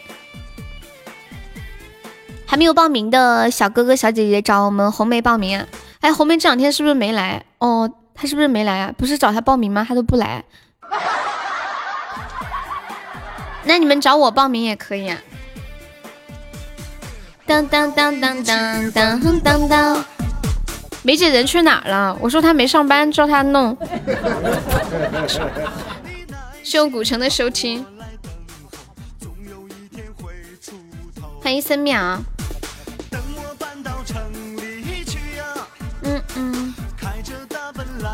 [2.45, 5.67] 还没有报名的小哥哥小姐姐找我们红梅报名。
[5.99, 7.43] 哎，红梅这两天是不是没来？
[7.57, 8.93] 哦，他是不是没来啊？
[8.97, 9.85] 不是找他报名吗？
[9.87, 10.43] 他都不来。
[13.65, 15.17] 那你们找我报名也可以啊。
[17.45, 20.05] 当当当当当当当当，
[21.03, 22.17] 梅姐人去哪儿了？
[22.19, 23.77] 我说她没上班，叫她弄。
[26.63, 27.85] 谢我古城的收听，
[31.41, 32.19] 欢迎森淼。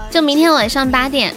[0.09, 1.33] 就明天晚上八点，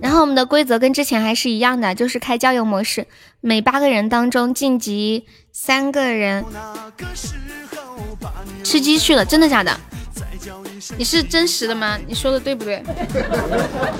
[0.00, 3.06] 然后我们的规则跟之前还是一样的，就是开交友模式，
[3.40, 6.44] 每八个人当中晋级三个人。
[8.64, 9.78] 吃鸡去了，真的假的？
[10.96, 11.98] 你是真实的吗？
[12.06, 12.82] 你说的对不对？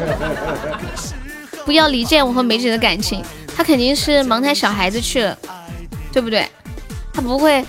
[1.64, 3.22] 不要离间我和梅姐的感情，
[3.56, 5.38] 他肯定是忙他小孩子去了，
[6.12, 6.48] 对不对？
[7.12, 7.64] 他不会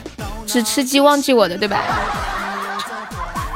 [0.45, 1.83] 只吃鸡忘记我的，对吧？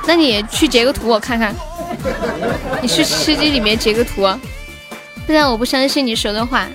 [0.06, 1.56] 那你去截个图我看看，
[2.82, 4.28] 你去吃鸡里面截个图，
[5.26, 6.68] 不然我不相信你说的话。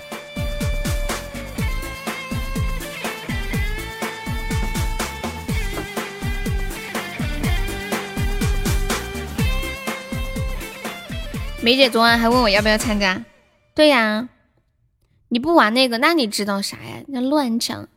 [11.61, 13.23] 梅姐昨晚还问我要不要参加，
[13.75, 14.29] 对呀，
[15.29, 17.03] 你不玩那个，那你知道啥呀？
[17.09, 17.89] 那乱讲。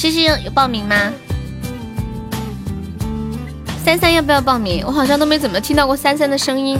[0.00, 1.12] 西西有报名吗？
[3.84, 4.82] 三三要不要报名？
[4.86, 6.78] 我好像都没怎么听到过三三的声音。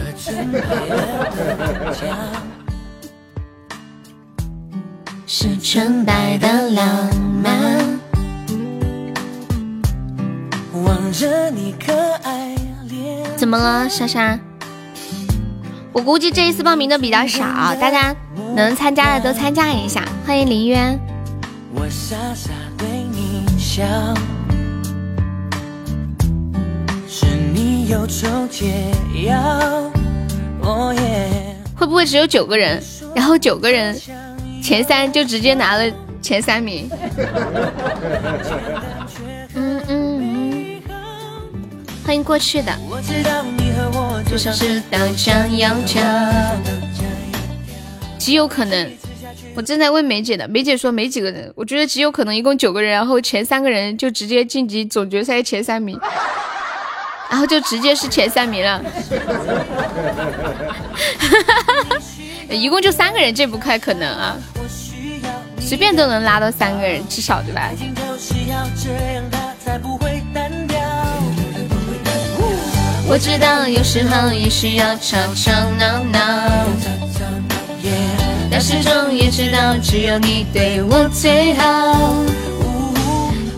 [5.26, 8.00] 是纯白的浪漫。
[13.36, 14.38] 怎么了，莎莎？
[15.92, 17.44] 我估计这一次报名的比较少，
[17.78, 18.16] 大家
[18.56, 20.02] 能参加的都参加一下。
[20.26, 20.98] 欢迎林渊。
[31.76, 32.82] 会不会只有九个人？
[33.14, 33.96] 然后九个人
[34.60, 35.84] 前三就直接拿了
[36.20, 36.90] 前三名？
[39.54, 40.82] 嗯嗯。
[42.04, 42.76] 欢迎过去的，
[48.18, 48.90] 极有可能。
[49.54, 55.98] 我正在问梅姐的，梅姐说没几个人，我觉得极有可能一共九个人，然后前三个人就直接晋级总决赛前三名，
[57.28, 58.82] 然后就直接是前三名了。
[62.48, 64.36] 一共就三个人，这不太可能啊，
[65.60, 67.70] 随便都能拉到三个人，至少对吧？
[73.12, 76.20] 我知道有时候也需要吵吵闹闹，
[78.50, 81.62] 但始终也知道只有你对我最好。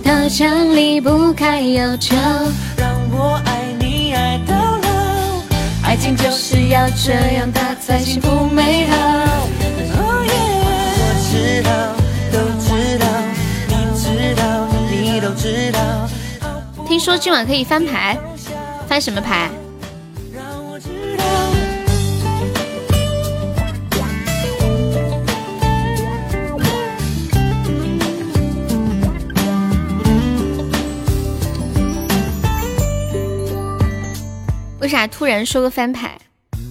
[0.05, 2.15] 大家离不开要求，
[2.77, 4.89] 让我爱你爱到老。
[5.83, 8.97] 爱情就是要这样，它才幸福美好。
[9.95, 10.05] 我
[11.31, 11.71] 知道，
[12.31, 13.07] 都知道，
[13.69, 15.79] 你知道，你都知道。
[16.87, 18.19] 听说今晚可以翻牌。
[18.87, 19.51] 翻什么牌？
[34.83, 36.19] 为啥突然说个翻牌？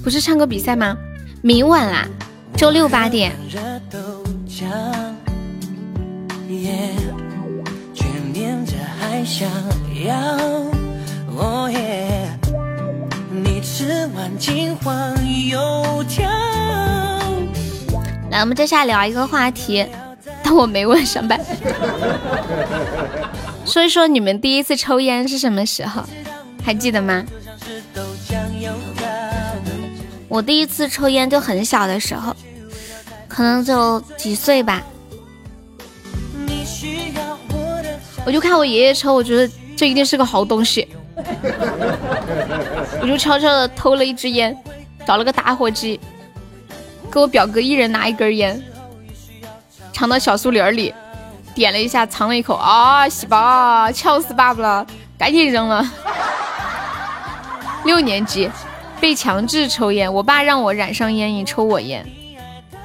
[0.03, 0.97] 不是唱歌比赛吗？
[1.41, 2.05] 明晚啦，
[2.57, 3.31] 周六八点。
[18.29, 19.87] 来，我们接下来聊一个话题，
[20.43, 21.39] 但 我没问上班。
[23.65, 26.03] 说一说你们第一次抽烟是什么时候？
[26.61, 27.23] 还记得吗？
[30.31, 32.33] 我第一次抽烟就很小的时候，
[33.27, 34.81] 可能就几岁吧。
[38.25, 40.87] 我就看我爷爷抽，我觉得这一定是个好东西。
[43.01, 44.55] 我就悄悄的偷了一支烟，
[45.05, 45.99] 找了个打火机，
[47.11, 48.63] 给我表哥一人拿一根烟，
[49.91, 50.93] 藏到小树林里，
[51.53, 54.87] 点了一下，藏了一口，啊，西吧，呛死爸爸了，
[55.17, 55.85] 赶紧扔了。
[57.83, 58.49] 六年级
[59.01, 62.05] 被强制抽烟，我爸让我染上烟瘾抽我烟，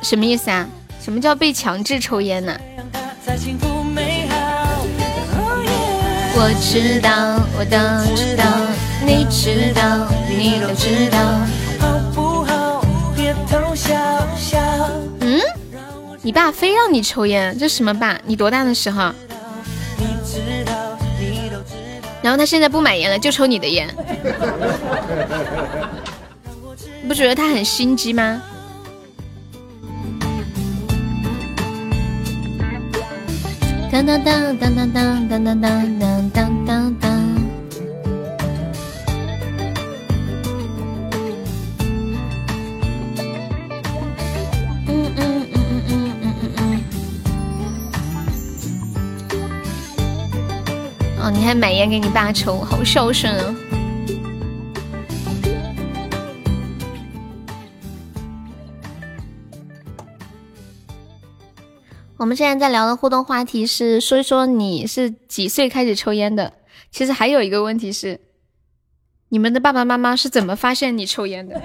[0.01, 0.67] 什么意思啊？
[0.99, 2.59] 什么叫被强制抽烟呢？
[6.39, 7.77] 我知道，我都
[8.17, 8.45] 知道，
[9.05, 11.19] 你知道，你都知道，
[11.79, 12.83] 好不好？
[13.15, 13.95] 别偷笑
[14.37, 14.59] 笑。
[15.21, 15.39] 嗯，
[16.23, 18.19] 你爸非让你抽烟，这什么爸？
[18.25, 19.13] 你多大的时候？
[22.23, 23.89] 然后他现在不买烟了，就抽你的烟。
[27.07, 28.43] 不觉得他很心机吗？
[33.89, 37.11] 当当当当当当当当当当当当。
[44.87, 46.61] 嗯嗯嗯嗯嗯嗯嗯嗯。
[51.23, 53.55] 哦，你还买烟给你爸抽，好孝顺啊！
[62.19, 66.51] 我们现在在聊的互动话题是说一说你是几岁开始抽烟的？
[66.91, 68.19] 其实还有一个问题是，
[69.29, 71.61] 你们的爸爸妈妈是怎么发现你抽烟的？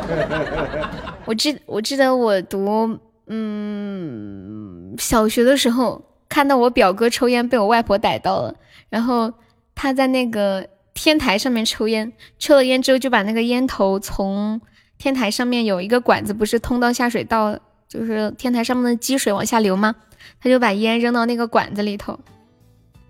[1.26, 8.54] 我记我记得我读嗯小学的时候，看到我表哥抽烟被我外婆逮到了，
[8.88, 9.30] 然后
[9.74, 14.58] 他在那个天台上面抽烟，抽了烟之后就把那个烟头从
[14.96, 17.58] 天台上面有一个管子，不是通到下水道，
[17.90, 19.96] 就是天台上面的积水往下流吗？
[20.40, 22.20] 他就把烟扔到那个管子里头，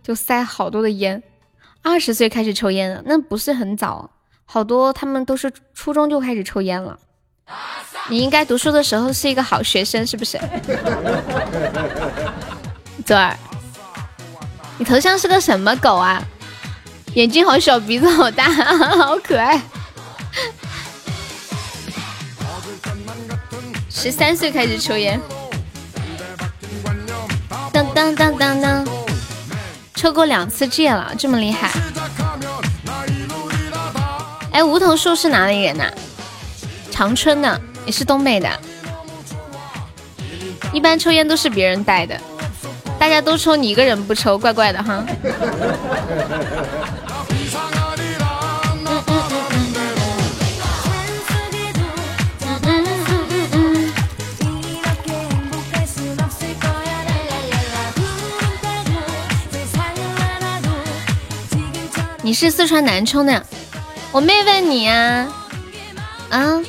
[0.02, 1.22] 就塞好多的烟。
[1.82, 4.10] 二十岁开始抽烟了，那不是很早，
[4.46, 6.98] 好多他们都是初中就开始抽烟了。
[8.08, 10.40] 你应该读书的时候是一个好学生，是不是？
[13.04, 13.36] 左儿，
[14.78, 16.22] 你头像是个什么狗啊？
[17.14, 18.44] 眼睛好小，鼻子好大，
[18.96, 19.60] 好可爱。
[24.02, 25.20] 十三岁开始抽烟。
[27.70, 28.88] 当当当当当，
[29.94, 31.70] 抽过两次戒了，这么厉害！
[34.52, 35.84] 哎，梧桐树是哪里人呐？
[36.90, 38.48] 长春的，也是东北的。
[40.72, 42.18] 一般抽烟都是别人带的，
[42.98, 45.04] 大家都抽，你一个人不抽，怪怪的哈。
[62.30, 63.44] 你是四川南充的，
[64.12, 65.26] 我没问你呀，
[66.30, 66.62] 啊。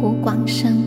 [0.00, 0.77] 胡广生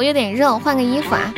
[0.00, 1.34] 我，有点热，换个衣服啊。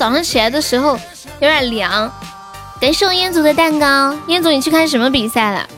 [0.00, 0.98] 早上起来的时候
[1.40, 2.10] 有点凉。
[2.80, 5.68] 感谢我彦祖的蛋糕，彦祖你去看什么比赛了？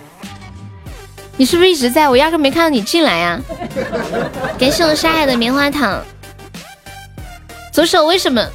[1.36, 2.08] 你是不是一直在？
[2.08, 3.40] 我压根没看到你进来呀。
[4.56, 6.00] 感谢我沙海的棉花糖。
[7.72, 8.46] 左手为什么？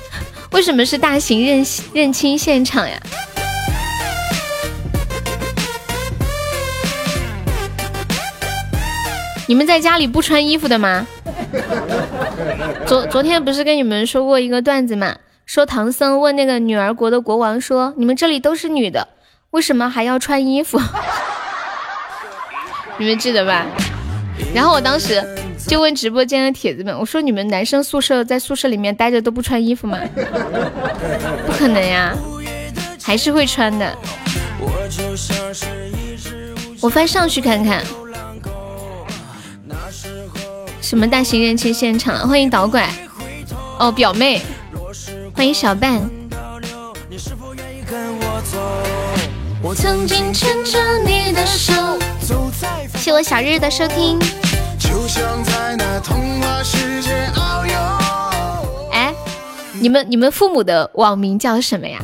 [0.51, 2.97] 为什么是大型认认亲现场呀？
[9.47, 11.05] 你们在家里不穿衣服的吗？
[12.87, 15.13] 昨昨天不是跟你们说过一个段子吗？
[15.57, 19.07] 说唐僧问那个女儿国的国王说：“你们这里都是女的，
[19.49, 20.79] 为什么还要穿衣服？”
[22.99, 23.65] 你们记得吧？
[24.53, 25.19] 然后我当时。
[25.65, 29.97] 就问直播间的铁子们，我说你们男生宿舍在宿舍里面待着都不穿衣服吗？
[31.47, 32.15] 不可能呀，
[33.03, 33.97] 还是会穿的。
[36.79, 37.83] 我翻上去看看，
[40.79, 42.29] 什么大型人气现场？
[42.29, 42.87] 欢迎导拐，
[43.79, 44.43] 哦表妹，
[45.37, 46.01] 欢迎小半。
[52.95, 54.17] 谢我小日的收听。
[58.91, 59.13] 哎，
[59.79, 61.99] 你们你们父母的网名叫什么呀？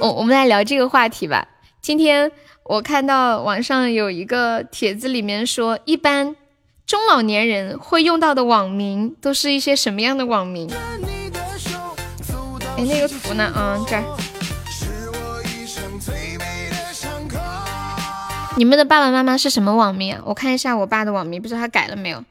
[0.00, 1.46] 我我们来聊这个话题吧。
[1.82, 2.32] 今天
[2.64, 6.34] 我看到网上有一个帖子，里面说，一般
[6.86, 10.70] 中老年人会用到的网名都是一些什么样的网名？
[12.78, 13.44] 哎，那个图呢？
[13.44, 14.04] 啊，这儿。
[18.58, 20.20] 你们的爸爸妈妈是什么网名啊？
[20.24, 22.22] 我看一下我爸的网名，不知道他改了没有。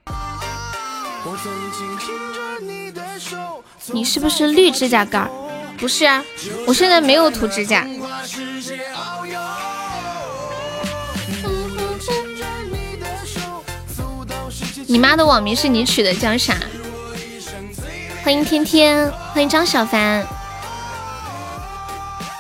[3.91, 5.27] 你是不是绿指甲盖？
[5.77, 6.23] 不是啊，
[6.67, 7.85] 我现在没有涂指甲。
[14.88, 16.55] 你妈的网名是你取的，叫啥？
[18.23, 20.26] 欢迎天天，欢迎张小凡。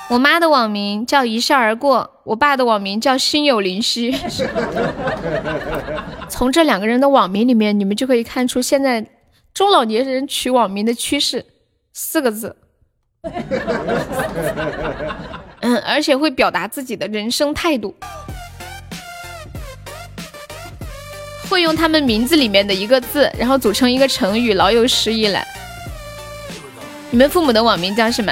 [0.07, 4.15] 我妈的网名叫一笑而过，我爸的网名叫心有灵犀。
[6.29, 9.03] 从这两个人的网名里面，你们就可以看出现在
[9.53, 11.43] 中老年人取网名的趋势，
[11.91, 12.55] 四个字。
[15.61, 17.95] 嗯， 而且会表达自己的人生态度，
[21.49, 25.43] 会用他们名字里面的一个字，然后组成一个成语，老有诗意了。
[27.09, 28.31] 你们父母的网名叫什么？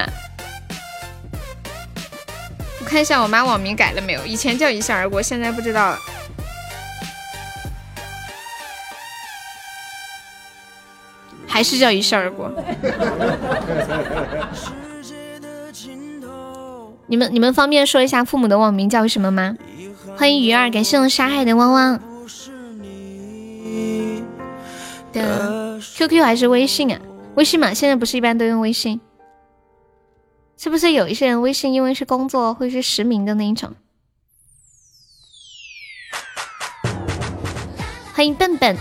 [2.93, 4.23] 看一下我妈网名改了没有？
[4.23, 5.97] 以前叫一笑而过，现在不知道了。
[11.47, 12.53] 还是叫一笑而过。
[17.07, 19.55] 你们你们方便说一下父母的网名叫什么吗？
[20.15, 21.99] 欢迎鱼儿，感谢我沙海的汪汪。
[25.11, 26.99] 的 QQ 还是微信啊？
[27.33, 29.01] 微信嘛，现在不是一般都用微信。
[30.57, 33.73] 是不是有一些人微信因为是工作会是实名的那一种？
[38.13, 38.77] 欢迎笨笨，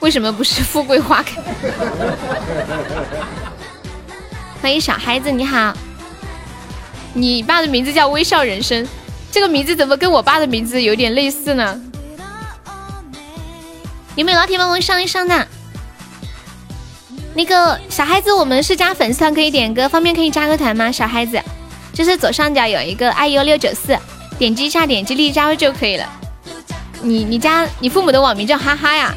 [0.00, 1.40] 为什么不是富贵花开？
[4.60, 5.72] 欢迎小孩子，你好，
[7.14, 8.86] 你爸的名字叫微笑人生，
[9.30, 11.80] 这个名字怎么跟我爸的名字有点类似呢？
[14.16, 15.48] 有没有老铁帮我上一上的？
[17.38, 20.90] 那个小孩子，我们是加粉丝团可以点歌，方便可以加个团吗？
[20.90, 21.40] 小孩子，
[21.92, 23.96] 就是左上角有一个 iu 六九四，
[24.36, 26.04] 点击一下，点击立即加入就可以了。
[27.00, 29.14] 你你家你父母的网名叫哈哈呀？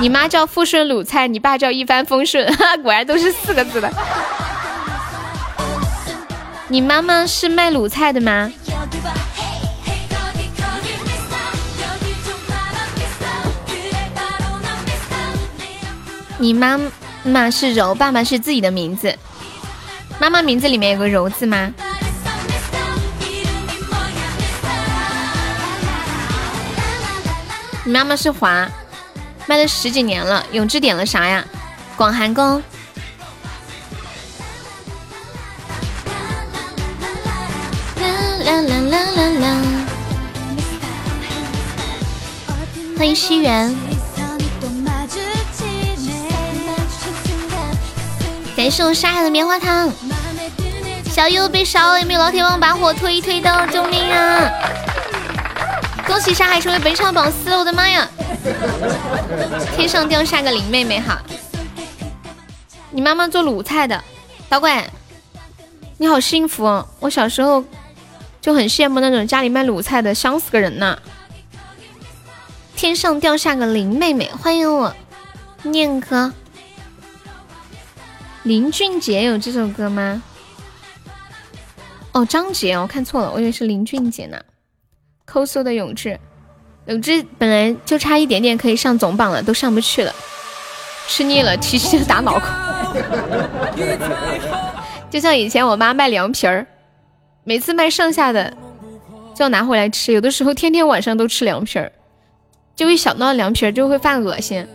[0.00, 2.50] 你妈叫富顺卤菜，你爸叫一帆风顺，
[2.82, 3.92] 果然都是四个字的。
[6.68, 8.50] 你妈妈是卖卤菜的吗？
[16.42, 16.76] 你妈
[17.22, 19.16] 妈是柔，爸爸是自己的名字。
[20.18, 21.72] 妈妈名字里面有个柔字吗？
[27.84, 28.68] 你妈妈是华，
[29.46, 30.44] 卖了十几年了。
[30.50, 31.44] 永志点了啥呀？
[31.94, 32.60] 广寒宫。
[38.44, 39.62] 啦啦啦啦啦！
[42.98, 43.72] 欢迎西元，
[48.62, 49.92] 感谢我沙海的棉花糖。
[51.10, 53.66] 小优被烧了，有没有老铁帮我把火推一推的？
[53.72, 54.52] 救命啊！
[56.06, 58.08] 恭喜沙海成为本场榜四，我的妈呀！
[59.74, 61.20] 天上掉下个林妹妹哈，
[62.92, 64.00] 你妈妈做卤菜的，
[64.48, 64.84] 导管，
[65.98, 66.86] 你好幸福哦！
[67.00, 67.64] 我小时候
[68.40, 70.96] 就很羡慕那种家里卖卤菜的，香死个人呐！
[72.76, 74.94] 天上掉下个林妹妹，欢迎我
[75.64, 76.32] 念哥。
[78.44, 80.20] 林俊杰有这首歌吗？
[82.12, 84.36] 哦，张杰，我看错了，我以为是林俊杰呢。
[85.24, 86.18] 抠搜的永志，
[86.86, 90.12] 永志本来就差一点点可以上总榜了，都上不去了。
[91.06, 92.46] 吃腻了，提气打脑壳。
[95.08, 96.66] 就像以前我妈卖凉皮儿，
[97.44, 98.52] 每次卖剩下的
[99.34, 101.92] 就要拿回来吃，有的时候天天晚上都吃凉皮儿，
[102.74, 104.66] 就一想到凉皮儿就会犯恶心。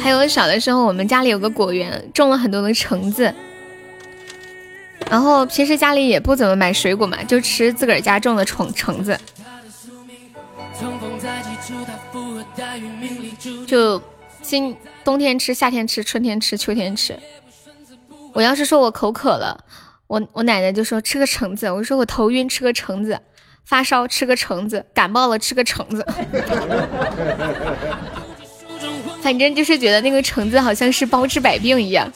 [0.00, 3.32] 还有小的时候，我们家里有个果园，种了很多的橙子。
[5.10, 9.18] 然后平时家里也不怎么买水果嘛，就吃自个儿家种的橙橙子。
[13.66, 14.00] 就
[14.40, 14.74] 今
[15.04, 17.18] 冬天吃，夏天吃，春天吃，秋天吃。
[18.32, 19.64] 我要是说我口渴了，
[20.06, 21.70] 我我奶奶就说吃个橙子。
[21.70, 23.14] 我说我头晕，吃个橙子；
[23.64, 26.06] 发烧吃个橙子；感冒了吃个橙子。
[29.22, 32.12] 反正就是觉得那个橙子好像是包治百病一样。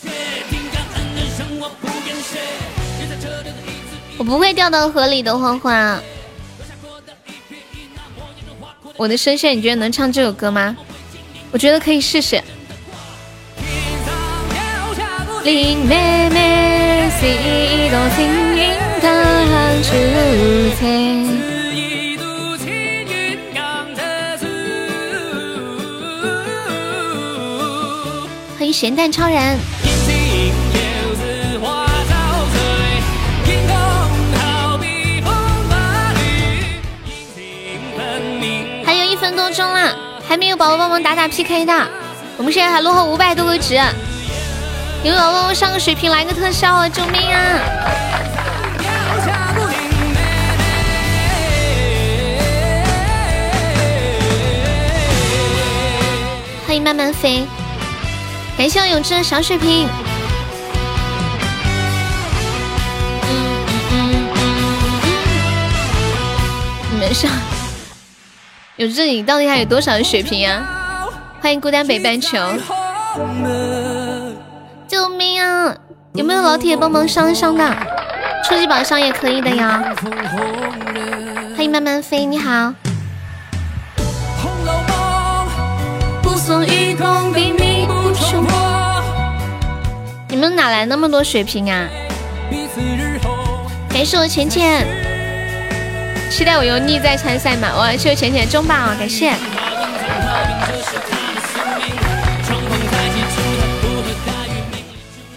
[4.19, 6.01] 我不会掉到河里的花花。
[8.97, 10.77] 我的声线，你觉得能唱这首歌吗？
[11.53, 12.43] 我觉得可以试试。
[15.45, 18.27] 林妹妹是一朵轻
[18.57, 19.93] 盈的雏
[28.73, 29.59] 咸蛋超人，
[38.85, 39.97] 还有一分多钟了，
[40.29, 41.89] 还没有宝宝帮忙打打 PK 的，
[42.37, 43.75] 我们现在还落后五百多个值，
[45.03, 46.89] 有宝宝帮忙上个水瓶来个特效啊！
[46.89, 47.61] 救命啊！
[56.67, 57.47] 欢迎慢慢飞。
[58.57, 59.87] 感谢我永志的小水瓶。
[66.91, 67.31] 你们上，
[68.77, 70.67] 永志你到底还有多少的水平呀？
[71.43, 72.39] 欢迎孤单北半球。
[74.89, 75.77] 救命啊！
[76.15, 77.77] 有没有老铁帮忙上一上的？
[78.49, 79.95] 初级宝箱也可以的呀。
[81.55, 82.73] 欢迎慢慢飞，你好。
[90.37, 91.89] 你们哪来那么多血瓶啊？
[93.89, 94.87] 感谢我浅浅，
[96.31, 97.75] 期待我有逆再参赛嘛？
[97.75, 98.95] 哇，谢我浅浅中榜啊！
[98.99, 99.33] 感谢。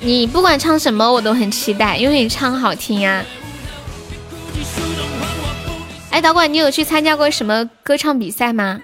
[0.01, 3.23] 你不管唱什么，我都很期待，因为你唱好听呀。
[6.09, 8.81] 哎，导管，你有去参加过什么歌唱比赛吗？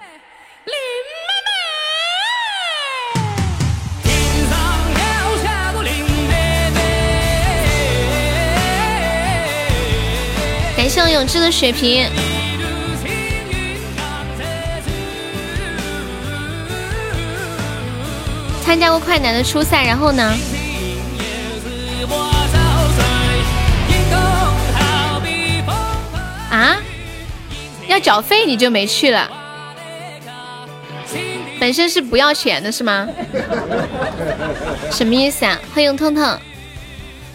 [10.96, 12.10] 谢我永志的血瓶。
[18.64, 20.24] 参加过快男的初赛，然后呢？
[26.50, 26.78] 啊？
[27.90, 29.30] 要缴费你就没去了？
[31.60, 33.06] 本身是不要钱的是吗？
[34.90, 35.60] 什么意思啊？
[35.74, 36.24] 欢迎痛痛，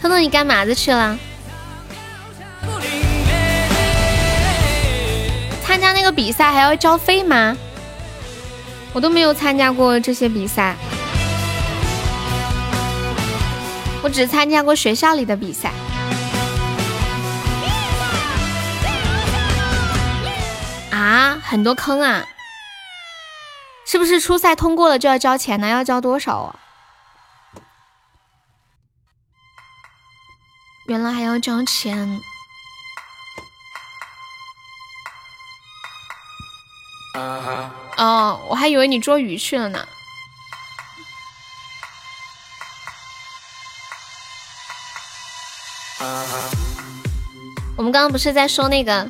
[0.01, 1.15] 痛痛你干嘛子去了？
[5.71, 7.55] 参加那个比赛还要交费吗？
[8.91, 10.75] 我都没有参加过这些比赛，
[14.03, 15.71] 我只参加过学校里的比赛。
[20.91, 22.25] 啊，很多坑啊！
[23.85, 25.69] 是不是初赛通过了就要交钱呢？
[25.69, 26.59] 要交多少啊？
[30.87, 32.19] 原来还要交钱。
[37.13, 39.87] 哦，我还以为你捉鱼去了呢。
[47.77, 49.09] 我们刚刚不是在说那个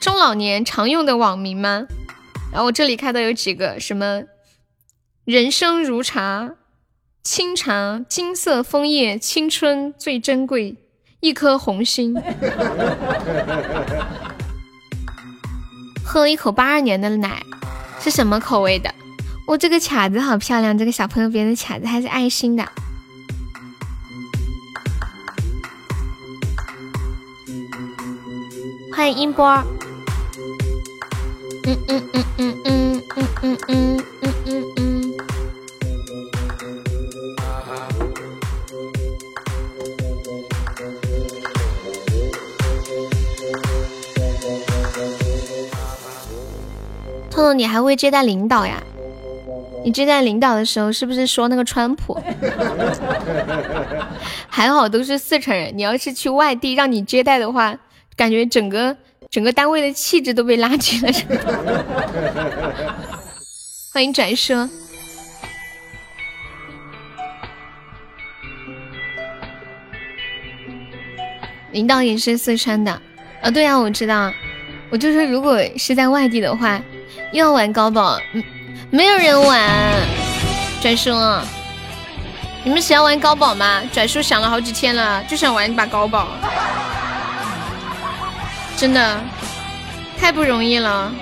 [0.00, 1.86] 中老年常用的网名吗？
[2.50, 4.22] 然后我这里看到有几个什么
[5.26, 6.52] “人生如茶，
[7.22, 10.76] 清茶金色枫叶，青春最珍贵，
[11.20, 12.14] 一颗红心”。
[16.08, 17.42] 喝了一口八二年的奶，
[18.00, 18.94] 是什么口味的？
[19.46, 22.66] 我这个卡子好漂亮，这个小朋友别的卡子还是爱心的。
[28.90, 29.46] 欢迎音波。
[31.64, 34.97] 嗯嗯嗯嗯嗯嗯嗯嗯嗯嗯。
[47.54, 48.82] 你还会接待领导呀？
[49.84, 52.20] 你接待领导的时候是不是说那个川普？
[54.48, 57.76] 还好都是四川人，你要是去外地让你接待的话。
[58.16, 58.96] 感觉整个
[59.30, 61.12] 整个单位的气质都被拉低了。
[63.94, 64.68] 欢迎转说，
[71.70, 73.00] 领导也是四川的
[73.40, 73.48] 啊？
[73.48, 74.32] 对啊，我知道。
[74.90, 76.82] 我就说，如果是在外地的话，
[77.32, 78.18] 又要玩高宝，
[78.90, 79.60] 没有人玩。
[80.80, 81.10] 转叔，
[82.64, 83.82] 你们想要玩高宝吗？
[83.92, 86.28] 转叔想了好几天了，就想玩一把高宝。
[88.76, 89.20] 真的
[90.18, 91.12] 太不容易了！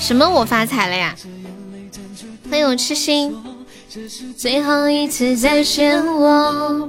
[0.00, 1.14] 什么我发财了呀？
[2.50, 3.36] 欢迎我痴心，
[4.36, 6.88] 最后一次再见我。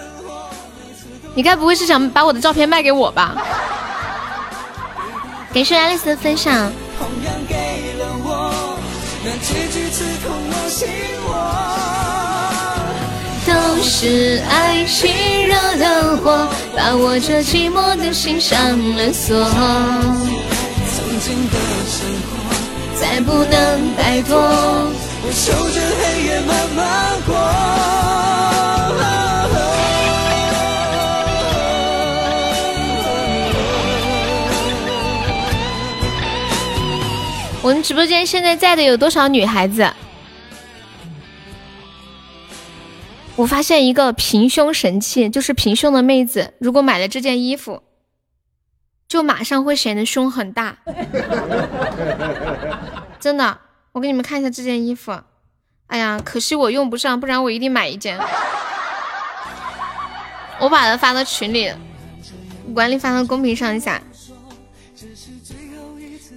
[1.33, 3.35] 你该不会是想把我的照片卖给我吧？
[5.53, 6.71] 感谢爱丽丝的分享。
[13.45, 13.53] 都
[13.83, 15.11] 是爱情
[15.47, 18.57] 惹的祸，把我这寂寞的心上
[18.95, 19.43] 了锁。
[20.87, 22.31] 曾经的生活
[22.95, 28.00] 再不能摆脱，我守着黑夜慢慢过。
[37.71, 39.89] 我们直播间现在在的有多少女孩子？
[43.37, 47.81] 我发现一个平胸神器，就是平胸的妹子，如果买了这件衣服，
[49.07, 50.79] 就马上会显得胸很大。
[53.21, 53.59] 真的，
[53.93, 55.17] 我给你们看一下这件衣服。
[55.87, 58.19] 哎呀，可惜我用不上，不然我一定买一件。
[60.59, 61.71] 我把它发到群里，
[62.73, 64.01] 管理发到公屏上一下。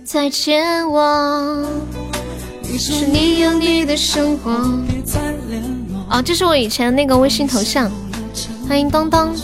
[0.05, 1.66] 再见，我
[2.78, 4.51] 是你有你的生活。
[6.10, 7.90] 哦，这是我以前那个微信头像。
[8.68, 9.35] 欢迎当当。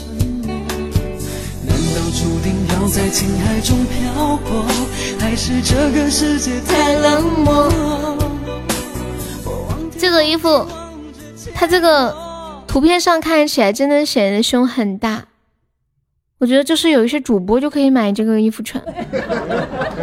[9.98, 10.66] 这个衣服，
[11.54, 12.14] 它这个
[12.66, 15.24] 图片上看起来真的显得胸很大。
[16.38, 18.82] 我觉得就是有一些主播就可以买这个衣服穿。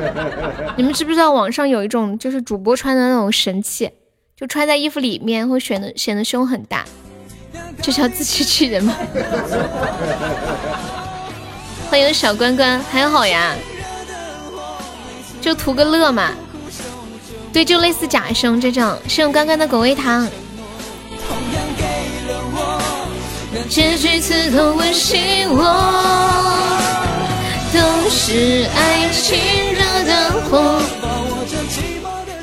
[0.78, 3.92] 你们知不知道网上有一种就是主播穿的那种神器？
[4.36, 6.86] 就穿在衣服里面会显得显得胸很大，
[7.82, 8.96] 这叫自欺欺人吗？
[11.90, 13.56] 欢迎小关关，还好呀，
[15.42, 16.32] 就图个乐嘛。
[17.52, 18.96] 对，就类似假胸这种。
[19.08, 20.28] 谢谢关关的狗味糖。
[23.68, 25.64] 结局刺痛温心窝，
[27.74, 29.38] 都是爱情
[29.74, 30.12] 惹的
[30.50, 30.82] 祸。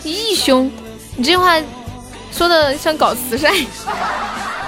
[0.02, 0.70] 义兄，
[1.16, 1.60] 你这话。
[2.36, 3.54] 说的像搞慈善，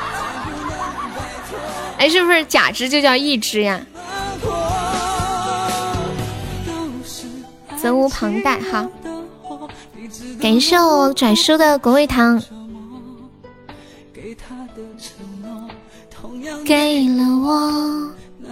[1.98, 3.80] 哎，是不是假肢就叫义肢呀？
[7.76, 8.88] 责无旁贷哈，
[10.40, 12.40] 感谢我转叔的果味糖，
[16.64, 18.14] 给了我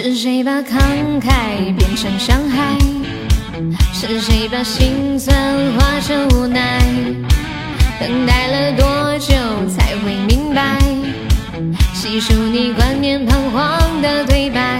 [0.00, 2.78] 是谁把慷慨变成伤害？
[3.92, 5.34] 是谁把心酸
[5.72, 6.80] 化成无奈？
[7.98, 9.34] 等待了多久
[9.68, 10.78] 才会明白？
[11.92, 14.78] 细数你冠冕堂皇的对白，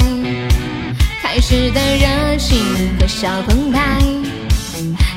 [1.20, 2.56] 开始的热情
[3.00, 4.00] 和小澎湃，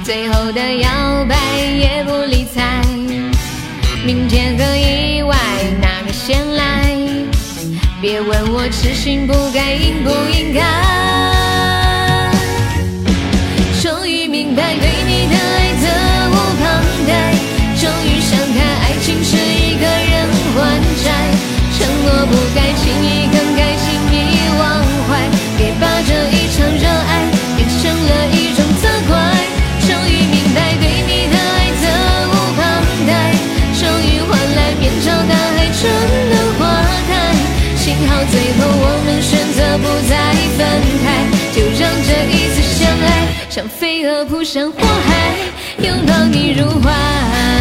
[0.03, 0.89] 最后的摇
[1.29, 2.83] 摆也不理睬。
[4.03, 5.37] 明天和意外
[5.79, 6.90] 哪个先来？
[8.01, 10.61] 别问我痴心不该，应不应该？
[13.79, 15.85] 终于明白对你的爱责
[16.31, 16.65] 无旁
[17.07, 17.31] 贷，
[17.79, 21.13] 终于想开，爱情是一个人还债，
[21.77, 23.29] 承诺不该轻易
[38.29, 40.13] 最后我们选择不再
[40.57, 40.59] 分
[41.03, 41.05] 开，
[41.53, 45.35] 就让这一次相爱像飞蛾扑向火海，
[45.83, 47.60] 拥抱你入怀。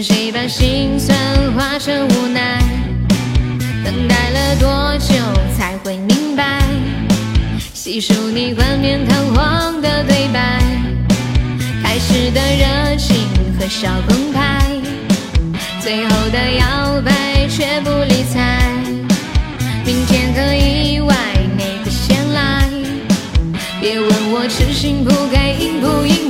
[0.00, 1.18] 是谁把心酸
[1.54, 2.62] 化成无奈？
[3.84, 5.12] 等待了多久
[5.56, 6.62] 才会明白？
[7.74, 10.62] 细数你冠冕堂皇的对白，
[11.82, 13.26] 开始的热情
[13.58, 14.62] 和笑澎湃，
[15.80, 18.70] 最后的摇摆却不理睬。
[19.84, 21.16] 明天和意外
[21.56, 22.70] 哪个先来？
[23.80, 26.27] 别问我痴心不该，应不应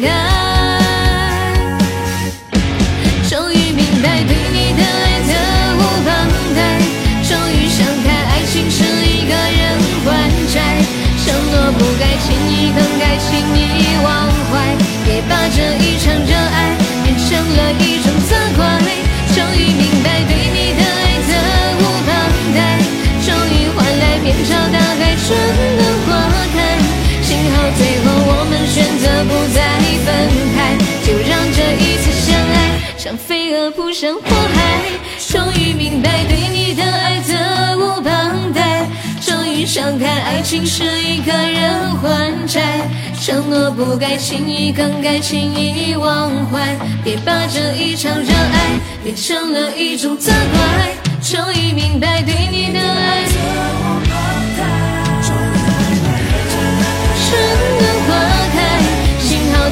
[33.71, 34.21] 扑向火
[34.55, 34.83] 海。
[35.19, 37.35] 终于明白对你的爱责
[37.77, 38.87] 无旁贷。
[39.21, 42.89] 终于想开，爱情是一个人还债，
[43.21, 46.77] 承诺不该轻易更改，轻易忘怀。
[47.05, 50.95] 别把这一场热爱变成了一种责怪。
[51.21, 53.25] 终于明白对你的爱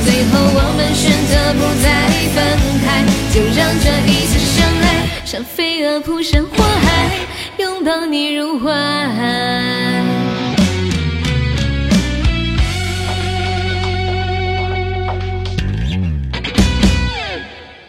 [0.05, 1.87] 最后我们选择不再
[2.35, 2.37] 分
[2.85, 4.87] 开，就让这一次相爱
[5.25, 7.27] 像飞蛾扑向火海。
[7.59, 8.71] 拥抱你入怀。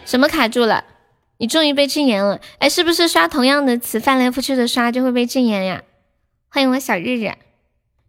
[0.06, 0.84] 什么卡住了？
[1.36, 2.40] 你终于被禁言了？
[2.58, 5.82] 哎，是不是刷同样的词翻来覆去的刷就会被禁言呀？
[6.48, 7.32] 欢迎我小日日，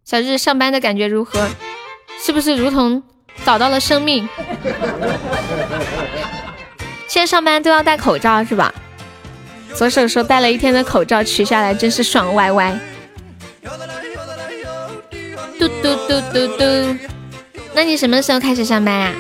[0.06, 1.50] 小日上班的感觉如何？
[2.26, 3.04] 是不是如同
[3.45, 4.27] 找到了生命？
[7.07, 8.73] 现在上班都要戴口罩是吧？
[9.73, 12.77] 左手说戴了一天的口罩取下来真是爽歪歪。
[15.60, 16.64] 嘟嘟嘟嘟嘟，
[17.73, 19.14] 那你什么时候开始上班啊？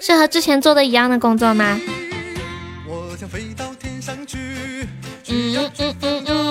[0.00, 1.80] 是和之前做的一样的工作吗？
[5.28, 6.41] 嗯嗯嗯嗯嗯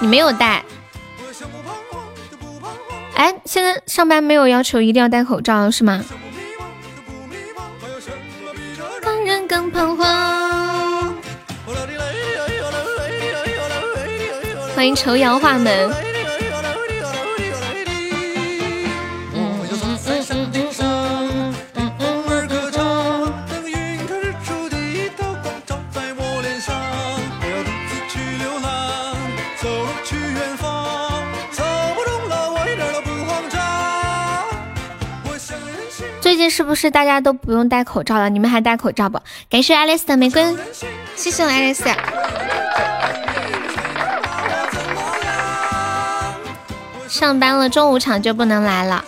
[0.00, 0.64] 你没有戴。
[3.16, 6.04] 哎，现在上班没有要求一定要戴口罩是吗？
[9.02, 11.16] 让人更彷徨。
[14.76, 16.09] 欢迎仇瑶画门。
[36.50, 38.28] 是不是大家都不用戴口罩了？
[38.28, 39.18] 你们还戴口罩不？
[39.48, 40.44] 感谢爱丽丝的玫瑰，
[41.16, 41.84] 谢谢爱丽丝。
[47.08, 49.04] 上班了，中午场就不能来了。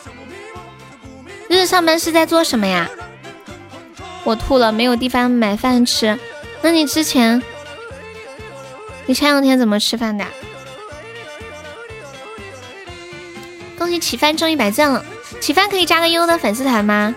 [1.49, 2.89] 日日上班是在做什么呀？
[4.25, 6.19] 我吐了，没有地方买饭吃。
[6.63, 7.43] 那你之前，
[9.07, 10.25] 你前两天怎么吃饭的？
[13.77, 15.05] 恭喜起饭中一百赞了。
[15.43, 17.13] 起饭可以加个优的粉丝团吗？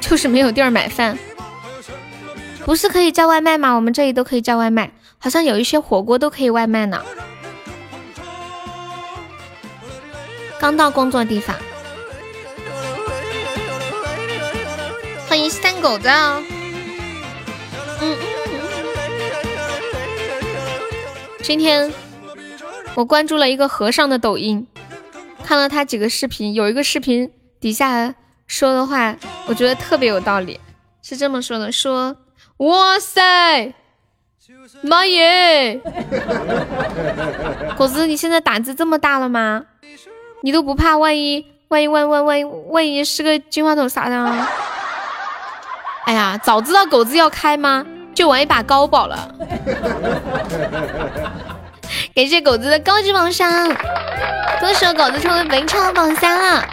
[0.00, 1.18] 就是没有地儿买饭，
[2.64, 3.74] 不是可以叫外卖吗？
[3.74, 7.02] 我们这里都可以叫外卖，好像有一些火锅都可以外卖呢。
[10.58, 11.54] 刚到工作地方，
[15.28, 16.08] 欢迎三狗子。
[18.00, 18.31] 嗯。
[21.42, 21.92] 今天
[22.94, 24.66] 我关注了一个和尚的抖音，
[25.44, 27.30] 看了他几个视频，有一个视频
[27.60, 28.14] 底下
[28.46, 30.60] 说的话，我觉得特别有道理，
[31.02, 32.16] 是这么说的：说
[32.58, 33.74] 哇塞，
[34.82, 35.80] 妈耶，
[37.76, 39.64] 狗子你现在胆子这么大了吗？
[40.42, 44.46] 你都不怕万一万一万万万一万一是个金话筒啥的？
[46.04, 47.84] 哎呀，早知道狗子要开吗？
[48.14, 49.34] 就玩一把高保了，
[52.14, 53.68] 感谢狗子的高级榜上，
[54.60, 56.64] 恭喜狗子成为本场榜三了。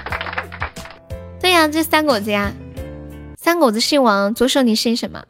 [1.41, 2.51] 对呀，这三狗子呀，
[3.37, 5.23] 三狗子姓王，左手你姓什么？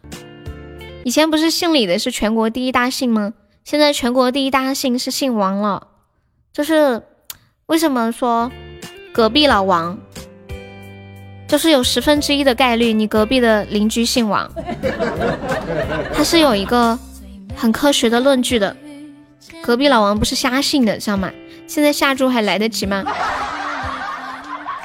[1.04, 3.34] 以前不是姓李的是全国第一大姓吗？
[3.64, 5.88] 现在全国第一大姓是姓王了，
[6.52, 7.04] 就是
[7.68, 8.52] 为什么说
[9.14, 10.00] 隔壁老王？
[11.50, 14.48] 就是有十分之一的概率，你隔壁的邻居姓王，
[16.14, 16.98] 他是有一个
[17.56, 18.78] 很科学的论据的。
[19.64, 21.32] 隔壁老王不是瞎信的，知道吗？
[21.66, 23.04] 现在下注还来得及吗？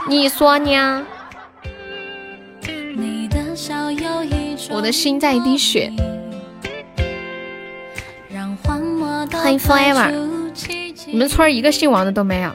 [0.09, 1.07] 你说呢？
[4.70, 5.93] 我的心在滴血。
[9.31, 10.10] 欢迎 Forever，
[11.09, 12.51] 你们村一个姓王的都没有？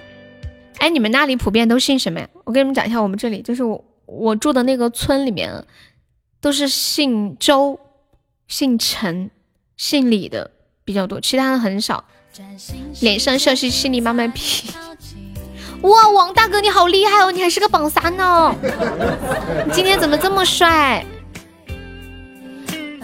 [0.79, 2.27] 哎，你们那里普遍都姓什么呀？
[2.43, 3.83] 我跟你们讲一下，我们这里就是我。
[4.11, 5.65] 我住的那个村里面，
[6.41, 7.79] 都是姓周、
[8.47, 9.29] 姓陈、
[9.77, 10.51] 姓李的
[10.83, 12.03] 比较多，其他的很少。
[13.01, 14.69] 脸上笑嘻，嘻里慢慢皮。
[15.81, 18.55] 哇，王大哥你好厉害哦，你还是个榜三呢！
[19.65, 21.05] 你今天怎么这么帅？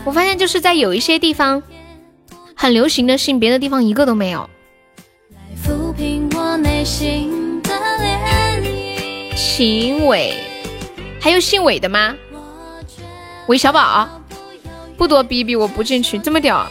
[0.04, 1.62] 我发现就是在有一些地方
[2.56, 4.50] 很流行的姓，别的地方一个都没有。
[9.36, 10.55] 秦伟。
[11.26, 12.16] 还有姓韦的吗？
[13.48, 14.08] 韦小宝，
[14.96, 16.68] 不多逼逼，我不进去，这么屌，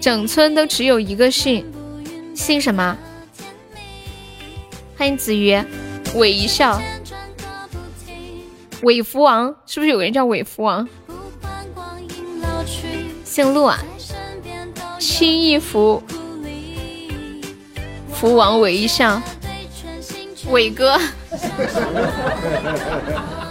[0.00, 1.66] 整村都只有一个姓，
[2.32, 2.96] 姓什么？
[4.96, 5.60] 欢迎子瑜，
[6.14, 6.80] 韦一笑，
[8.82, 10.88] 韦福王，是不是有个人叫韦福王？
[13.24, 13.80] 姓陆啊，
[15.00, 16.00] 清一福，
[18.12, 19.20] 福王韦一笑，
[20.50, 21.00] 韦哥。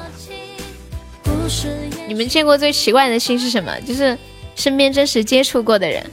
[2.08, 3.75] 你们见过最奇怪的心是什么？
[3.82, 4.17] 就是
[4.56, 6.03] 身边真实接触过的人。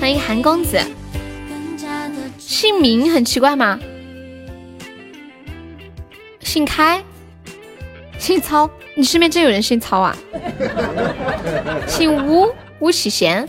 [0.00, 0.80] 欢迎韩公子。
[2.38, 3.78] 姓名很奇怪吗？
[6.40, 7.02] 姓开，
[8.18, 10.16] 姓操，你身边真有人姓操啊？
[11.86, 12.48] 姓吴，
[12.80, 13.46] 吴启贤。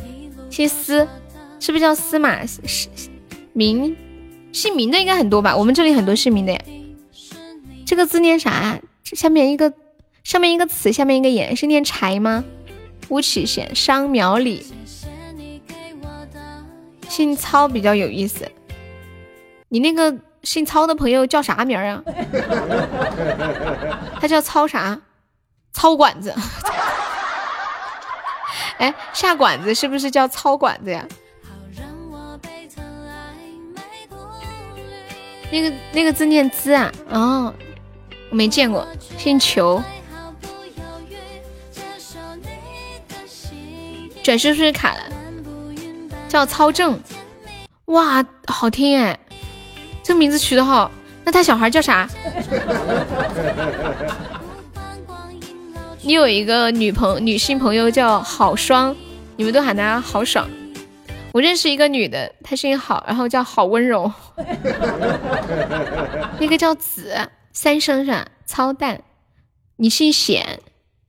[0.50, 1.08] 姓司，
[1.62, 2.42] 是不是叫司马？
[3.54, 3.58] 是。
[3.58, 3.96] 名，
[4.52, 5.56] 姓名的应该很多吧？
[5.56, 6.60] 我们这里很多姓名的呀。
[7.86, 9.16] 这个字念啥这？
[9.16, 9.74] 下面一个，
[10.24, 12.44] 上面一个词，下面一个言，是念柴吗？
[13.10, 14.66] 乌启贤，商苗里。
[17.10, 18.50] 姓操比较有意思。
[19.68, 22.02] 你那个姓操的朋友叫啥名啊？
[24.22, 25.02] 他叫操啥？
[25.74, 26.34] 操管子。
[28.80, 31.06] 哎，下馆子是不是叫操管子呀？
[35.52, 37.54] 那个那个字念滋啊，哦，
[38.30, 38.88] 我没见过。
[39.18, 39.84] 姓裘，
[44.24, 45.02] 转身是不是卡了？
[46.30, 46.98] 叫操正，
[47.86, 49.20] 哇，好听哎！
[50.02, 50.90] 这名字取的好，
[51.26, 52.08] 那他小孩叫啥？
[56.02, 58.96] 你有一个女朋女性朋友叫好双，
[59.36, 60.50] 你们都喊她好爽。
[61.34, 64.12] 我认识一个女的，她声音好，然后叫好温柔。
[66.40, 67.16] 那个叫子，
[67.54, 68.28] 三声是吧？
[68.46, 69.02] 操蛋！
[69.78, 70.60] 你姓显，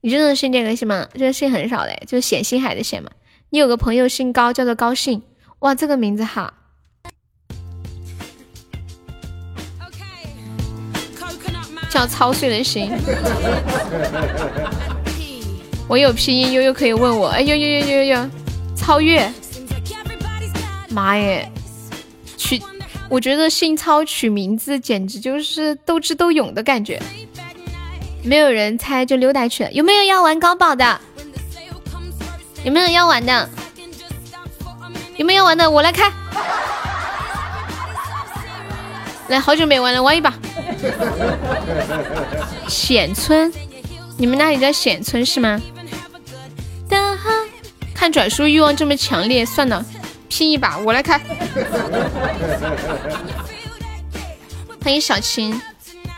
[0.00, 1.08] 你真的姓这个姓吗？
[1.14, 3.10] 这个姓很少的，就是显星海的显嘛。
[3.50, 5.22] 你有个朋友姓高，叫做高兴。
[5.58, 6.54] 哇，这个名字好。
[11.90, 12.90] 叫操碎了心。
[15.86, 17.28] 我有拼音，悠悠可以问我。
[17.28, 18.30] 哎呦呦呦呦呦，
[18.74, 19.30] 超越。
[20.92, 21.50] 妈耶，
[22.36, 22.62] 取，
[23.08, 27.00] 我觉得姓超取名字简直就是斗智斗勇的感觉。
[28.22, 29.72] 没有人猜就溜达去了。
[29.72, 31.00] 有没有要玩高宝的？
[32.62, 33.48] 有没有要玩的？
[35.16, 35.68] 有没有要玩的？
[35.70, 36.12] 我来开。
[39.28, 40.34] 来，好久没玩了，玩一把。
[42.68, 43.52] 显村，
[44.18, 45.60] 你们那里叫显村是吗？
[47.94, 49.84] 看转书欲望这么强烈，算了。
[50.32, 51.20] 拼一把，我来开。
[54.82, 55.60] 欢迎小青，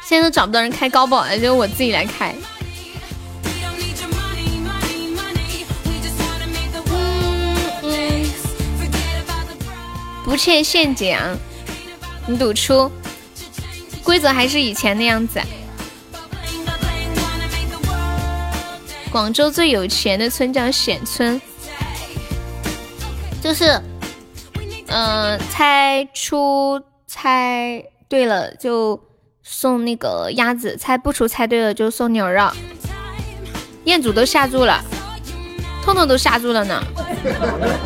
[0.06, 2.32] 现在都找不到人开高宝了，就我自己来开。
[10.24, 11.18] 不欠陷阱，
[12.28, 12.88] 你赌出，
[14.04, 15.40] 规则还是以前的样子。
[19.10, 21.42] 广州最有钱的村叫显村，
[23.42, 23.82] 就是。
[24.94, 29.02] 嗯， 猜出猜对了就
[29.42, 32.48] 送那个鸭子，猜不出猜对了就送牛肉。
[33.86, 34.80] 彦祖都吓住了，
[35.82, 36.80] 痛痛都吓住了呢。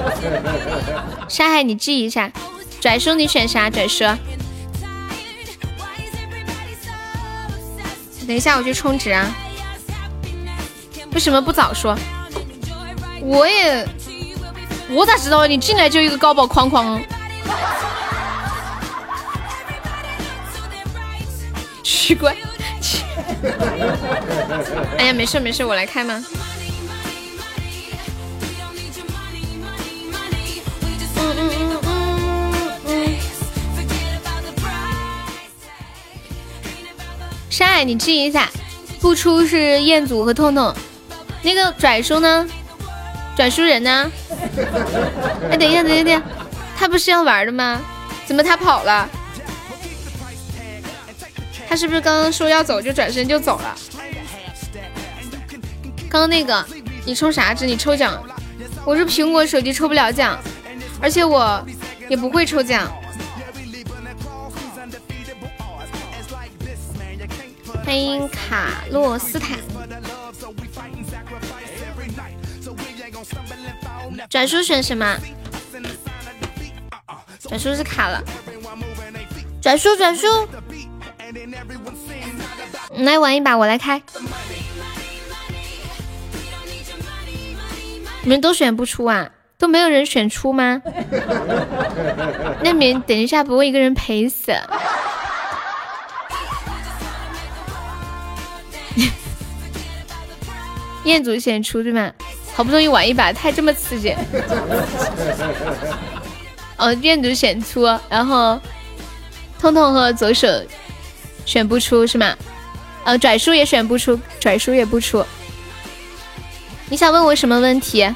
[1.31, 2.31] 山海，你记一下。
[2.81, 3.71] 拽叔，你选啥？
[3.71, 4.05] 拽叔。
[8.27, 9.35] 等一下，我去充值啊。
[11.13, 11.97] 为什么不早说？
[13.23, 13.89] 我也。
[14.91, 17.01] 我咋知道你进来就一个高宝框框？
[21.83, 22.35] 奇怪，
[24.97, 26.25] 哎呀，没事没事，我来开吗？
[31.17, 32.53] 嗯嗯嗯嗯
[32.87, 33.17] 嗯。
[37.51, 38.49] 山海，你记一下，
[39.01, 40.75] 不出是彦祖和痛痛，
[41.43, 42.49] 那个拽叔呢？
[43.39, 44.11] 转书人呢？
[45.49, 46.21] 哎，等一下，等一下，
[46.77, 47.81] 他不是要玩的吗？
[48.27, 49.09] 怎么他跑了？
[51.69, 53.77] 他是不是刚刚说要走就转身就走了？
[56.11, 56.67] 刚刚那个，
[57.05, 57.65] 你抽啥值？
[57.65, 58.21] 你抽奖？
[58.85, 60.37] 我是苹果手机，抽不了奖，
[61.01, 61.65] 而且我
[62.09, 62.93] 也不会抽奖。
[67.85, 69.57] 欢迎卡洛斯坦。
[74.29, 75.17] 转书选什么？
[77.41, 78.23] 转书是卡了。
[79.61, 80.27] 转书转书，
[82.95, 84.03] 你来玩一把，我来开。
[88.23, 89.31] 你们都选不出啊？
[89.57, 90.83] 都没有人选出吗？
[92.63, 94.53] 那你们等一下，不会一个人陪死。
[101.05, 102.13] 彦祖选出对吗？
[102.59, 104.13] 好不容易玩一把，太这么刺激。
[106.77, 108.61] 哦，彦祖选出，然后
[109.61, 110.49] 痛痛和左手
[111.47, 112.35] 选不出是吗？
[113.05, 115.25] 呃，拽叔也选不出，拽叔也不出。
[116.89, 118.13] 你想问我什么问题？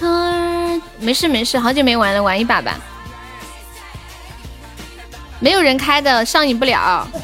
[0.00, 2.80] 嗯，没事没事，好久没玩了，玩一把吧。
[5.40, 7.06] 没有人开的，上瘾不了。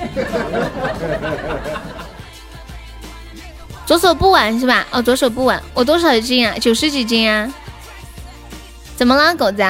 [3.88, 4.86] 左手不玩是吧？
[4.90, 6.54] 哦，左手不玩，我多少斤啊？
[6.58, 7.50] 九十几斤啊？
[8.94, 9.62] 怎么了，狗子？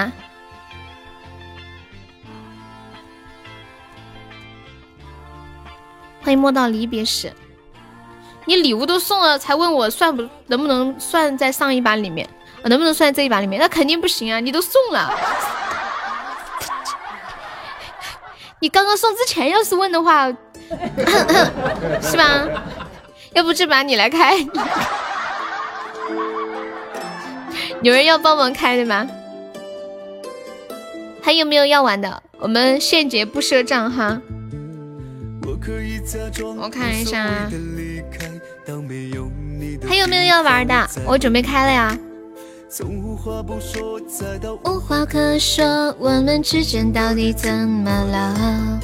[6.20, 7.32] 欢迎摸到离别时，
[8.44, 12.28] 你礼物都送了，才问我算不能不能算在上一把里面？
[12.64, 13.60] 能不能算在这一把里面？
[13.60, 14.40] 那肯定不行啊！
[14.40, 15.16] 你都送了，
[18.60, 20.26] 你刚刚送之前要是问的话，
[22.02, 22.48] 是吧？
[23.34, 24.36] 要不这把你来开，
[27.82, 29.06] 有人要帮忙开的吗？
[31.22, 32.22] 还有没有要玩的？
[32.38, 34.20] 我们现结不赊账哈。
[36.56, 37.50] 我看一下，
[39.86, 40.88] 还有没有要玩的？
[41.06, 41.98] 我准备开了呀。
[44.64, 48.80] 无话可说，我们之间到底怎么了？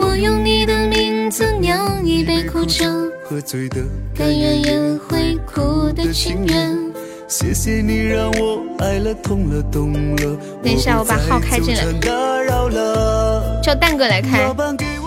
[0.00, 2.84] 我用你的名字酿一杯苦酒，
[3.24, 3.82] 喝醉的
[4.16, 6.92] 甘愿也会哭的情人。
[7.28, 10.36] 谢谢你让我爱了痛了懂了。
[10.62, 11.84] 等一下，我把号开进来，
[13.62, 14.50] 叫蛋哥来开。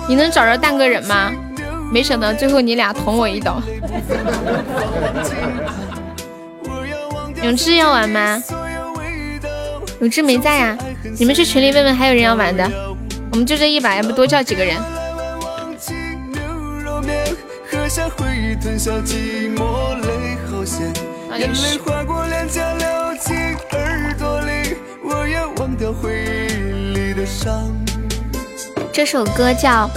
[0.07, 1.31] 你能找着蛋哥人吗？
[1.91, 3.61] 没想到最后你俩捅我一刀。
[7.43, 8.41] 永志要玩吗？
[9.99, 10.77] 永志没在呀，
[11.17, 12.72] 你们去群里问问还有人要玩的。
[13.34, 14.78] 我们就这一把，要不多叫几个人。
[28.92, 29.88] 这首歌叫《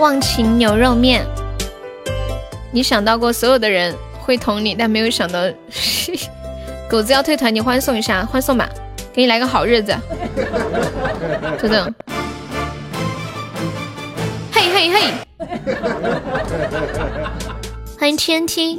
[0.00, 1.24] 忘情牛肉面》。
[2.72, 5.38] 你想到过所有的人会捅你，但没有想到。
[6.90, 8.68] 狗子要退团，你欢送一下，欢送吧，
[9.12, 9.96] 给你来个好日子。
[11.62, 11.94] 等等，
[14.80, 15.46] 嘿嘿嘿，
[18.00, 18.78] 欢迎 TNT。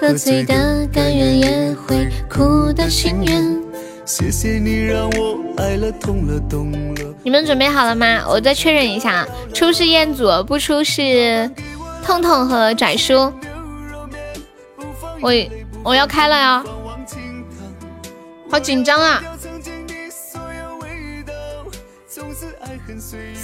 [0.00, 3.56] 喝醉的甘愿也会哭的情愿。
[4.04, 7.14] 谢谢你让我爱了痛了懂了。
[7.22, 8.24] 你们准备好了吗？
[8.28, 11.48] 我再确认一下，出是彦祖，不出是
[12.04, 13.32] 痛痛和拽叔。
[15.20, 15.32] 我
[15.84, 16.64] 我要开了呀，
[18.50, 19.22] 好紧张啊！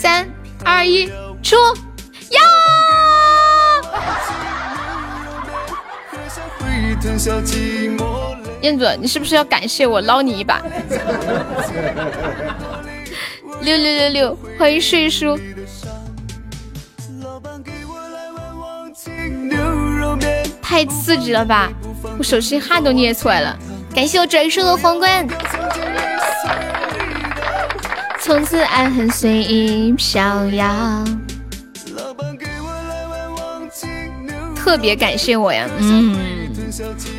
[0.00, 0.24] 三
[0.64, 1.08] 二一，
[1.42, 1.56] 出
[2.30, 2.40] 呀！
[8.60, 10.62] 燕子，你是不是要感谢我捞你一把？
[13.60, 15.36] 六六六六，欢迎睡叔。
[20.62, 21.72] 太刺激了吧！
[22.16, 23.58] 我手心汗都捏出来了。
[23.92, 25.26] 感谢我转叔的皇冠。
[28.28, 31.02] 从此爱恨随意飘摇。
[34.54, 36.14] 特别感谢我呀，嗯。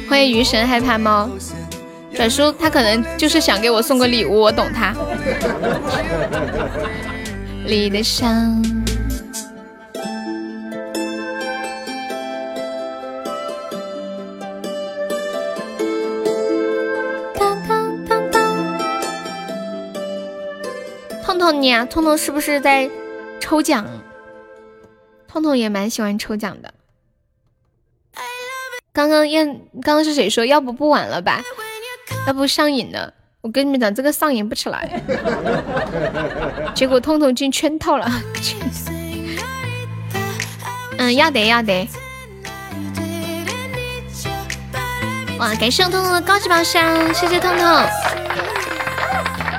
[0.07, 1.27] 欢迎鱼神害怕猫。
[2.13, 4.93] 转叔他可能就是想给我送个礼物，我懂他。
[7.65, 8.63] 你的伤。
[21.51, 22.89] 你啊，痛痛是不是在
[23.39, 23.85] 抽奖？
[25.27, 26.73] 痛痛也蛮喜欢抽奖的。
[28.91, 30.45] 刚刚燕，刚刚是谁说？
[30.45, 31.41] 要不不玩了吧？
[32.27, 33.13] 要不上瘾了？
[33.41, 35.01] 我跟你们讲，这个上瘾不起来。
[36.75, 38.09] 结果痛痛进圈套了。
[40.97, 41.87] 嗯，要得要得。
[45.37, 47.65] 哇，感谢痛痛的高级宝箱，谢谢痛痛。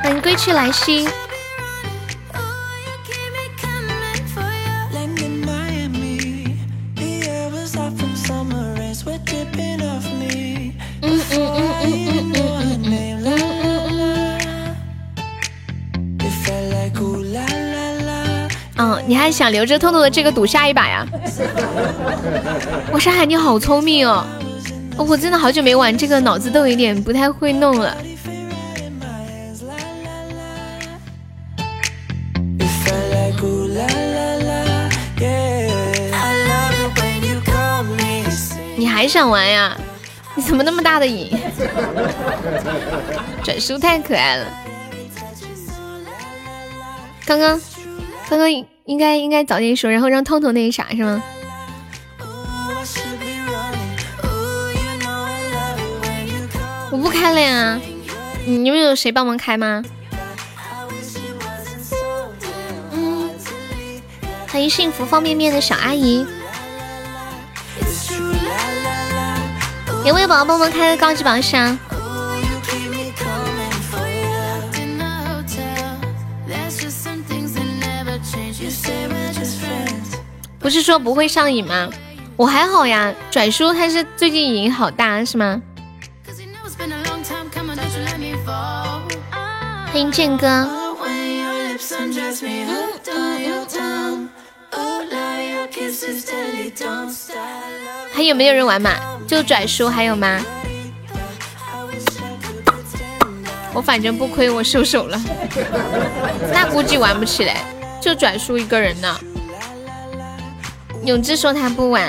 [0.02, 1.08] 欢迎归去来兮。
[19.10, 21.04] 你还想留着痛痛的这个赌下一把呀？
[22.92, 24.24] 我上海，你好聪明哦！
[24.96, 27.96] 我真的好久没玩这个，脑子都有点不太会弄了。
[38.76, 39.76] 你还想玩呀？
[40.36, 41.36] 你怎么那么大的瘾？
[43.42, 44.46] 转叔太可爱了。
[47.26, 47.60] 刚刚，
[48.28, 48.48] 刚刚
[48.86, 51.22] 应该应该早点说，然后让痛痛那个啥是吗？
[56.90, 57.80] 我不开了呀。
[58.46, 59.84] 你们有谁帮忙开吗？
[62.92, 63.30] 嗯，
[64.48, 66.26] 欢迎幸福方便面的小阿姨。
[70.04, 71.78] 有没有宝宝帮忙开个高级榜上？
[80.60, 81.88] 不是说不会上瘾吗？
[82.36, 83.12] 我还好呀。
[83.30, 85.60] 拽叔他是最近瘾好大是吗？
[89.86, 90.68] 欢迎剑哥。
[98.12, 98.90] 还有没有人玩嘛？
[99.26, 100.40] 就拽叔还有吗？
[103.72, 105.18] 我反正不亏，我收手了。
[106.52, 107.64] 那估计玩不起来，
[108.00, 109.18] 就拽叔一个人呢。
[111.04, 112.08] 永志说他不玩，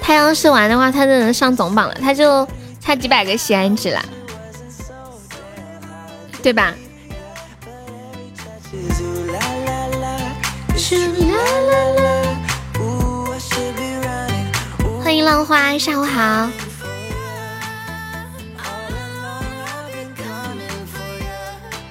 [0.00, 2.46] 他要是玩的话，他就能上总榜了，他就
[2.80, 4.04] 差几百个喜爱值了，
[6.42, 6.74] 对吧？
[15.02, 16.48] 欢迎浪花，下午好。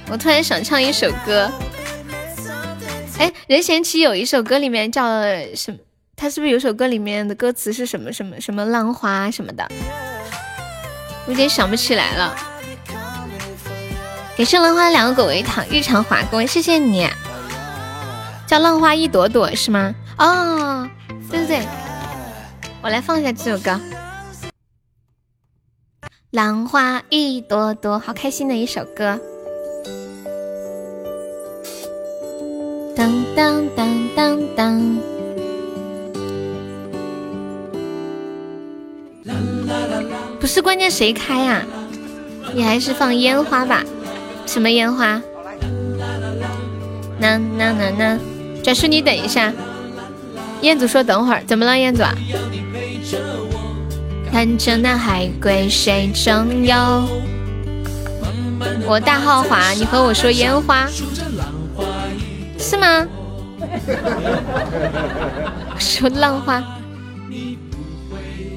[0.09, 1.51] 我突然想唱一首歌，
[3.19, 5.03] 哎，任贤齐有一首歌里面叫
[5.55, 5.77] 什？
[6.15, 9.67] 他是不是有首歌里面的歌词是什么什么什么浪花什么的？
[11.25, 12.35] 我有点想不起来了。
[14.35, 17.07] 给圣浪花两个狗为糖，日常滑工，谢谢你。
[18.47, 19.93] 叫浪花一朵朵是吗？
[20.17, 20.89] 哦，
[21.29, 21.67] 对对对，
[22.81, 23.79] 我来放一下这首歌。
[26.31, 29.19] 浪花一朵朵，好开心的一首歌。
[33.03, 34.97] 当当当当当，
[40.39, 41.65] 不是关键谁开呀？
[42.53, 43.83] 你还是放烟花吧。
[44.45, 45.21] 什么烟花？
[47.19, 48.17] 那那那那，
[48.63, 49.51] 转叔你等一下。
[50.61, 52.03] 彦祖说等会儿，怎么了彦祖？
[54.31, 56.73] 看着那海龟水中游。
[58.85, 60.87] 我大号华，你和我说烟花。
[62.63, 63.05] 是吗？
[65.77, 66.63] 说浪花，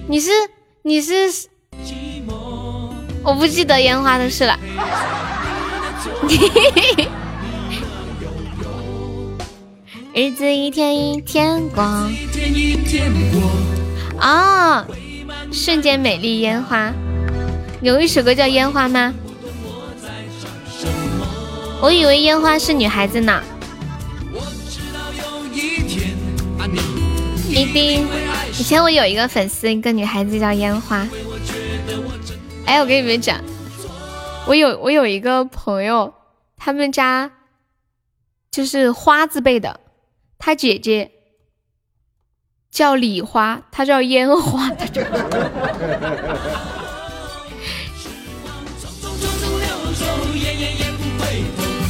[0.07, 0.31] 你是
[0.83, 1.49] 你是，
[3.25, 4.57] 我不记得烟花的事了。
[10.15, 11.83] 日子一天一天过，
[14.21, 14.87] 啊，
[15.51, 16.93] 瞬间美丽烟花，
[17.83, 19.13] 有一首歌叫《烟花》吗？
[21.83, 23.43] 我以为烟花是女孩子呢。
[27.57, 28.07] 一定。
[28.59, 31.09] 以前我有一个粉丝，一个女孩子叫烟花。
[32.67, 33.41] 哎，我跟你们讲，
[34.47, 36.13] 我有我有一个朋友，
[36.57, 37.31] 他们家
[38.51, 39.81] 就是花字辈的，
[40.39, 41.13] 他姐姐
[42.71, 44.71] 叫李花，他叫烟花。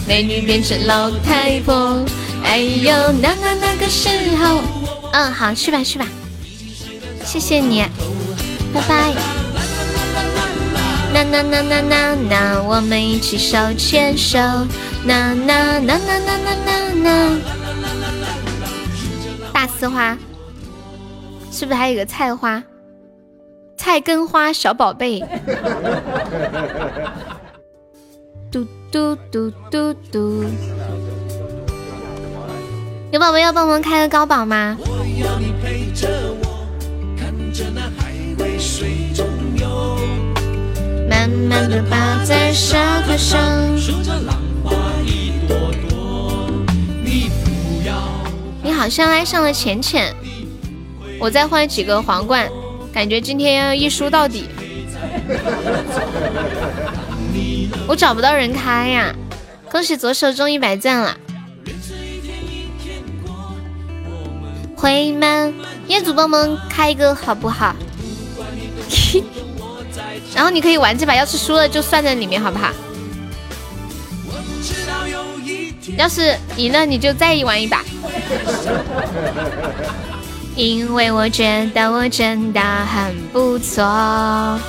[0.06, 2.04] 美女变成老太婆，
[2.44, 4.75] 哎呦，那那那个时候。
[5.16, 6.06] 嗯，好，去吧去吧，
[7.24, 7.82] 谢谢你，
[8.74, 9.14] 拜拜。
[11.10, 14.38] 那那那那那那，我们一起手牵手。
[15.06, 17.38] 那那那那那那那那，
[19.54, 20.18] 大丝花，
[21.50, 22.62] 是不是还有个菜花？
[23.74, 25.24] 菜根花小宝贝。
[28.50, 30.44] 嘟嘟嘟嘟嘟。
[33.12, 34.76] 有宝宝要帮忙开个高宝吗？
[41.08, 43.40] 慢慢的趴在沙滩上。
[48.62, 50.12] 你好像爱上了浅浅，
[51.20, 52.50] 我再换几个皇冠，
[52.92, 54.48] 感觉今天要一输到底。
[57.86, 59.14] 我找不到人开呀！
[59.70, 61.16] 恭喜左手中一百赞了。
[64.76, 65.54] 回门，
[65.88, 67.74] 业主帮忙开一个好不好？
[70.34, 72.70] 然后你可以玩这把，要是输了就算在里面，好不好？
[75.96, 77.82] 要是赢了你就再玩一把。
[80.54, 84.60] 因为我觉得我真的很不错。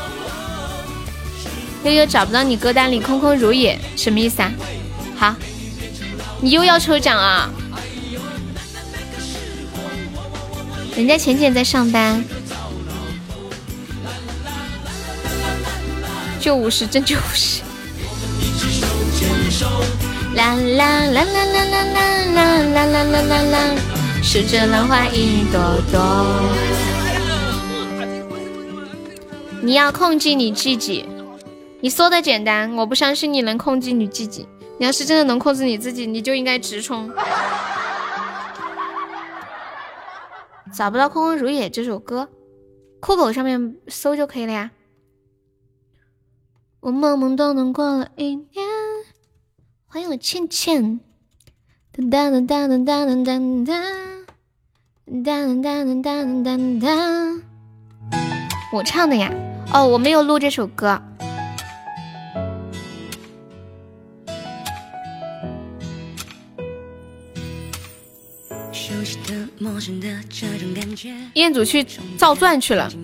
[1.84, 4.52] 悠悠找不到你歌单里空空如也，什么意思啊？
[5.18, 5.36] 好，
[6.42, 7.50] 你又要抽奖啊？
[10.98, 12.26] 人家浅浅在上班，
[16.40, 17.62] 就五十，真就五十。
[20.34, 21.84] 啦啦啦啦啦啦啦
[22.34, 23.76] 啦啦啦啦啦啦，
[24.24, 25.62] 数着浪花一朵
[25.92, 26.02] 朵。
[29.62, 31.06] 你要控制你自己，
[31.80, 34.48] 你说的简单，我不相信你能控制你自己。
[34.80, 37.08] 你要是真的能控制你自己，你就应该直冲。
[40.78, 42.30] 找不到《空空如也》这首歌，
[43.00, 44.70] 酷狗上面搜就可以了呀。
[46.82, 48.48] 我懵懵懂懂过了一年，
[49.88, 51.00] 欢迎我倩倩。
[51.94, 53.40] 哒哒哒哒哒哒哒
[55.24, 57.42] 哒哒哒哒哒哒。
[58.72, 59.34] 我唱的呀？
[59.74, 61.02] 哦，我没有录这首歌。
[71.34, 71.86] 彦祖去
[72.18, 72.92] 造钻去了，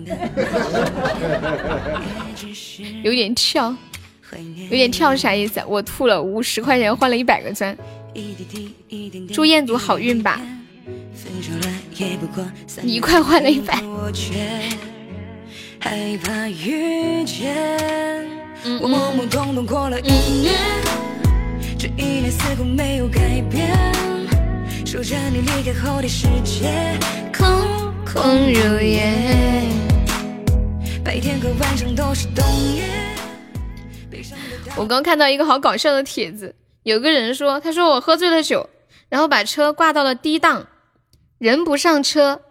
[3.02, 3.74] 有点跳，
[4.70, 5.62] 有点跳是啥意思？
[5.66, 7.76] 我吐了，五十块钱换了一百个钻，
[9.32, 10.40] 祝彦祖好运吧！
[12.82, 13.74] 你一块换了一百。
[24.86, 26.70] 说着你离开后的世界
[27.36, 27.48] 空
[28.04, 28.22] 空
[28.52, 29.66] 如也，
[31.02, 32.44] 白天和晚上都是冬
[32.76, 32.84] 夜。
[34.76, 38.68] 我刚看到一个好搞笑的帖子，有个人说，他说我喝醉了酒，
[39.08, 40.66] 然后把车挂到了低档，
[41.38, 42.42] 人不上车，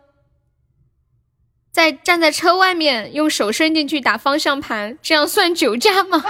[1.71, 6.23] 在站在车外面用手伸进去打方向盘，这样算酒驾吗？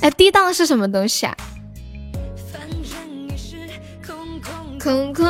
[0.00, 1.36] 哎，低档是什么东西啊？
[4.82, 5.24] 空空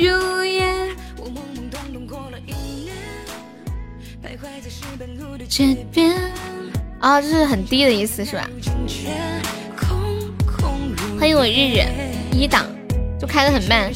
[0.00, 0.64] 如也。
[1.18, 2.52] 我懵懵懂懂过了一
[2.84, 2.94] 年，
[4.22, 6.14] 徘徊在石板路的街边
[7.00, 8.48] 啊，这是很低的意思，是吧？
[11.20, 11.84] 欢迎我日日
[12.32, 12.64] 一档，
[13.20, 13.92] 就开的很慢。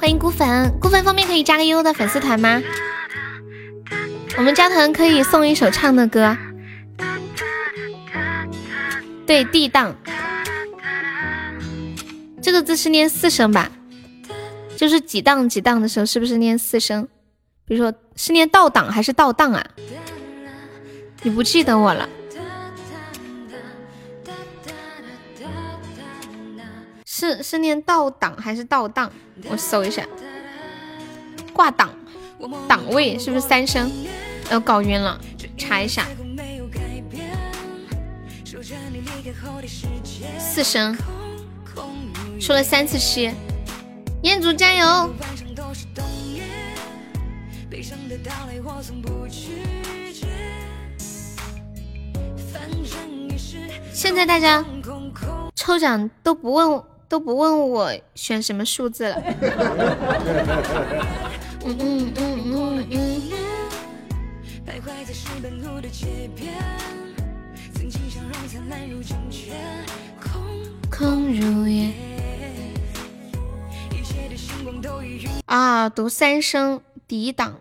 [0.00, 2.62] 欢迎孤粉，孤粉方面可以加个悠悠的粉丝团吗？
[4.40, 6.34] 我们加团可以送一首唱的歌，
[9.26, 9.94] 对，D 档，
[12.40, 13.70] 这个字是念四声吧？
[14.78, 17.06] 就是几档几档的时候，是不是念四声？
[17.66, 19.62] 比如说是念倒档还是倒档啊？
[21.22, 22.08] 你不记得我了？
[27.04, 29.12] 是是念倒档还是倒档？
[29.50, 30.02] 我搜一下，
[31.52, 31.90] 挂档。
[32.66, 33.92] 档位是不是三声？
[34.50, 35.18] 要搞晕了，
[35.56, 36.06] 查一下。
[40.38, 40.96] 四声，
[42.40, 43.32] 说了三次七。
[44.22, 45.14] 彦祖加油！
[53.92, 54.64] 现在大家
[55.54, 59.22] 抽奖都不问都不问我选什么数字了。
[61.64, 63.49] 嗯嗯嗯嗯嗯。
[70.18, 70.32] 空
[70.90, 71.88] 空如也。
[73.90, 77.60] 一切的星光都已啊，读三声抵挡，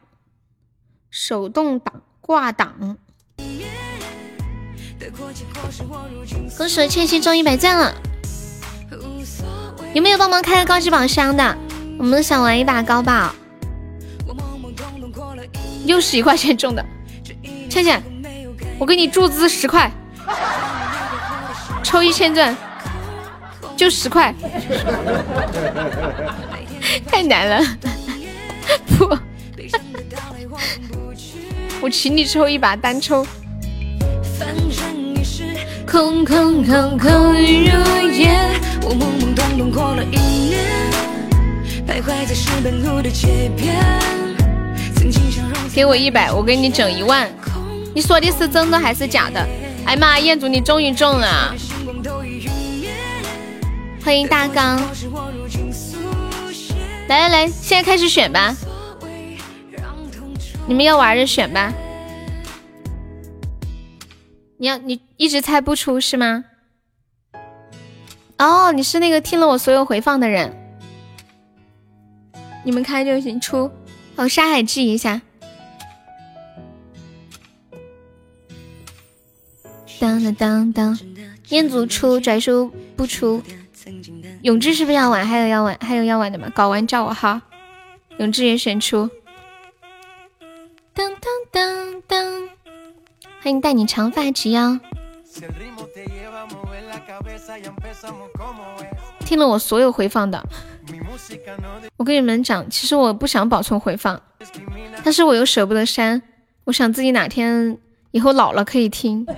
[1.10, 2.98] 手动挡挂挡。
[6.58, 7.94] 恭喜千玺中一百钻了！
[9.94, 11.58] 有没有帮忙开个高级宝箱的？
[11.98, 13.36] 我们想玩一把高宝。
[15.86, 16.86] 又是一块钱中的，
[17.70, 18.02] 倩倩，
[18.80, 19.92] 我给你注资十块，
[21.84, 22.56] 抽一千钻，
[23.78, 24.34] 就十块，
[27.06, 27.64] 太难了，
[28.98, 29.16] 不，
[31.80, 33.26] 我请你抽一把单抽。
[35.86, 38.30] 空空空空如也，
[38.84, 40.18] 我懵懵懂懂过了一
[40.50, 40.60] 年，
[41.88, 43.76] 徘徊在石板路的街边。
[45.74, 47.30] 给我一百，我给你整一万。
[47.94, 49.46] 你说的是真的还是假的？
[49.86, 51.54] 哎妈，彦祖你终于中了！
[54.04, 54.80] 欢迎大刚，
[57.08, 58.56] 来来来，现在开始选吧。
[60.68, 61.74] 你们要玩就选吧。
[64.58, 66.46] 你要你一直猜不出是吗？
[68.38, 70.56] 哦，你是那个听了我所有回放的人。
[72.64, 73.72] 你们开就行，出。
[74.16, 75.22] 我沙海记一下。
[80.00, 81.00] 当当当当，
[81.50, 83.44] 彦祖出，拽叔不出。
[84.44, 85.28] 永志是不是要玩？
[85.28, 86.50] 还有要玩，还有要玩的吗？
[86.56, 87.42] 搞完叫我哈。
[88.18, 89.10] 永志也选出。
[90.94, 91.22] 当当
[91.52, 92.50] 当当，
[93.42, 94.80] 欢迎带你长发及腰。
[99.26, 100.42] 听了我所有回放的。
[101.98, 104.22] 我跟你们讲，其实我不想保存回放，
[105.04, 106.22] 但是我又舍不得删。
[106.64, 107.78] 我想自己哪天
[108.12, 109.34] 以后老了可以听，不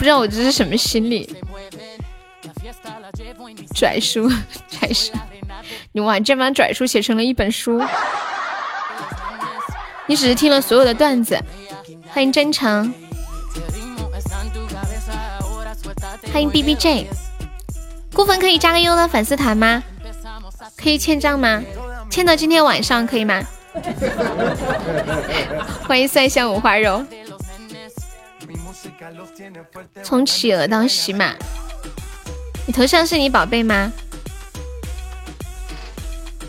[0.00, 1.36] 知道我这是什么心理。
[3.74, 4.28] 拽叔，
[4.68, 5.12] 拽叔，
[5.92, 7.82] 你哇，这把拽叔写成了一本书。
[10.06, 11.38] 你只是听了所有的段子。
[12.10, 12.92] 欢迎真诚，
[16.32, 17.06] 欢迎 B B J。
[18.14, 19.82] 顾粉可以加个优的粉丝团吗？
[20.76, 21.62] 可以欠账吗？
[22.10, 23.42] 欠到今天晚上可以吗？
[25.86, 27.04] 欢迎蒜香五花肉。
[30.02, 31.34] 从企鹅到喜马，
[32.66, 33.92] 你头像是你宝贝吗？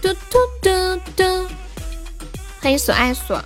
[0.02, 1.48] 嘟嘟嘟嘟，
[2.62, 3.42] 欢迎索爱所。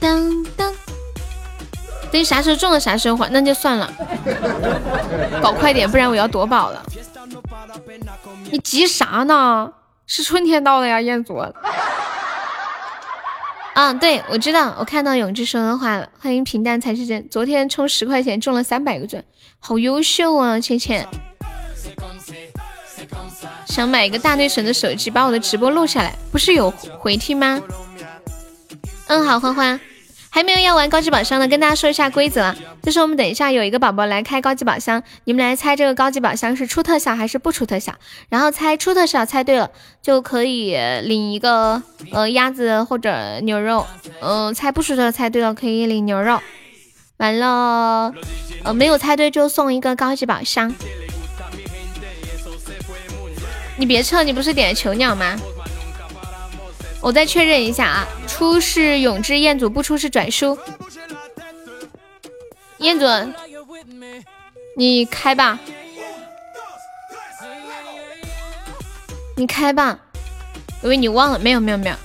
[0.00, 0.74] 当当，
[2.10, 3.92] 等啥时候中了啥时候还，那就算了。
[5.42, 6.84] 搞快点，不然我要夺宝了。
[8.50, 9.72] 你急啥呢？
[10.06, 11.36] 是春天到了呀，彦祖。
[13.74, 16.08] 嗯，对，我知道，我看到永志说的话了。
[16.18, 17.28] 欢迎平淡才是真。
[17.28, 19.22] 昨天充十块钱中了三百个钻，
[19.60, 21.06] 好优秀啊，倩倩。
[23.66, 27.60] 想买一个大内神的手机，把我的直播录下来，不是有回听吗？
[29.06, 29.78] 嗯，好，欢欢。
[30.38, 37.92] 还没有要玩高级宝箱的，跟大家说一下规则，就是我们等一下有一个宝宝来开高级宝箱，你们来猜这个高级宝箱是出特效还是不出特效，
[38.28, 39.68] 然后猜出特效猜对了
[40.00, 43.84] 就可以领一个呃鸭子或者牛肉，
[44.20, 46.40] 嗯，猜不出的猜对了可以领牛肉，
[47.16, 48.14] 完了
[48.62, 50.72] 呃没有猜对就送一个高级宝箱。
[53.76, 55.36] 你别撤，你不是点囚鸟吗？
[57.00, 60.58] 我再确认一下啊，出是永志彦祖，不出是转书。
[62.78, 63.06] 彦祖，
[64.76, 65.58] 你开吧，
[69.36, 69.98] 你开吧。
[70.82, 71.96] 我以为你忘了，没有没有没有，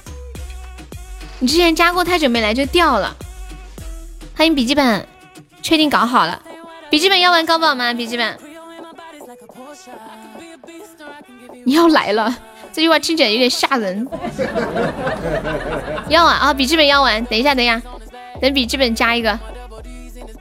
[1.39, 3.15] 你之前加过太久没来就掉了。
[4.35, 5.07] 欢迎笔记本，
[5.61, 6.41] 确定搞好了。
[6.89, 7.93] 笔记本要玩高宝吗？
[7.93, 8.39] 笔记本，
[11.65, 12.35] 你要来了。
[12.73, 14.05] 这句话听起来有点吓人。
[16.09, 16.53] 要啊啊！
[16.53, 17.79] 笔记本要完，等一下，等一下，
[18.41, 19.39] 等笔记本加一个。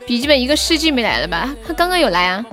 [0.07, 1.55] 笔记本一个世纪没来了吧？
[1.67, 2.45] 他刚刚有来啊，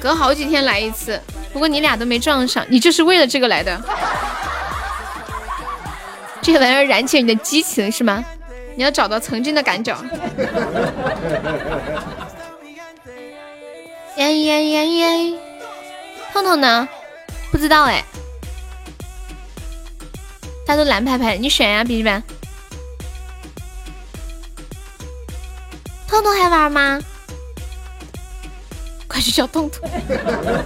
[0.00, 1.20] 隔好几天来一次。
[1.52, 3.80] 不过你俩都没撞上，你就是为了这个来的。
[6.42, 8.24] 这玩意儿燃起你的激情是吗？
[8.74, 9.96] 你要找到曾经的感觉。
[14.16, 15.38] 耶耶耶耶！
[16.32, 16.88] 痛痛呢？
[17.50, 18.04] 不知道哎，
[20.66, 22.22] 他都蓝牌牌，你选呀，笔记本。
[26.06, 26.98] 痛痛还玩吗？
[29.06, 29.88] 快去叫痛痛。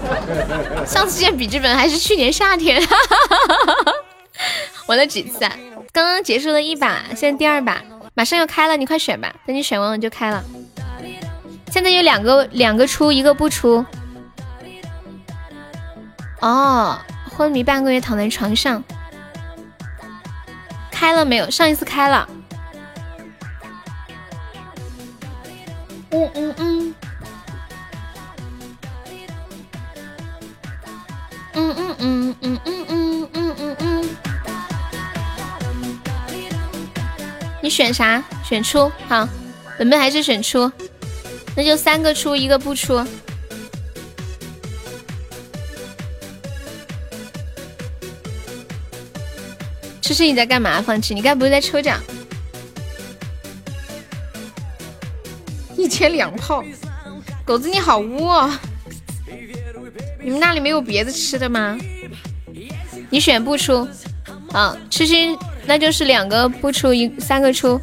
[0.87, 2.83] 上次见笔记本还是去年夏天，
[4.87, 5.53] 玩了几次啊？
[5.93, 7.83] 刚刚结束了一把，现在第二把
[8.15, 9.33] 马上要开了，你快选吧。
[9.47, 10.43] 等你选完我就开了。
[11.71, 13.85] 现在有两个，两个出，一个不出。
[16.43, 16.99] 哦，
[17.31, 18.83] 昏迷半个月躺在床上，
[20.91, 21.49] 开了没有？
[21.49, 22.29] 上一次开了。
[26.11, 26.95] 嗯嗯嗯，
[31.55, 34.17] 嗯嗯嗯嗯嗯嗯嗯嗯。
[37.63, 38.23] 你选啥？
[38.43, 39.27] 选出好，
[39.79, 40.71] 本本还是选出，
[41.57, 43.07] 那就三个出，一个不出。
[50.13, 50.83] 痴心你在干嘛？
[50.83, 51.15] 放弃？
[51.15, 51.99] 你该不会在抽奖？
[55.75, 56.63] 一千两炮，
[57.47, 58.53] 狗子你好污哦！
[60.23, 61.79] 你们那里没有别的吃的吗？
[63.09, 63.89] 你选不出，
[64.53, 65.35] 啊，痴心
[65.65, 67.81] 那就是两个不出一三个出，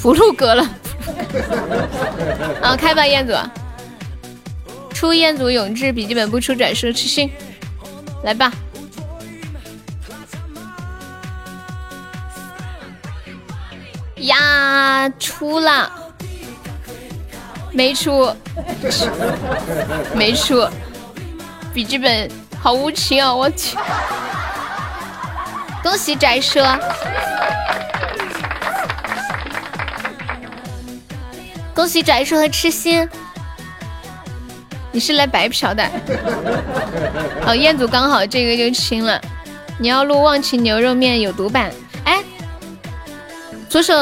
[0.00, 0.62] 不录哥了。
[2.62, 3.32] 啊，开吧，彦祖，
[4.94, 7.28] 出彦祖永志笔记本不出转书，痴心
[8.22, 8.52] 来吧。
[14.24, 15.90] 呀，出了，
[17.72, 18.34] 没出，
[20.14, 20.66] 没出，
[21.74, 22.30] 笔记本
[22.60, 23.34] 好无情啊！
[23.34, 23.76] 我去，
[25.82, 26.58] 恭喜宅叔，
[31.74, 33.06] 恭喜宅叔和痴心，
[34.90, 35.84] 你是来白嫖的。
[37.46, 39.20] 哦，彦祖刚好这个就清了，
[39.76, 41.70] 你要录忘情牛肉面有毒版。
[43.74, 43.92] 左手，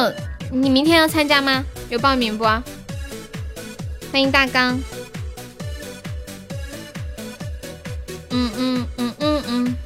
[0.50, 1.64] 你明天要参加吗？
[1.88, 2.44] 有报名不？
[2.44, 2.62] 欢
[4.20, 4.78] 迎大刚。
[8.28, 9.76] 嗯嗯嗯嗯嗯，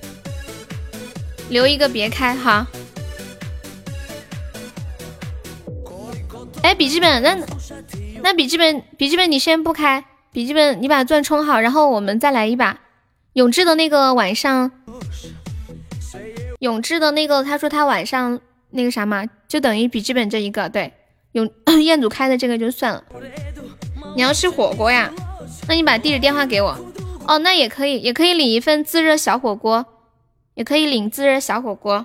[1.50, 2.66] 留一个别开哈。
[6.64, 7.38] 哎，笔记本，那
[8.24, 12.80] 那笔记本笔记本你先不开，笔记本你把钻充好，然后我们再来一把
[13.34, 14.72] 永志的那个晚上，
[16.58, 18.40] 永志的那个，他说他晚上。
[18.70, 20.92] 那个啥嘛，就等于笔记本这一个，对，
[21.32, 21.48] 用
[21.82, 23.02] 彦祖开的这个就算了。
[24.14, 25.10] 你要吃火锅呀？
[25.68, 26.76] 那你把地址电话给我。
[27.26, 29.84] 哦，那也可以，也可以领一份自热小火锅，
[30.54, 32.04] 也可以领自热小火锅。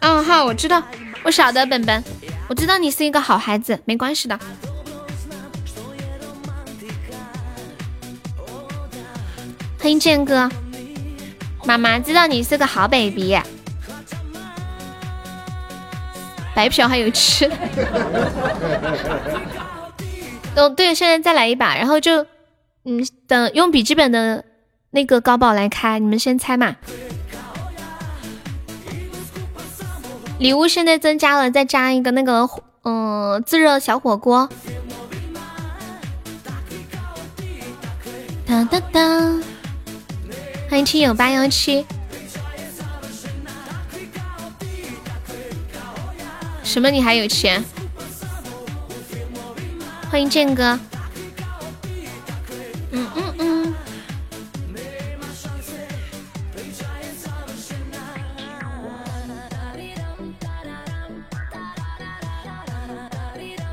[0.00, 0.82] 嗯，好，我知道，
[1.24, 2.02] 我晓得，本本，
[2.48, 4.38] 我知道你是一个好孩子，没关系的。
[9.80, 10.50] 欢迎建哥，
[11.68, 13.38] 妈妈知道你是个好 baby。
[16.54, 17.54] 白嫖还有吃的。
[20.56, 22.24] 哦，对，现在再来一把，然后就，
[22.86, 24.42] 嗯，等用笔记本的
[24.92, 26.74] 那个高宝来开，你们先猜嘛。
[30.38, 32.48] 礼物现在增加了，再加一个那个，
[32.84, 34.48] 嗯，自热小火锅。
[38.46, 39.00] 哒哒哒，
[40.68, 41.86] 欢迎亲友八幺七。
[46.62, 46.90] 什么？
[46.90, 47.64] 你还有钱？
[50.10, 50.78] 欢迎剑哥，
[52.92, 53.74] 嗯嗯嗯，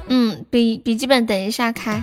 [0.08, 2.02] 嗯，笔笔记本等一下开。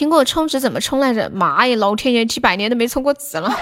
[0.00, 1.28] 苹果充值怎么充来着？
[1.28, 3.54] 妈呀，老天爷，几百年都没充过值了。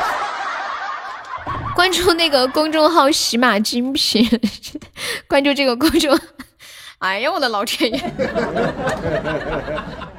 [1.74, 4.24] 关注那个公众号“喜马精品”，
[5.26, 6.16] 关注这个公众。
[6.98, 7.98] 哎呀，我的老天爷！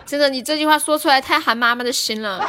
[0.05, 2.45] 真的，你这句话说出来太寒妈妈的心了。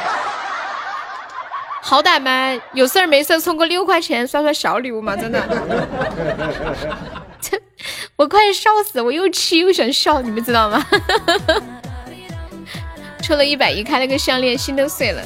[1.81, 5.41] 好歹嘛，有事儿没事儿充个六块钱，刷刷小礼物嘛，真的。
[7.39, 7.57] 这
[8.17, 10.85] 我快笑死，我又气又想笑，你们知道吗？
[13.21, 15.23] 抽了一百一，开了个项链，心都碎了。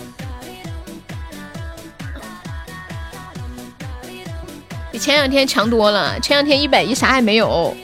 [4.92, 7.76] 比前两天强多了，前两天一百一啥也没有，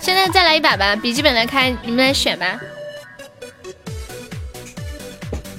[0.00, 2.60] 现在再来一把吧，笔记本来开，你们来选吧。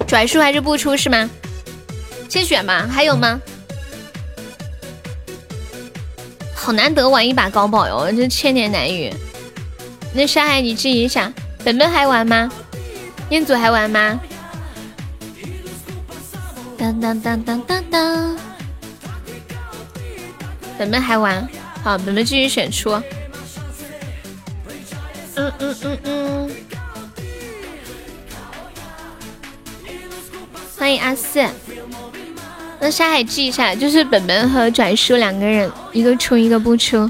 [0.08, 1.30] 转数还是不出是吗？
[2.30, 3.40] 先选吧，还有吗？
[6.54, 9.14] 好难得玩一把高宝哟，这千年难遇。
[10.14, 11.34] 那山海你质疑一下，
[11.64, 12.52] 本本还玩吗？
[13.30, 14.20] 彦祖还玩吗？
[16.78, 18.38] 当当当当当当，
[20.78, 21.48] 本本还玩？
[21.84, 22.92] 好，本本继续选出。
[25.36, 26.52] 嗯嗯嗯嗯。
[30.78, 31.44] 欢迎阿四。
[32.80, 37.10] 那沙海记一下，就是本本和拽叔两个人，一个出一个不出。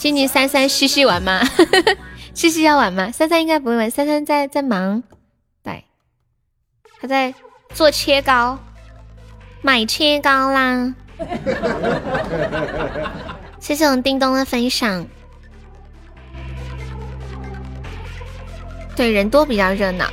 [0.00, 1.42] 今年三三西西玩吗？
[2.32, 3.10] 西西要玩吗？
[3.12, 5.02] 三三应该不会玩，三三在在忙。
[5.62, 5.84] 对
[6.98, 7.34] 他在
[7.74, 8.58] 做切糕，
[9.60, 10.94] 买切糕啦！
[13.60, 15.06] 谢谢我们叮咚的分享。
[18.96, 20.10] 对，人多比较热闹。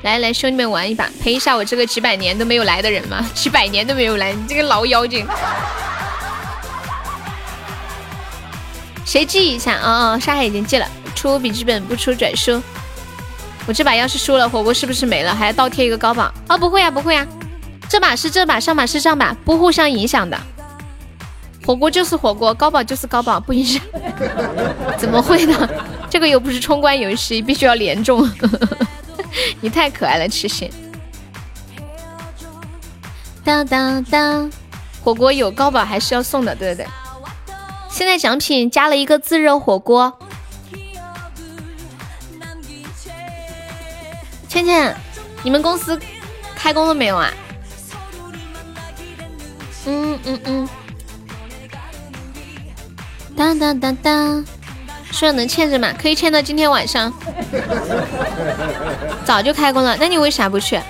[0.00, 3.22] 来来，兄弟们玩一把，陪一下我这个几百年都没有来的人吗？
[3.34, 5.26] 几百年都没有来，你这个老妖精！
[9.08, 9.78] 谁记一下？
[9.78, 12.62] 哦哦，沙海已经记了，出笔记本不出转书。
[13.66, 15.34] 我这把要是输了，火锅是不是没了？
[15.34, 16.30] 还要倒贴一个高榜？
[16.46, 17.26] 哦，不会呀，不会呀，
[17.88, 20.38] 这把是这把，上把是上把，不互相影响的。
[21.64, 23.80] 火锅就是火锅，高保就是高保，不影响。
[24.98, 25.68] 怎么会呢？
[26.10, 28.30] 这个又不是冲关游戏，必须要连中。
[29.62, 30.70] 你太可爱了，痴心。
[33.42, 34.52] 当当当，
[35.02, 36.86] 火锅有高保还是要送的，对对对。
[37.98, 40.16] 现在奖品加了一个自热火锅。
[44.48, 44.96] 倩倩，
[45.42, 45.98] 你们公司
[46.54, 47.28] 开工了没有啊？
[49.86, 50.68] 嗯嗯嗯。
[53.36, 54.44] 当当当当，
[55.10, 55.92] 说能欠着吗？
[56.00, 57.12] 可以欠到今天晚上。
[59.26, 60.80] 早就开工了，那你为啥不去？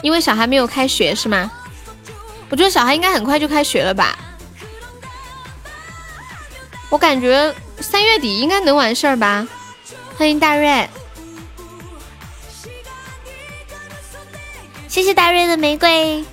[0.00, 1.50] 因为小孩没有开学是吗？
[2.48, 4.18] 我觉得小孩应该很快就开学了吧。
[6.90, 9.46] 我感觉三月底应该能完事儿吧。
[10.16, 10.88] 欢迎大瑞。
[14.88, 16.24] 谢谢大瑞的玫瑰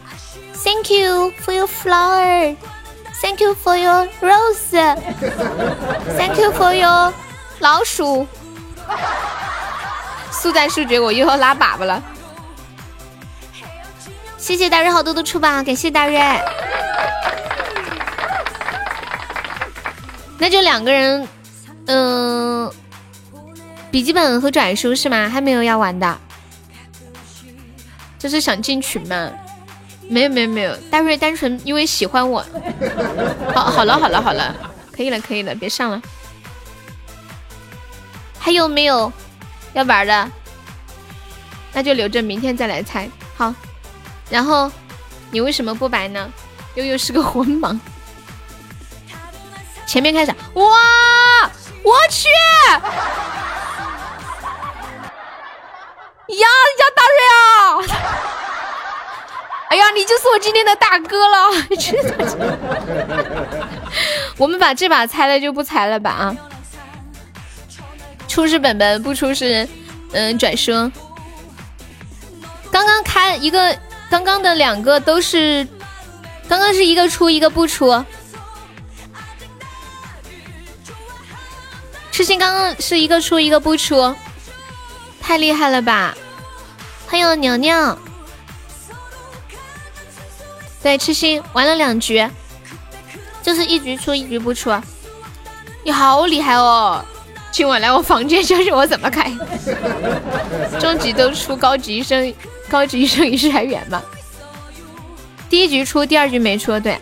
[0.64, 5.59] ，Thank you for your flower，Thank you for your rose，Thank
[6.40, 7.14] you for your
[7.59, 8.25] 老鼠。
[10.32, 12.01] 速战速决，我又要拉粑粑了。
[14.38, 16.17] 谢谢大瑞好多的出宝，感谢大瑞。
[20.38, 21.28] 那就两个人，
[21.88, 22.72] 嗯，
[23.90, 25.30] 笔记本和转书是吗？
[25.30, 26.18] 还没有要玩的。
[28.20, 29.32] 这是想进群吗？
[30.08, 32.46] 没有没有没有，大瑞单纯因为喜欢我。
[33.56, 34.56] 好，好了好了好了，
[34.92, 36.02] 可以了可以了，别上了。
[38.38, 39.12] 还有没有
[39.74, 40.32] 要玩的？
[41.74, 43.10] 那就留着明天再来猜。
[43.36, 43.54] 好，
[44.30, 44.72] 然后
[45.32, 46.32] 你为什么不白呢？
[46.76, 47.80] 悠悠是个混盲。
[49.86, 50.66] 前面开始，哇，
[51.84, 52.28] 我去！
[56.28, 57.38] 呀，你叫大瑞啊！
[59.70, 61.50] 哎呀，你就是我今天的大哥了！
[64.38, 65.40] 我们把这把猜了。
[65.40, 66.00] 就不猜了。
[66.00, 66.36] 吧啊！
[68.28, 69.68] 出是本本，不出是
[70.14, 70.92] 嗯转生。
[72.72, 73.78] 刚刚开一个，
[74.10, 75.68] 刚刚的两个都是，
[76.50, 78.04] 刚刚是一个出一个不出。
[82.16, 84.16] 痴心刚刚是一个出一个不出，
[85.22, 86.16] 太厉害了吧！
[87.08, 88.00] 欢迎娘娘，
[90.82, 92.26] 对痴心玩了两局，
[93.44, 94.74] 就是一局出一局不出，
[95.84, 97.03] 你好厉害哦！
[97.52, 99.30] 今晚来我房间教教我怎么开，
[100.80, 102.34] 中级都出，高级生
[102.69, 104.02] 高级生一世还远吗？
[105.50, 106.94] 第一局出，第二局没出，对，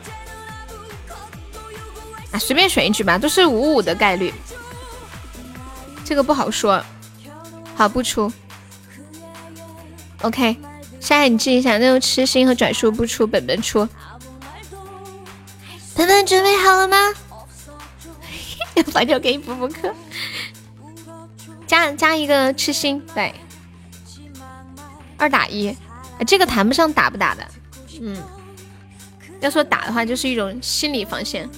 [2.31, 4.33] 啊随便选一局吧，都是五五的概率。
[6.05, 6.83] 这个不好说，
[7.75, 8.31] 好不出。
[10.21, 10.57] OK，
[10.99, 13.87] 沙海你记一下，那就痴心和转述不出，本本出。
[15.95, 16.97] 本本准备好了吗？
[18.75, 19.93] 要不就给你补补课，
[21.67, 23.33] 加加一个痴心，对，
[25.17, 25.75] 二打一，
[26.25, 27.47] 这个谈不上打不打的，
[28.01, 28.17] 嗯，
[29.41, 31.49] 要说打的话，就是一种心理防线。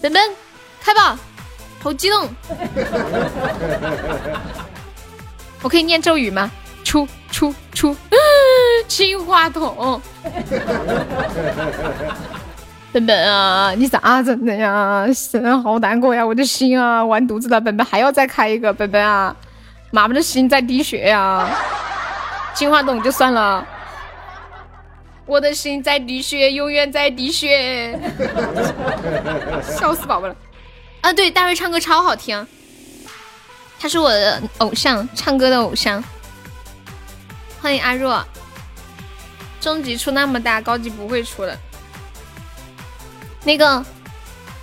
[0.00, 0.34] 本本
[0.80, 1.18] 开吧。
[1.86, 2.28] 好激动！
[5.62, 6.50] 我可以念咒语吗？
[6.82, 7.96] 出出出！
[8.88, 10.02] 金话筒。
[12.92, 15.06] 本本啊，你咋整的呀？
[15.14, 17.60] 心好难过呀，我的心啊，完犊子了！
[17.60, 19.36] 本本还要再开一个，本本啊，
[19.92, 21.48] 妈妈的心在滴血呀！
[22.52, 23.64] 金话筒就算了，
[25.24, 27.96] 我的心在滴血，永远在滴血，
[29.62, 30.34] 笑死宝宝了。
[31.06, 32.44] 啊，对，大瑞唱歌超好听，
[33.78, 36.02] 他是我的偶像，唱歌的偶像。
[37.62, 38.26] 欢迎阿若，
[39.60, 41.56] 中级出那么大，高级不会出的。
[43.44, 43.86] 那个，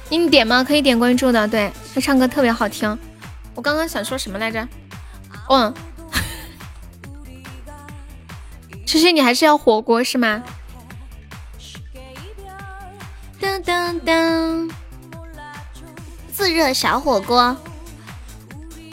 [0.09, 0.61] 你点吗？
[0.61, 1.47] 可以点关注的。
[1.47, 2.99] 对他唱歌特别好听。
[3.55, 4.67] 我刚刚想说什么来着？
[5.47, 5.73] 嗯，
[8.85, 10.43] 其实你还是要火锅是吗？
[13.39, 14.69] 噔噔噔。
[16.43, 17.55] 自热小火锅，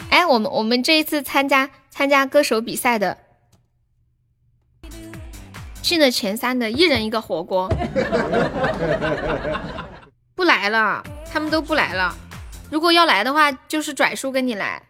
[0.08, 3.18] 哎，我们我们这一次参加参加歌手比赛的，
[5.82, 7.68] 进了前三的，一人一个火锅，
[10.36, 12.16] 不来了，他们都不来了。
[12.70, 14.84] 如果要来的话，就是拽叔跟你来。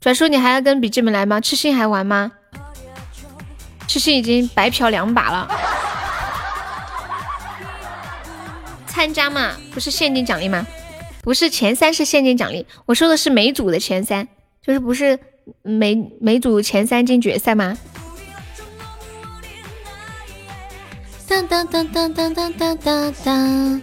[0.00, 1.40] 拽叔，你还要跟笔记本来吗？
[1.40, 2.32] 痴心还玩吗？
[3.86, 5.48] 痴心已经白嫖两把了。
[8.88, 10.66] 参加嘛，不是现金奖励吗？
[11.22, 14.26] 不是前三是现金奖励，我说的是每组的前三，
[14.62, 15.18] 就是不是
[15.62, 17.76] 每每组前三进决赛吗？
[21.28, 23.82] 当当当当当当当当，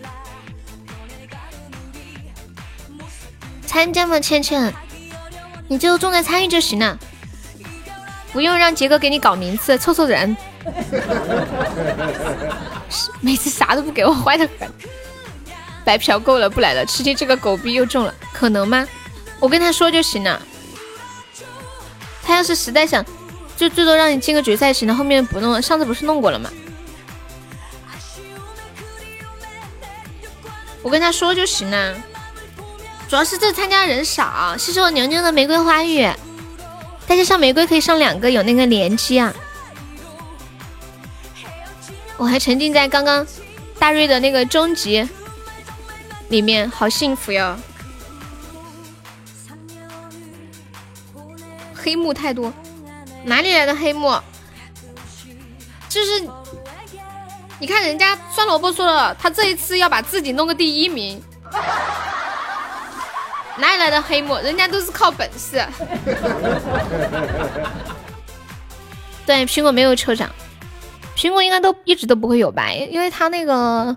[3.66, 4.20] 参加吗？
[4.20, 4.74] 倩倩，
[5.68, 7.00] 你就重在参与就行了，
[8.34, 10.36] 不用让杰哥给你搞名次，凑凑人。
[13.22, 14.70] 每次啥都不给我，坏的很。
[15.88, 16.86] 白嫖够了，不来了。
[16.86, 18.86] 吃鸡这个狗逼又中了，可能吗？
[19.40, 20.42] 我跟他说就行了。
[22.22, 23.06] 他要是实在想，
[23.56, 25.62] 就最多让你进个决赛行了，后面不弄了。
[25.62, 26.52] 上次不是弄过了吗？
[30.82, 31.96] 我跟他说就行了。
[33.08, 34.58] 主要是这参加人少。
[34.58, 36.06] 谢谢我牛牛的玫瑰花语，
[37.08, 39.34] 大家上玫瑰可以上两个，有那个连击啊。
[42.18, 43.26] 我还沉浸在刚刚
[43.80, 45.08] 大瑞的那个终极。
[46.30, 47.58] 里面好幸福哟，
[51.74, 52.52] 黑幕太多，
[53.24, 54.20] 哪里来的黑幕？
[55.88, 56.30] 就是
[57.60, 61.24] 你看人家酸萝卜说了，他这一次要把自己弄个第一名，
[63.58, 64.36] 哪里来的黑幕？
[64.40, 65.66] 人家都是靠本事。
[69.26, 70.30] 对，苹果没有抽奖，
[71.16, 72.70] 苹果应该都一直都不会有吧？
[72.70, 73.96] 因为他那个。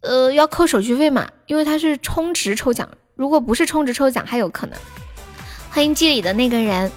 [0.00, 1.28] 呃，要扣手续费嘛？
[1.46, 4.78] 因为它是充值抽奖，如果不是充值抽奖，还有可能。
[5.70, 6.90] 欢迎记里的那个人，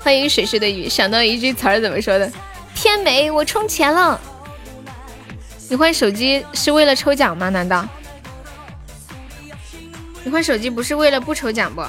[0.00, 2.30] 欢迎水水的雨，想到一句词儿怎么说的？
[2.74, 4.20] 天美，我充钱了。
[5.68, 7.48] 你换手机是为了抽奖吗？
[7.48, 7.86] 难道？
[10.24, 11.80] 你换手机不是为了不抽奖不？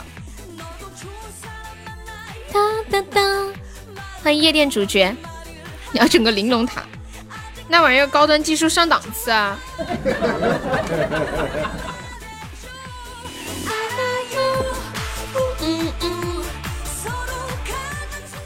[2.54, 2.60] 哒
[2.92, 3.22] 哒哒！
[4.22, 5.16] 欢迎夜店主角，
[5.92, 6.84] 你要整个玲珑塔，
[7.68, 9.58] 那玩意儿高端技术上档次啊！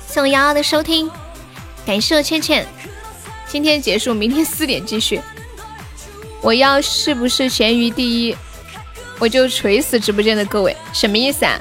[0.08, 1.12] 谢我瑶瑶的收听，
[1.86, 2.66] 感谢我倩倩。
[3.48, 5.22] 今天结束，明天四点继续。
[6.42, 8.36] 我要是不是咸鱼第一，
[9.20, 11.60] 我就锤死直播间的各位，什么意思啊？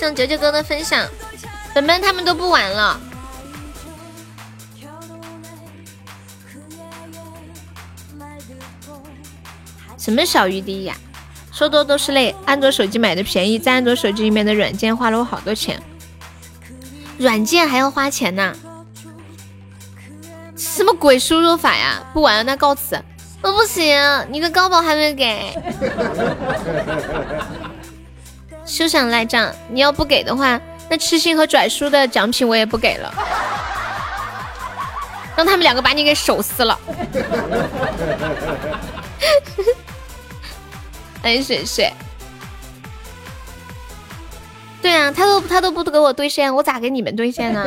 [0.00, 1.06] 像九九哥的分享，
[1.74, 2.98] 本本他们都不玩了。
[9.98, 10.96] 什么小鱼第一呀？
[11.52, 12.34] 说多都是泪。
[12.46, 15.78] 安卓手机买的便宜，在安卓手机里面的软件花了我好多钱，
[17.18, 18.56] 软件还要花钱呢？
[20.56, 22.02] 什么鬼输入法呀？
[22.14, 22.98] 不玩了，那告辞。
[23.42, 25.54] 我不行，你的高保还没给。
[28.70, 29.52] 休想赖账！
[29.68, 30.58] 你要不给的话，
[30.88, 33.12] 那痴心和拽叔的奖品我也不给了，
[35.36, 36.78] 让他们两个把你给手撕了。
[41.22, 41.92] 哎，水水，
[44.80, 47.66] 对啊，他都他都不给我兑现，我咋给你们兑现呢？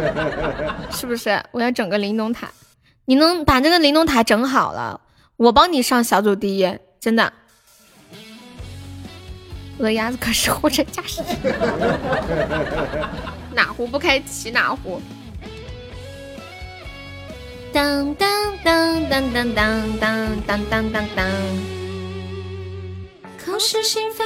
[0.90, 1.38] 是不是？
[1.50, 2.48] 我要整个玲珑塔，
[3.04, 4.98] 你能把那个玲珑塔整好了，
[5.36, 7.30] 我帮你上小组第一，真的。
[9.78, 11.22] 我的鸭子可是货车驾驶，
[13.54, 15.00] 哪壶不开提哪壶。
[17.72, 21.26] 当当当当当当当当当当当。
[23.44, 24.24] 口是心非。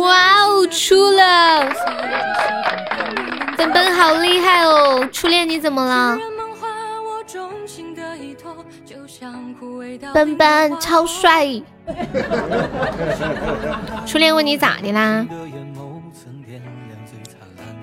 [0.00, 1.68] 哇哦，出了！
[3.56, 6.18] 本本好厉害哦，初恋你怎么了？
[10.12, 11.62] 本本超帅。
[14.06, 15.24] 初恋问你咋的啦？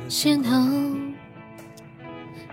[0.09, 1.13] 心疼，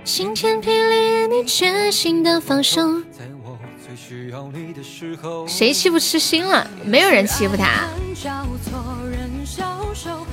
[0.05, 3.03] 晴天霹雳，你决心的放手。
[5.47, 6.67] 谁欺负痴心了？
[6.85, 7.89] 没有人欺负他。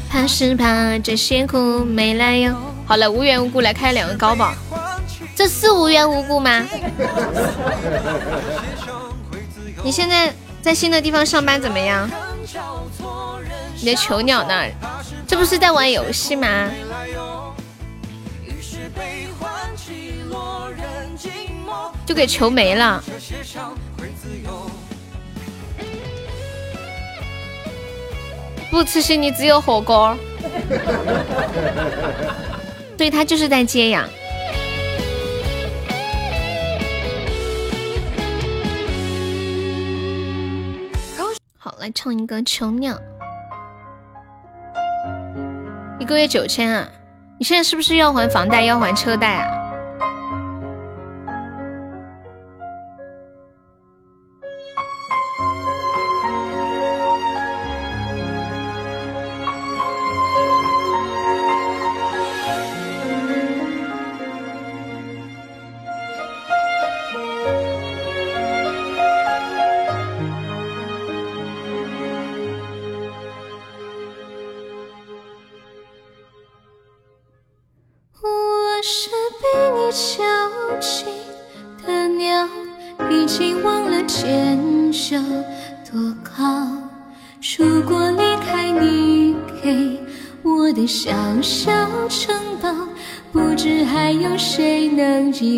[0.10, 2.56] 怕是怕这些苦没来由。
[2.86, 4.54] 好了，无缘无故来开两个高保，
[5.36, 6.64] 这是无缘无故吗？
[9.84, 10.34] 你现在
[10.68, 12.12] 在新的地方上班怎么样？
[13.80, 14.54] 你的囚鸟呢？
[15.26, 16.70] 这不是在玩游戏吗？
[22.06, 23.02] 就给求没了。
[28.70, 30.18] 不吃心，你只有火锅。
[32.98, 34.06] 对他就是在接养。
[41.80, 42.98] 来唱一个囚鸟，
[46.00, 46.88] 一个月九千啊！
[47.40, 49.67] 你现在是不是要还房贷，要还车贷啊？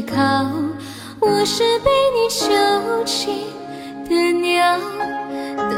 [0.01, 0.17] 靠
[1.19, 3.45] 我是被你囚禁
[4.07, 4.79] 的鸟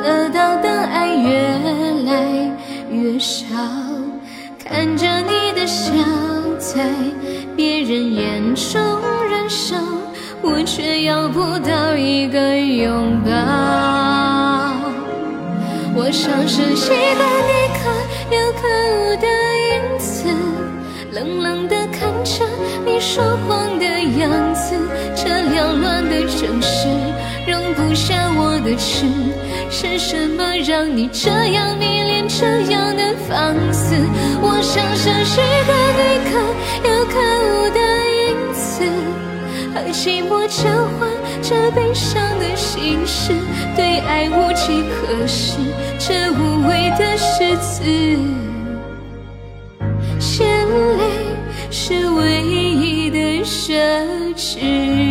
[0.04, 1.40] 得到的爱越
[2.06, 2.58] 来
[2.90, 3.46] 越少
[4.64, 5.92] 看着你的笑
[6.58, 6.90] 在
[7.56, 8.82] 别人眼中
[9.30, 9.76] 燃烧
[10.42, 13.82] 我却要不到一个拥抱。
[15.94, 17.82] 我像是一个你可
[18.36, 18.62] 有可
[18.96, 19.28] 无的
[19.68, 20.10] 影子
[21.12, 22.46] 冷冷的看着
[22.86, 24.76] 你说谎的样子，
[25.16, 26.88] 这缭乱的城市
[27.48, 29.06] 容不下我的痴。
[29.70, 33.96] 是什么让你这样迷恋，这样的放肆？
[34.42, 36.32] 我像是一个你可
[36.88, 37.14] 有可
[37.48, 37.80] 无的
[38.20, 38.84] 影子，
[39.74, 40.70] 和寂寞交
[41.00, 41.10] 换
[41.42, 43.34] 着悲伤的心事，
[43.76, 45.58] 对爱无计可施，
[45.98, 48.51] 这无谓的诗词。
[52.22, 53.74] 唯一的奢
[54.36, 55.11] 侈。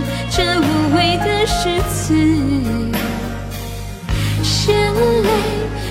[1.25, 2.51] 的诗词。
[4.71, 4.93] 眼
[5.23, 5.29] 泪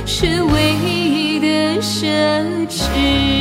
[0.07, 2.07] 是唯一的奢
[2.68, 3.39] 侈。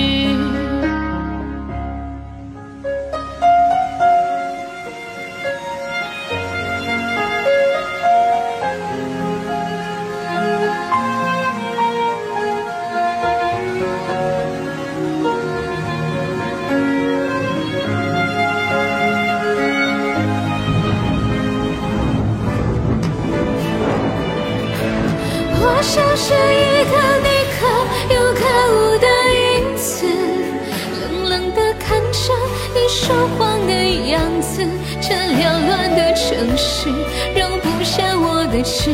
[38.70, 38.92] 是，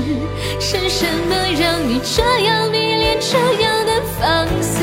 [0.58, 4.80] 是什么让你这样迷恋，这样的放肆？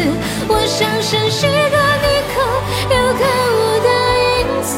[0.47, 2.35] 我像是一个你可
[2.93, 3.21] 有可
[3.57, 3.89] 无的
[4.37, 4.71] 影子。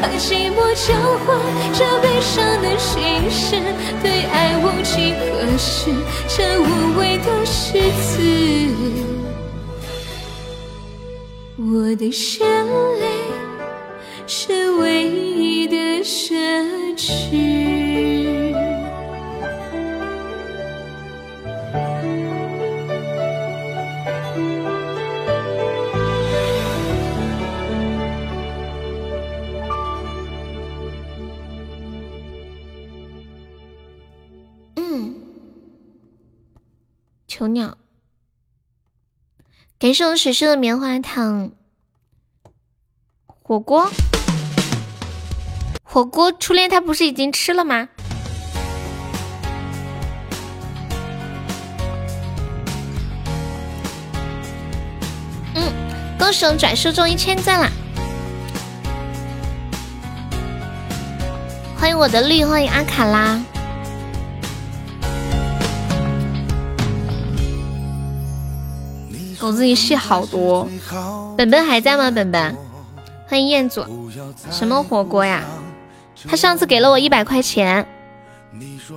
[0.00, 0.88] 和寂寞交
[1.24, 1.28] 换
[1.74, 3.60] 这悲伤的心事，
[4.02, 5.22] 对爱无计可
[5.58, 5.92] 施，
[6.26, 8.08] 这无谓的诗词。
[11.58, 12.10] 我的眼
[39.82, 41.50] 感谢我水叔的棉花糖
[43.42, 43.90] 火锅。
[45.82, 47.88] 火锅初恋他不是已经吃了吗？
[55.56, 55.72] 嗯，
[56.16, 57.68] 恭喜我拽叔中一千赞啦！
[61.76, 63.42] 欢迎我的绿，欢迎阿卡拉。
[69.42, 70.68] 狗子你戏好多，
[71.36, 72.12] 本本还在吗？
[72.12, 72.56] 本本，
[73.26, 73.84] 欢迎彦祖，
[74.52, 75.42] 什么火锅呀？
[76.28, 77.84] 他上次给了我一百块钱，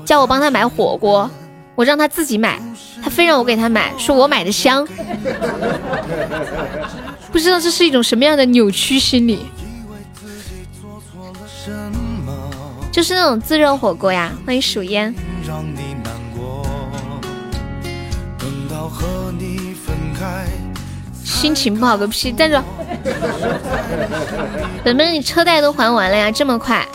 [0.06, 1.28] 叫我帮他买火锅，
[1.74, 2.62] 我让他自己买，
[3.02, 4.88] 他非让我给他买，说我买的香，
[7.34, 9.48] 不知道这是一种什么样的扭曲心理，
[12.92, 14.32] 就是那种自热火锅呀。
[14.46, 15.12] 欢迎数烟。
[21.24, 22.32] 心情不好个屁！
[22.32, 22.58] 站住，
[24.84, 26.32] 本本你车贷都还完了呀？
[26.32, 26.86] 这么快？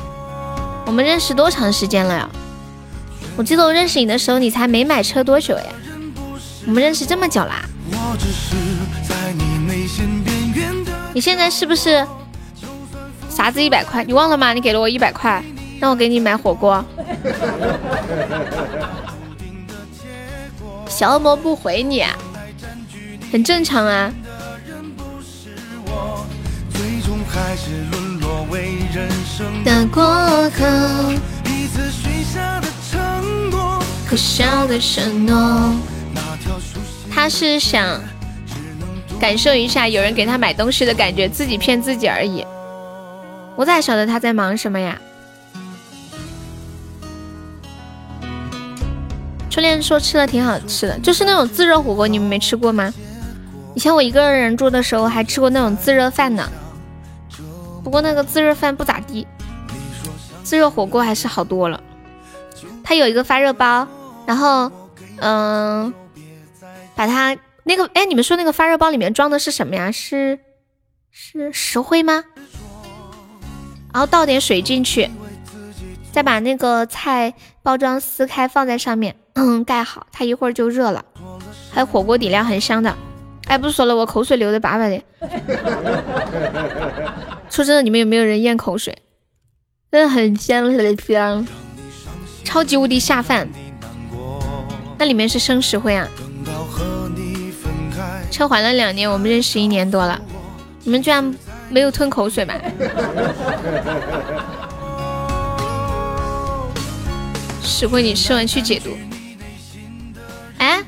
[0.86, 2.28] 我们认识多长时间了呀？
[3.36, 5.64] 我记得我认识你的时候，你才没买车多久呀？
[6.66, 7.62] 我们认识这么久啦？
[11.12, 12.06] 你现在是不是
[13.28, 14.04] 啥子一百块？
[14.04, 14.52] 你忘了吗？
[14.52, 15.42] 你给了我一百块，
[15.80, 16.84] 让我给你买火锅。
[20.88, 22.04] 小恶魔不回你。
[23.30, 24.12] 很正常啊。
[29.64, 30.02] 的过
[30.50, 35.72] 客，彼此许下的承诺，可笑的承诺。
[37.10, 38.00] 他是想
[39.20, 42.44] 感受一下有人给他买东西的感觉，自己骗自己而已。
[43.56, 44.98] 我咋晓得他在忙什么呀？
[49.50, 52.92] 初恋说吃的挺好吃的，就是那种自热火锅，你们没吃过吗？
[53.80, 56.46] 以前我一个人住的时候还吃过那种自热饭呢，
[57.82, 59.26] 不过那个自热饭不咋地，
[60.42, 61.82] 自热火锅还是好多了。
[62.84, 63.88] 它有一个发热包，
[64.26, 64.70] 然后
[65.20, 65.94] 嗯，
[66.94, 67.34] 把它
[67.64, 69.90] 那个哎，你们说那个发热包里面装的是什么呀？
[69.90, 70.38] 是
[71.10, 72.22] 是石灰吗？
[73.94, 75.10] 然后倒点水进去。
[76.12, 81.02] 再把那个菜包装撕开，放在上面，嗯，盖好，它一会儿就热了。
[81.72, 82.94] 还有火锅底料很香的，
[83.46, 85.02] 哎，不说了，我口水流的巴巴的。
[87.50, 88.96] 说真的，你们有没有人咽口水？
[89.90, 91.44] 真的很香，很香，
[92.44, 93.48] 超级无敌下饭。
[94.98, 96.08] 那里面是生石灰啊。
[98.30, 100.20] 车还了两年，我们认识一年多了，
[100.84, 101.34] 你们居然
[101.68, 102.54] 没有吞口水吗？
[107.62, 108.90] 石灰，你吃完去解毒。
[110.58, 110.80] 哎，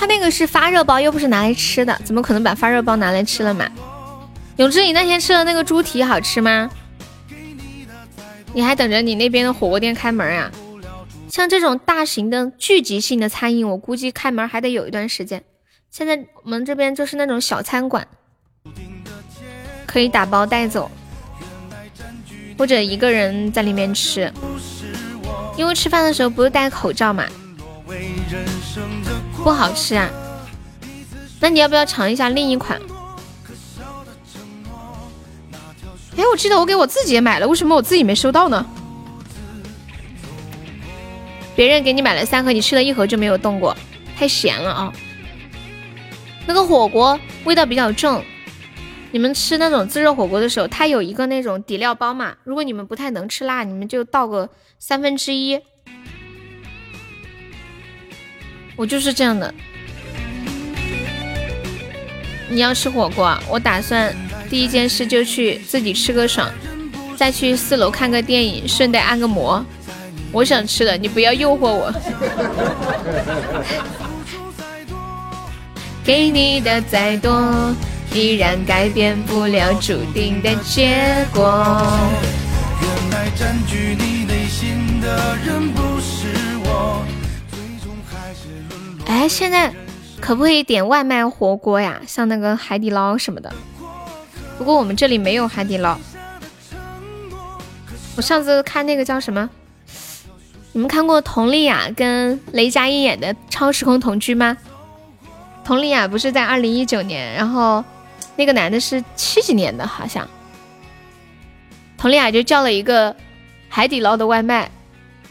[0.00, 3.70] 他那个是发热包，又不是拿来吃的，怎么可能把发热包拿来吃了嘛？
[4.56, 6.70] 永志，你那天吃的那个猪蹄好吃吗？
[8.54, 10.50] 你还等着你那边的火锅店开门啊？
[11.28, 15.44] 像这种大型的聚集性的餐饮，我估计开门还得有一段时间。
[15.90, 18.08] 现在我们这边就是那种小餐馆，
[19.84, 20.90] 可以打包带走，
[22.56, 24.32] 或者一个人在里面吃。
[25.58, 27.26] 因为吃饭的时候不是戴口罩嘛，
[29.42, 30.10] 不好吃啊。
[31.40, 32.80] 那你要不要尝一下另一款？
[36.16, 38.66] 哎，我记得我给我自己也买了，为什么我自己没收到呢？
[41.56, 43.76] 别人给你买了三盒，你吃了一盒就没有动过，
[44.16, 44.92] 太咸了啊！
[46.46, 48.22] 那个火锅味道比较重，
[49.12, 52.34] 你们吃那种自热火锅的时候，它有一个那种底料包嘛。
[52.44, 54.50] 如果你们不太能吃辣，你们就倒个。
[54.82, 55.60] 三分之一，
[58.80, 59.52] 我就是这样的。
[62.48, 64.10] 你要吃火锅，我打算
[64.48, 66.50] 第一件事就去自己吃个爽，
[67.14, 69.62] 再去四楼看个电影，顺带按个摩。
[70.32, 71.92] 我想吃的，你不要诱惑我。
[76.02, 77.74] 给你的再多，
[78.14, 81.86] 依然改变不了注定的结果。
[82.80, 86.28] 原来占据你内心的人不是
[86.64, 87.04] 我
[89.10, 89.74] 哎，现在
[90.20, 92.00] 可不可以点外卖火锅呀？
[92.06, 93.52] 像那个海底捞什么的。
[94.56, 95.98] 不过我们这里没有海底捞。
[98.16, 99.50] 我上次看那个叫什么？
[100.72, 104.56] 你们看过佟丽娅跟雷佳音演的《超时空同居》吗？
[105.64, 107.84] 佟丽娅不是在二零一九年，然后
[108.36, 110.24] 那个男的是七几年的，好像。
[111.98, 113.16] 佟丽娅就叫了一个
[113.68, 114.70] 海底捞的外卖。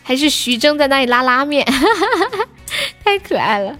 [0.03, 2.45] 还是徐峥在那里拉拉面，哈哈哈哈
[3.09, 3.75] 太可爱了，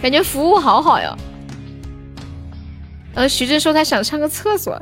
[0.00, 1.12] 感觉服务好好哟。
[3.16, 4.80] 呃，徐峥说他想上个厕所，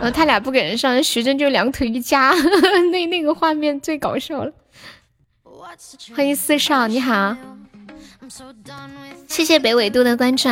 [0.00, 2.32] 呃，他俩不给人上，徐峥就两腿一夹，
[2.92, 4.52] 那那个画面最搞笑了。
[6.14, 7.36] 欢迎四少，你好，
[9.26, 10.48] 谢谢北纬度的关注。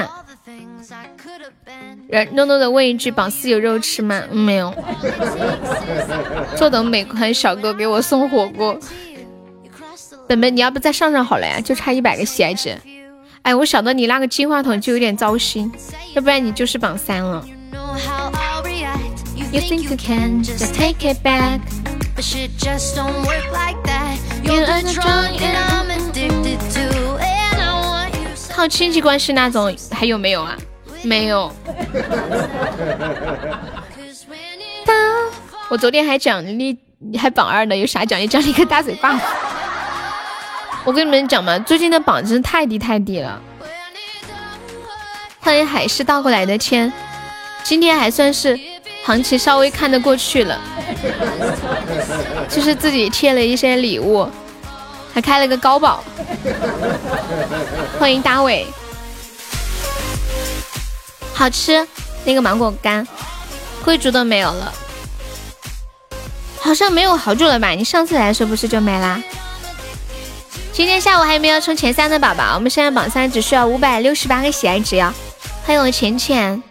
[2.33, 4.25] 诺诺的问一句：榜四有肉吃吗？
[4.33, 4.75] 没有。
[6.57, 8.77] 坐等美团小哥给我送火锅。
[10.33, 11.61] 本本，你要不再上上好了呀？
[11.61, 12.75] 就差一百个喜爱值。
[13.43, 15.71] 哎，我晓得你那个金话筒就有点糟心，
[16.15, 17.47] 要不然你就是榜三了。
[28.49, 30.57] 靠亲戚关系那种还有没有啊？
[31.03, 31.53] 没有，
[35.69, 36.79] 我昨天还奖励，
[37.19, 38.27] 还榜二呢，有啥奖励？
[38.27, 39.21] 奖励一个大嘴巴。
[40.85, 43.41] 我跟你们讲嘛，最近的榜真的太低太低了。
[45.39, 46.93] 欢迎海市倒过来的天，
[47.63, 48.59] 今天还算是
[49.05, 50.61] 行情稍微看得过去了，
[52.49, 54.29] 就是自己贴了一些礼物，
[55.15, 56.03] 还开了个高保。
[57.99, 58.67] 欢迎大伟。
[61.33, 61.87] 好吃，
[62.25, 63.07] 那个芒果干，
[63.85, 64.73] 贵族的没有了，
[66.61, 67.71] 好像没有好久了吧？
[67.71, 69.21] 你上次来的时候不是就没啦？
[70.73, 72.55] 今天下午还有没有冲前三的宝宝？
[72.55, 75.13] 我们现在榜三只需要五百六十八个喜爱值呀！
[75.65, 76.63] 欢迎我浅浅，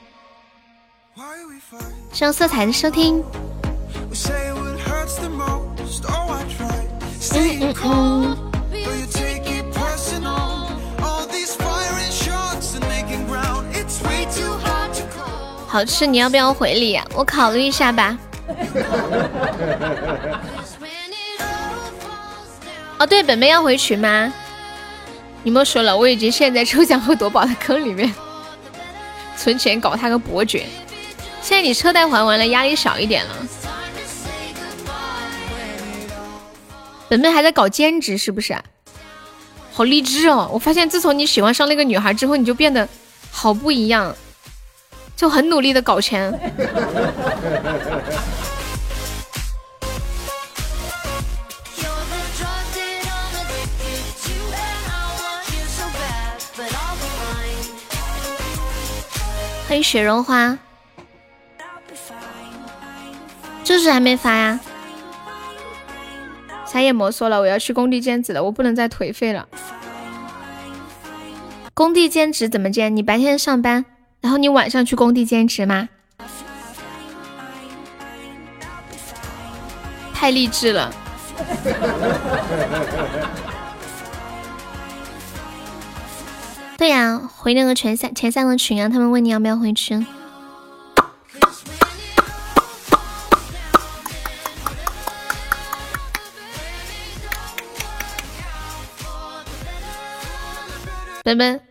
[2.11, 3.23] 上色彩的收听。
[7.33, 8.37] 嗯嗯嗯。
[15.67, 16.99] 好吃，你要不要回礼？
[17.13, 18.17] 我考虑一下吧。
[23.01, 24.31] 哦，对，本本要回群吗？
[25.41, 28.13] 你莫说了，我已经陷在抽奖和夺宝的坑里面，
[29.35, 30.67] 存钱搞他个伯爵。
[31.41, 33.35] 现在你车贷还完了，压力少一点了。
[37.09, 38.55] 本本还在搞兼职，是不是？
[39.73, 40.47] 好励志哦！
[40.53, 42.87] 我发现自从你喜欢上那个女孩之后，你就变得
[43.31, 44.15] 好不一样，
[45.15, 46.31] 就很努力的搞钱。
[59.71, 60.57] 欢迎雪绒花，
[63.63, 64.59] 就是还没发呀。
[66.65, 69.47] 啥也莫说了，我要去工地兼职了，我不能再颓废了。
[71.73, 72.93] 工地兼职怎么兼？
[72.93, 73.85] 你白天上班，
[74.19, 75.87] 然后你晚上去工地兼职吗？
[80.13, 80.93] 太励志了。
[86.81, 90.03] 对呀，回那个前三前三个群啊，他们问你要不要回去。
[101.23, 101.61] 本本，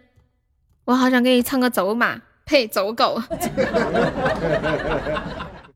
[0.84, 3.20] 我好想给你唱个走马，呸，走狗。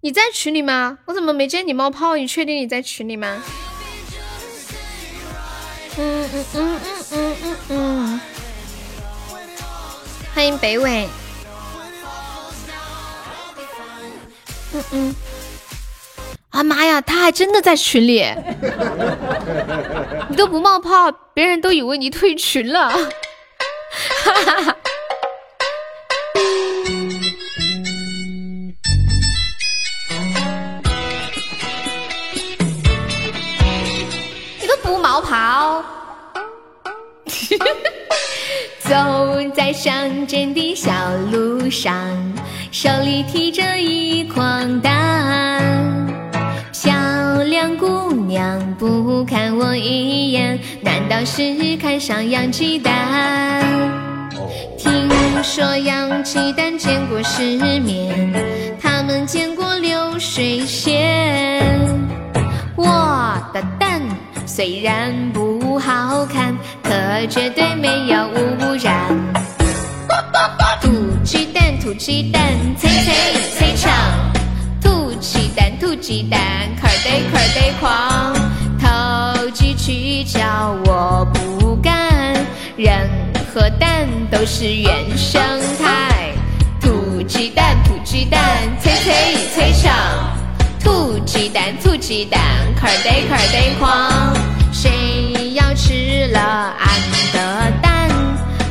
[0.03, 0.99] 你在群里吗？
[1.07, 2.15] 我怎么没见你冒泡？
[2.15, 3.43] 你确定你在群里吗？
[5.99, 6.81] 嗯嗯嗯嗯
[7.11, 8.21] 嗯嗯嗯。
[10.35, 11.09] 欢迎北纬。
[14.73, 15.15] 嗯嗯。
[16.51, 18.23] 啊妈呀，他还真的在群里。
[20.29, 22.91] 你都不冒泡，别人都以为你退群了。
[22.91, 24.77] 哈哈哈。
[39.55, 40.91] 在乡间的小
[41.31, 41.95] 路上，
[42.73, 45.63] 手里提着一筐蛋。
[46.73, 46.93] 漂
[47.45, 52.93] 亮姑娘不看我一眼，难道是看上洋鸡蛋？
[54.77, 55.09] 听
[55.43, 58.33] 说洋鸡蛋见过世面，
[58.83, 61.65] 他们见过流水线。
[62.77, 62.85] 我
[63.53, 64.03] 的蛋
[64.47, 66.55] 虽然不好看。
[66.95, 69.09] 可绝对没有污染。
[70.81, 70.93] 土
[71.25, 73.15] 鸡蛋，土鸡蛋，脆脆
[73.59, 73.93] 脆长。
[74.81, 76.39] 土鸡蛋，土鸡蛋，
[76.81, 78.33] 壳得壳得狂。
[78.81, 80.39] 投机取巧
[80.85, 82.33] 我不干，
[82.77, 83.09] 任
[83.53, 85.43] 何蛋都是原生
[85.83, 86.33] 态。
[86.81, 88.41] 土鸡蛋，土鸡蛋，
[88.81, 89.13] 脆脆
[89.53, 89.93] 脆长。
[90.79, 92.41] 土鸡蛋，土鸡蛋，
[92.77, 94.33] 壳得壳得狂。
[94.73, 95.44] 谁？
[96.25, 96.89] 吃了俺
[97.35, 98.09] 的蛋，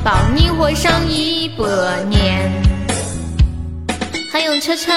[0.04, 2.52] 保你活上一百年。
[4.32, 4.92] 欢迎车车。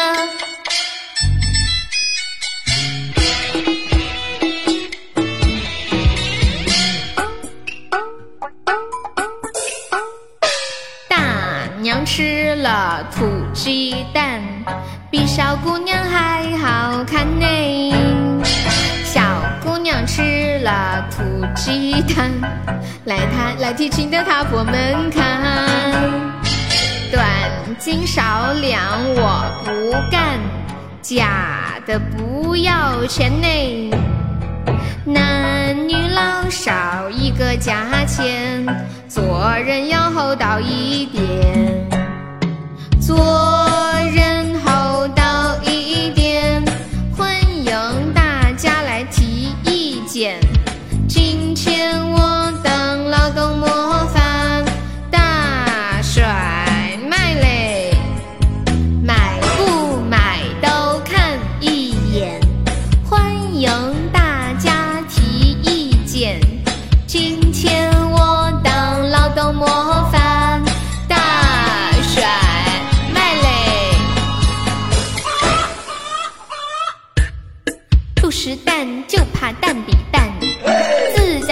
[11.10, 11.18] 大
[11.82, 14.40] 娘吃了土鸡蛋，
[15.10, 18.25] 比小姑娘还好看呢。
[20.16, 21.22] 吃了土
[21.54, 22.30] 鸡蛋，
[23.04, 25.42] 来他来提亲的他婆们看，
[27.12, 27.22] 短
[27.78, 28.80] 斤少两
[29.14, 30.40] 我不干，
[31.02, 33.90] 假的不要钱呢，
[35.04, 38.64] 男女老少一个价钱，
[39.10, 41.86] 做人要厚道一点，
[43.02, 43.18] 做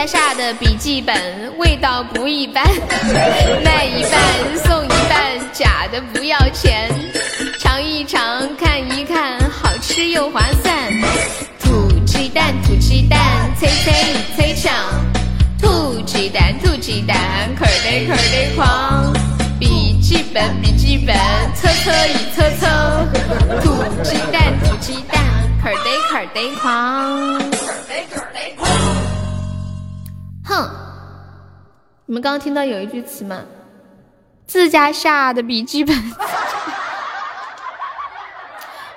[0.07, 1.15] 下的笔记本
[1.58, 2.65] 味道不一般，
[3.65, 6.91] 卖一半送一半，假的不要钱，
[7.58, 8.20] 尝一尝
[8.57, 10.74] 看一看，好吃又划算。
[11.60, 13.18] 土鸡蛋，土鸡蛋，
[13.58, 13.92] 脆脆
[14.36, 14.73] 脆强。
[15.60, 17.16] 土鸡蛋，土鸡蛋，
[17.58, 19.12] 壳得壳得狂。
[19.58, 21.16] 笔记本，笔记本，
[21.55, 22.66] 测测一测测。
[23.62, 25.23] 土鸡蛋，土鸡蛋，
[25.62, 27.53] 壳得壳得狂。
[30.44, 30.70] 哼
[32.06, 33.42] 你们刚刚听到有一句词吗？
[34.47, 35.97] 自家下的笔记本。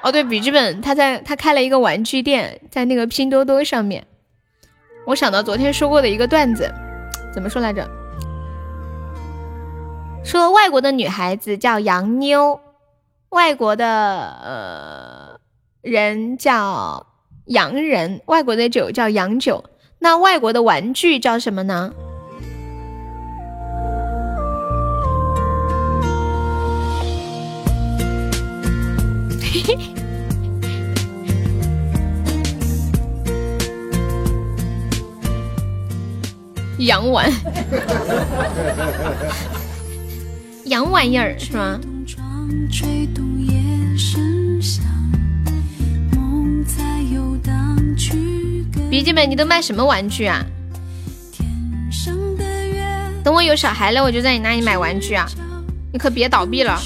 [0.04, 4.06] 哦，对，笔记本，他在他开了一个玩具店，在那个拼多多上面。
[5.06, 6.70] 我想到昨天说过的一个段子，
[7.34, 7.90] 怎么说来着？
[10.24, 12.60] 说外国的女孩子叫洋妞，
[13.30, 13.88] 外国的
[14.44, 15.40] 呃
[15.82, 17.08] 人叫
[17.46, 19.64] 洋人，外国的酒叫洋酒，
[20.00, 21.94] 那外国的玩具叫什么呢？
[36.80, 37.32] 洋玩，
[40.66, 41.80] 洋玩意儿是吗？
[48.90, 50.46] 笔记本，你都卖什么玩具啊？
[53.24, 55.28] 等我有小孩了，我就在你那里买玩具啊！
[55.92, 56.80] 你可别倒闭了。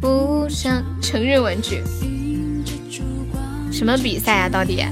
[0.00, 1.82] 不想承认玩具，
[3.72, 4.48] 什么比赛啊？
[4.48, 4.86] 到底？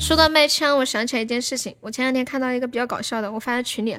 [0.00, 3.94] 说到卖枪，我想起来一件事情，我前两天看到一个比较搞笑的，我发在群里，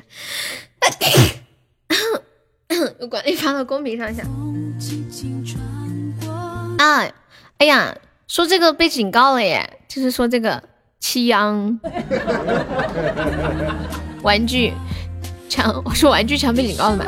[3.00, 4.24] 有管理发到公屏上一下。
[6.80, 7.06] 啊，
[7.60, 7.94] 哎呀，
[8.26, 10.64] 说这个被警告了耶，就是说这个
[11.02, 11.78] 枪
[14.22, 14.74] 玩具
[15.50, 17.06] 枪，我说玩具枪被警告了吗？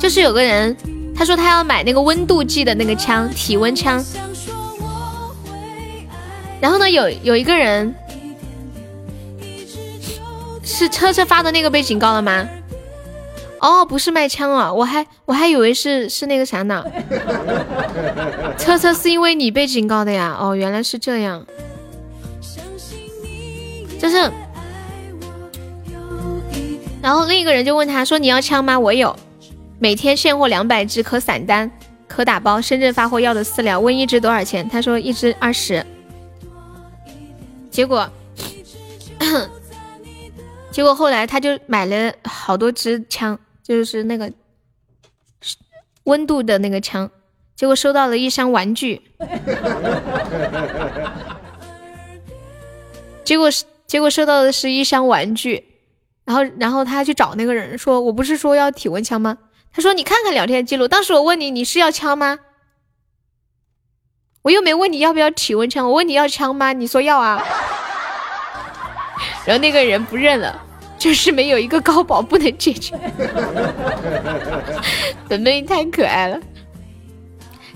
[0.00, 0.76] 就是有个人，
[1.14, 4.04] 他说他要买那个温度计的那个枪，体温枪。
[6.60, 7.94] 然后呢，有有一个人
[10.64, 12.48] 是车车发的那个被警告了吗？
[13.64, 16.84] 哦，不是卖枪啊，我还我还以为是是那个啥呢。
[18.58, 20.36] 车车是因为你被警告的呀？
[20.38, 21.42] 哦，原来是这样。
[23.98, 24.30] 就是，
[27.00, 28.78] 然后另一个人就问他说：“你要枪吗？
[28.78, 29.16] 我有。”
[29.80, 31.70] 每天现货两百只，可散单，
[32.06, 32.60] 可打包。
[32.60, 34.68] 深圳发货要的饲料，问一只多少钱？
[34.68, 35.82] 他说一只二十。
[37.70, 38.06] 结果，
[40.70, 44.32] 结果后来他就买了好多支枪，就是那个
[46.04, 47.10] 温度的那个枪。
[47.56, 49.00] 结果收到了一箱玩具。
[53.24, 55.64] 结果是结果收到的是一箱玩具，
[56.24, 59.38] 然后然后他去找那个人说：“我不是说要体温枪吗？”
[59.72, 62.40] 他说：“你看看聊天记录，当时我问你你是要枪吗？
[64.42, 66.74] 我又没问你要不要体温枪，我问你要枪吗？
[66.74, 67.42] 你说要啊。
[69.46, 70.62] 然后那个人不认了，
[71.04, 72.98] 就是没有一个高保不能解决。
[75.28, 76.40] 本本太可爱了，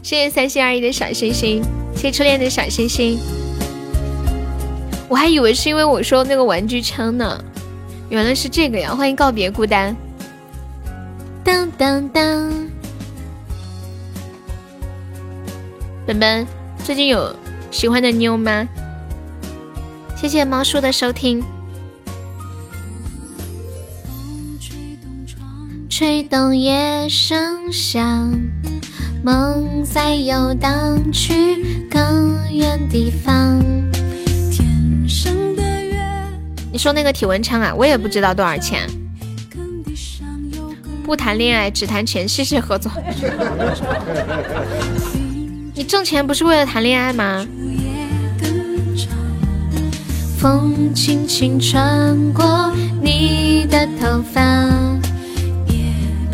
[0.03, 1.63] 谢谢三心二意的小星星，
[1.95, 3.19] 谢谢初恋的小星星。
[5.11, 7.39] 我还以为是因为我说那个玩具枪呢，
[8.09, 8.95] 原来是这个呀！
[8.95, 9.95] 欢迎告别孤单。”
[11.45, 12.51] 当当当！
[16.07, 16.47] 本本
[16.83, 17.37] 最近有
[17.71, 18.67] 喜欢的妞吗？
[20.17, 21.45] 谢谢猫叔的收听。
[25.99, 28.33] 吹动夜声响，
[29.21, 31.35] 梦在游荡，去
[31.91, 33.59] 更远地方。
[34.49, 35.99] 天上的月，
[36.71, 38.89] 你说那个体温枪啊，我也不知道多少钱。
[41.03, 42.93] 不谈恋爱，只谈钱，谢谢合作。
[45.75, 47.45] 你挣钱不是为了谈恋爱吗？
[50.39, 54.98] 风轻轻穿过你的头发，也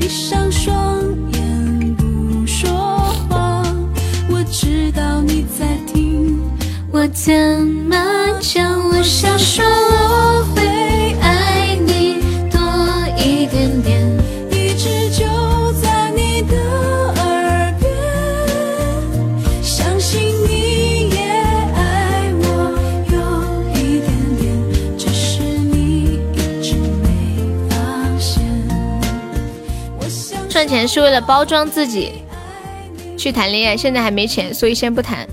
[0.04, 1.00] 闭上双
[1.32, 2.70] 眼不说
[3.26, 3.62] 话。
[4.28, 6.42] 我知道你在听，
[6.92, 7.32] 我怎
[7.88, 7.96] 么
[8.38, 11.03] 讲我想说我会
[30.74, 32.14] 钱是为了包装自己
[33.16, 35.24] 去谈恋爱，现在还没钱，所以先不谈。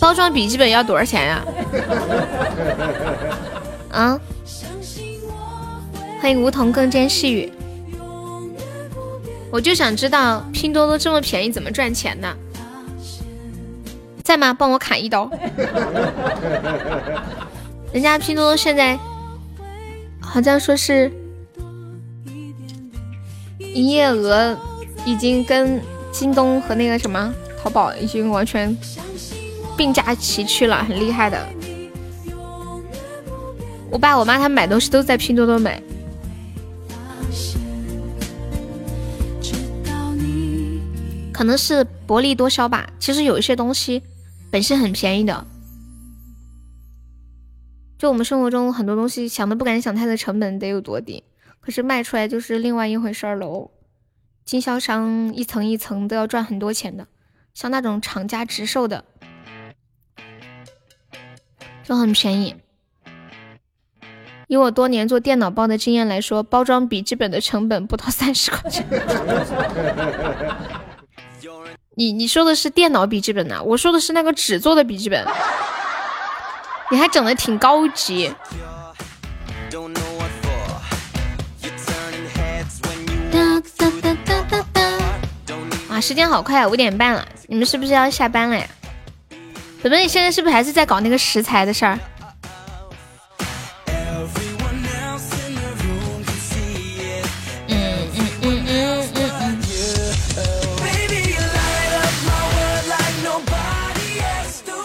[0.00, 1.44] 包装笔记本要多少钱呀？
[3.92, 4.18] 啊！
[6.22, 7.52] 欢迎梧桐更兼细雨。
[9.50, 12.34] 我就想知道拼多多这么便宜怎么赚钱呢？
[14.24, 14.54] 在吗？
[14.54, 15.30] 帮我砍一刀。
[17.92, 18.98] 人家拼多多现在
[20.22, 21.12] 好像说是。
[23.78, 24.58] 营业额
[25.04, 27.32] 已经跟京东和那个什么
[27.62, 28.76] 淘宝已经完全
[29.76, 31.48] 并驾齐驱了，很厉害的。
[33.88, 35.80] 我爸我妈他们买东西都在拼多多买。
[41.32, 42.90] 可能是薄利多销吧。
[42.98, 44.02] 其实有一些东西
[44.50, 45.46] 本身很便宜的，
[47.96, 51.22] 就我们生活中很多东西想都不敢想，它的成本得有多低，
[51.68, 53.70] 可是卖出来就是另外一回事喽。
[54.42, 57.06] 经销商一层一层都要赚很多钱的，
[57.52, 59.04] 像那种厂家直售的
[61.84, 62.56] 就很便宜。
[64.46, 68.86] 以我多年做电脑包的经验来说，包装笔记本的成本不到三十块钱。
[71.96, 73.62] 你你说的是电脑笔记本呐？
[73.62, 75.22] 我说的是那个纸做的笔记本，
[76.90, 78.34] 你还整的挺高级。
[85.98, 88.64] 啊，时间好快啊，五点半了，你们是不是要下班了呀？
[89.82, 91.98] 本本，你现在是不是还是在搞那个食材的事儿？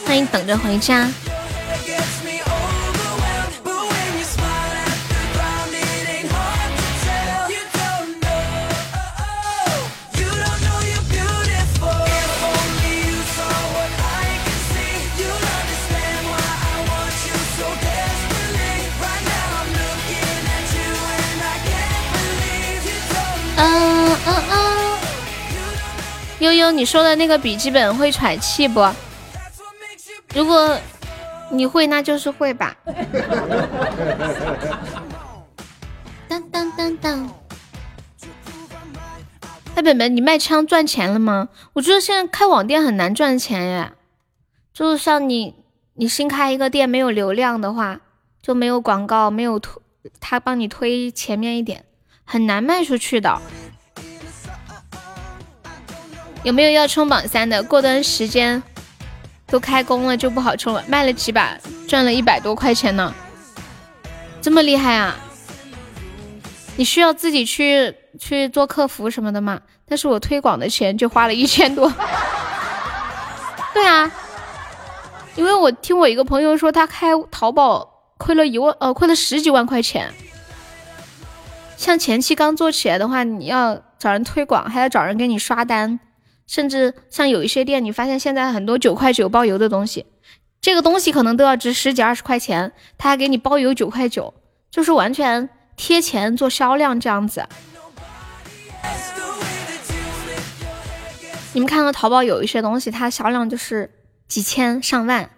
[0.08, 1.08] 欢迎等着回家。
[26.44, 28.86] 悠悠，你说的那个笔记本会喘气不？
[30.36, 30.78] 如果
[31.50, 32.76] 你会，那就是会吧。
[36.28, 37.30] 当当当当。
[39.76, 41.48] 哎，本本，你卖枪赚钱了吗？
[41.72, 43.94] 我觉得现在开网店很难赚钱耶。
[44.74, 45.56] 就是像你，
[45.94, 48.02] 你新开一个店，没有流量的话，
[48.42, 49.82] 就没有广告，没有推，
[50.20, 51.86] 他帮你推前面一点，
[52.26, 53.42] 很难卖出去的。
[56.44, 57.64] 有没有要冲榜三的？
[57.64, 58.62] 过段时间。
[59.48, 61.56] 都开工了就不好冲了，卖了几把
[61.88, 63.14] 赚了一百多块钱呢，
[64.42, 65.16] 这么厉害啊！
[66.76, 69.62] 你需要自己去去做客服什么的吗？
[69.88, 71.94] 但是我推广的钱就花了一千多。
[73.76, 74.12] 对啊，
[75.36, 80.12] 因为我听我一个朋友说，他开淘宝亏了一万，呃，亏了十几万块钱。
[81.78, 86.00] 像前期刚做起来的话，你要找人推广，还要找人给你刷单。
[86.46, 90.06] 甚至像有一些店，你发现现在很多九块九包邮的东西，
[90.62, 94.34] 这个东西可能都要值十几二十块钱，他还给你包邮九块九，
[94.70, 97.48] 就是完全贴钱做销量这样子。
[101.54, 103.92] 你们看到淘宝有一些东西，它销量就是
[104.28, 105.30] 几千上万，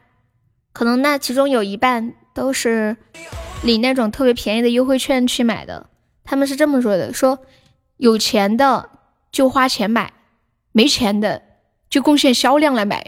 [0.72, 2.95] 可能那其中有一半都是
[3.61, 5.90] 领那种特别便宜的优惠券去买的。
[6.24, 7.40] 他们是这么说的：说
[7.98, 8.90] 有钱的
[9.32, 10.14] 就花钱买。
[10.77, 11.41] 没钱的
[11.89, 13.01] 就贡献销量来买，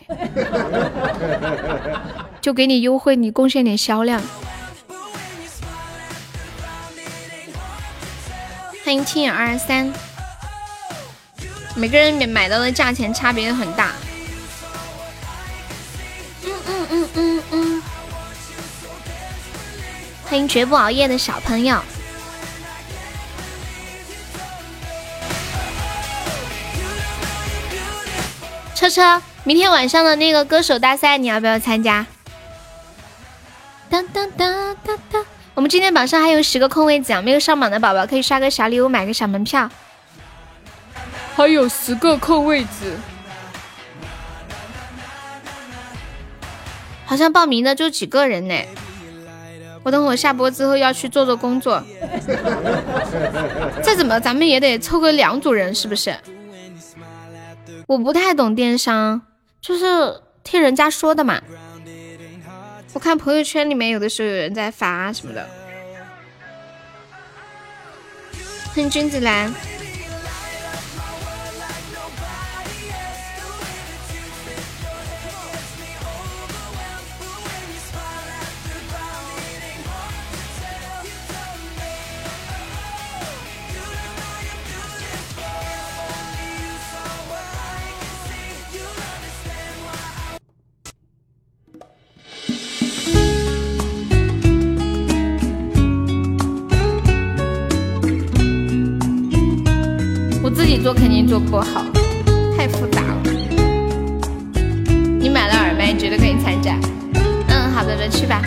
[2.39, 4.21] 就给你优惠，你贡献点销量。
[8.85, 9.91] 欢迎听眼二三，
[11.75, 13.91] 每个人买买到的价钱差别很大。
[16.45, 17.83] 嗯嗯嗯嗯嗯。
[20.23, 21.77] 欢迎绝不熬夜的小朋友。
[28.77, 32.05] 车车，明天晚上的那个歌手大赛，你要不要参加？
[33.89, 35.25] 当当当当当，
[35.55, 39.67] 我们今天榜上还有十个空位子，没有上榜的宝宝可以刷个小礼物，买个小门票。
[41.35, 42.95] 还有十个空位子，
[47.03, 48.53] 好像报名的就几个人呢。
[49.81, 51.83] 我等会下播之后要去做做工作。
[53.81, 56.15] 再怎么，咱们也得凑个两组人，是不是？
[57.87, 59.21] 我不太懂电商，
[59.61, 61.41] 就是听人家说的嘛。
[62.91, 65.47] 我看朋友圈里面有的时候有人在发什么的。
[68.73, 69.53] 欢迎君子兰。
[100.81, 101.83] 做肯定做不好，
[102.55, 103.17] 太复杂了。
[105.19, 106.77] 你买了耳麦，绝对可以参加。
[107.49, 108.41] 嗯，好的那，去吧。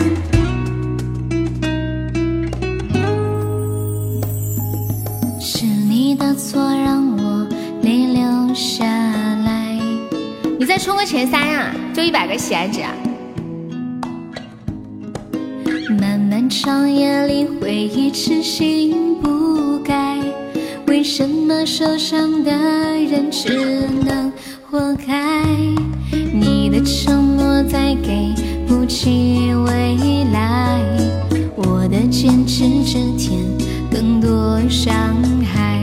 [5.39, 7.47] 是你的错让我
[7.83, 9.77] 泪流下来。
[10.57, 12.91] 你再冲个前三啊，就一百个喜爱值啊。
[15.99, 20.17] 漫漫长夜里，回忆痴心不改。
[21.01, 23.49] 为什么受伤的人只
[24.05, 24.31] 能
[24.69, 25.43] 活该？
[26.31, 28.31] 你的承诺再给
[28.67, 30.79] 不起未来，
[31.55, 33.43] 我的坚持只添
[33.89, 34.93] 更多伤
[35.41, 35.79] 害。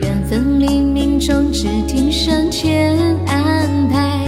[0.00, 2.98] 缘分冥冥中只听上天
[3.28, 4.26] 安排，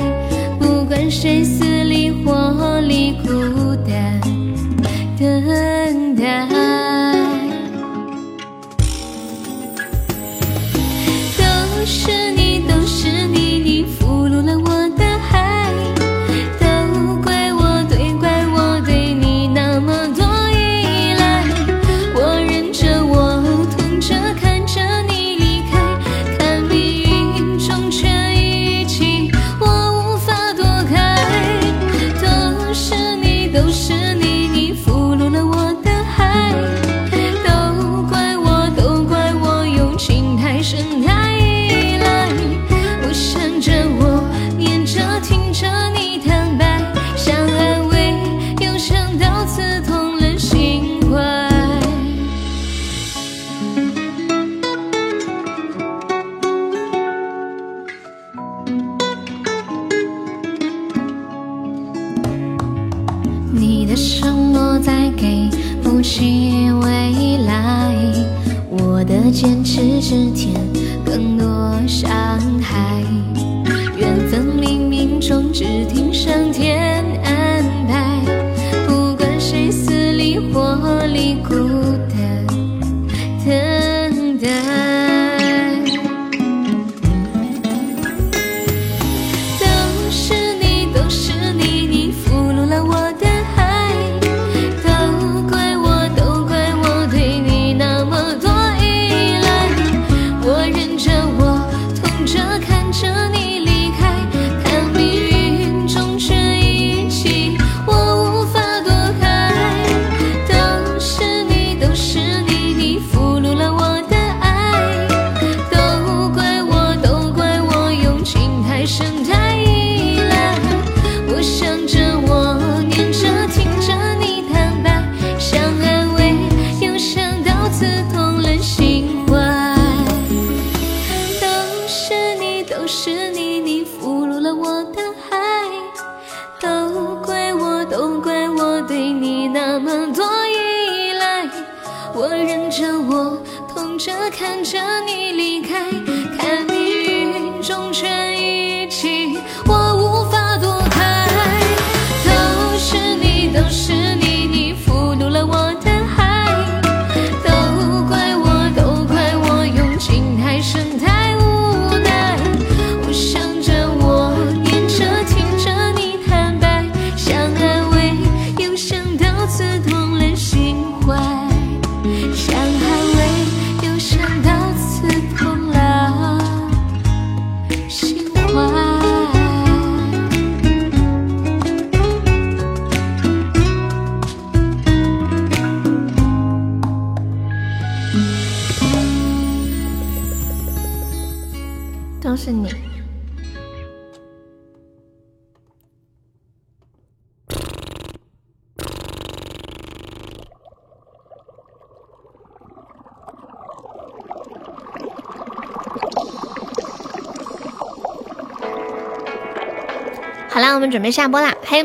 [0.60, 3.59] 不管谁死里活里苦。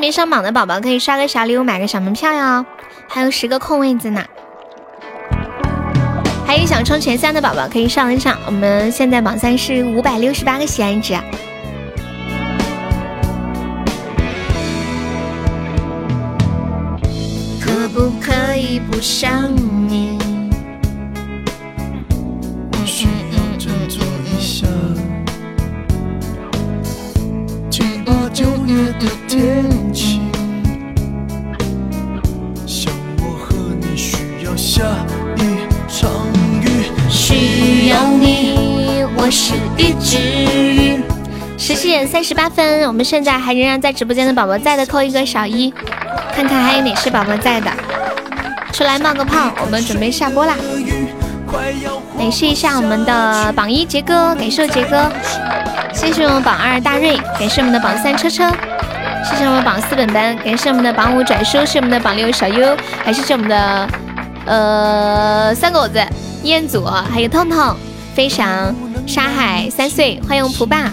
[0.06, 2.64] 没上榜的宝宝可以刷个小礼物，买个小门票哟，
[3.08, 4.24] 还有十个空位子呢。
[6.46, 11.16] 还有想冲前三的宝宝可以上一上，我们现在榜三是五百六十八个喜爱值。
[42.96, 45.70] 我们现在还仍然在直播间的宝宝在的扣一个小一，
[46.34, 47.70] 看看还有哪些宝宝在的，
[48.72, 50.56] 出来冒个泡，我们准备下播啦。
[52.18, 55.12] 感谢一下我们的榜一杰哥，感谢杰哥，
[55.94, 58.50] 谢谢我们榜二大瑞，感谢我们的榜三车车，
[59.30, 63.90] 谢谢我们榜四本本，感谢我们的榜五转书，谢谢我们的榜六小优，还是谢我们的
[64.46, 66.02] 呃三狗子、
[66.44, 67.76] 彦祖，还有痛痛、
[68.16, 68.74] 飞翔、
[69.06, 70.90] 沙海三岁，欢迎蒲爸。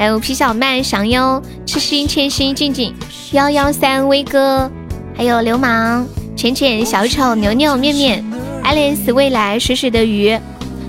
[0.00, 2.94] 还有皮小曼、祥优、痴心、千心、静静、
[3.32, 4.70] 幺幺三、威哥，
[5.14, 8.24] 还有流氓、浅浅、小丑、牛牛、面面。
[8.62, 10.34] 爱莲丝未来水水的鱼，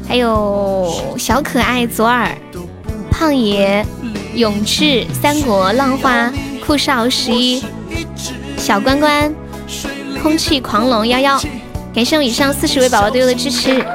[0.07, 2.33] 还有小可爱左耳、
[3.11, 3.85] 胖爷、
[4.33, 6.31] 永志、三国浪花、
[6.65, 7.61] 酷少十一、
[8.55, 9.29] 小关关、
[10.23, 11.37] 空气狂龙幺幺，
[11.93, 13.85] 感谢我以上四十位宝宝对我的支持。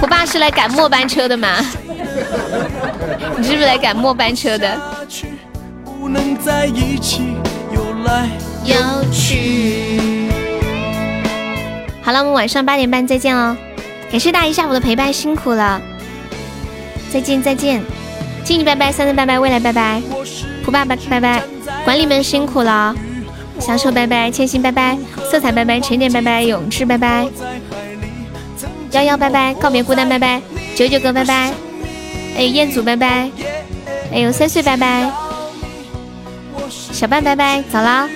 [0.00, 1.58] 我爸是来赶末班车的吗？
[3.48, 4.78] 你是不是来赶末班车的？
[8.62, 10.28] 要去。
[12.02, 13.56] 好了，我们晚上八点半再见哦！
[14.10, 15.80] 感谢大家一下午的陪伴，辛苦了，
[17.10, 17.82] 再见再见，
[18.44, 20.02] 静怡拜拜，三三拜拜，未来拜拜，
[20.62, 21.42] 蒲爸爸拜拜，
[21.86, 22.94] 管理们辛苦了，
[23.58, 24.98] 小丑拜拜，千心拜拜，
[25.30, 27.26] 色彩拜拜，晨点拜拜，永志拜拜，
[28.90, 30.42] 幺幺拜拜，告别孤单拜拜，
[30.76, 31.50] 九九哥拜拜，
[32.38, 33.28] 哎彦祖拜拜，
[34.12, 35.10] 哎呦三岁拜拜，
[36.70, 38.08] 小半拜拜，走了。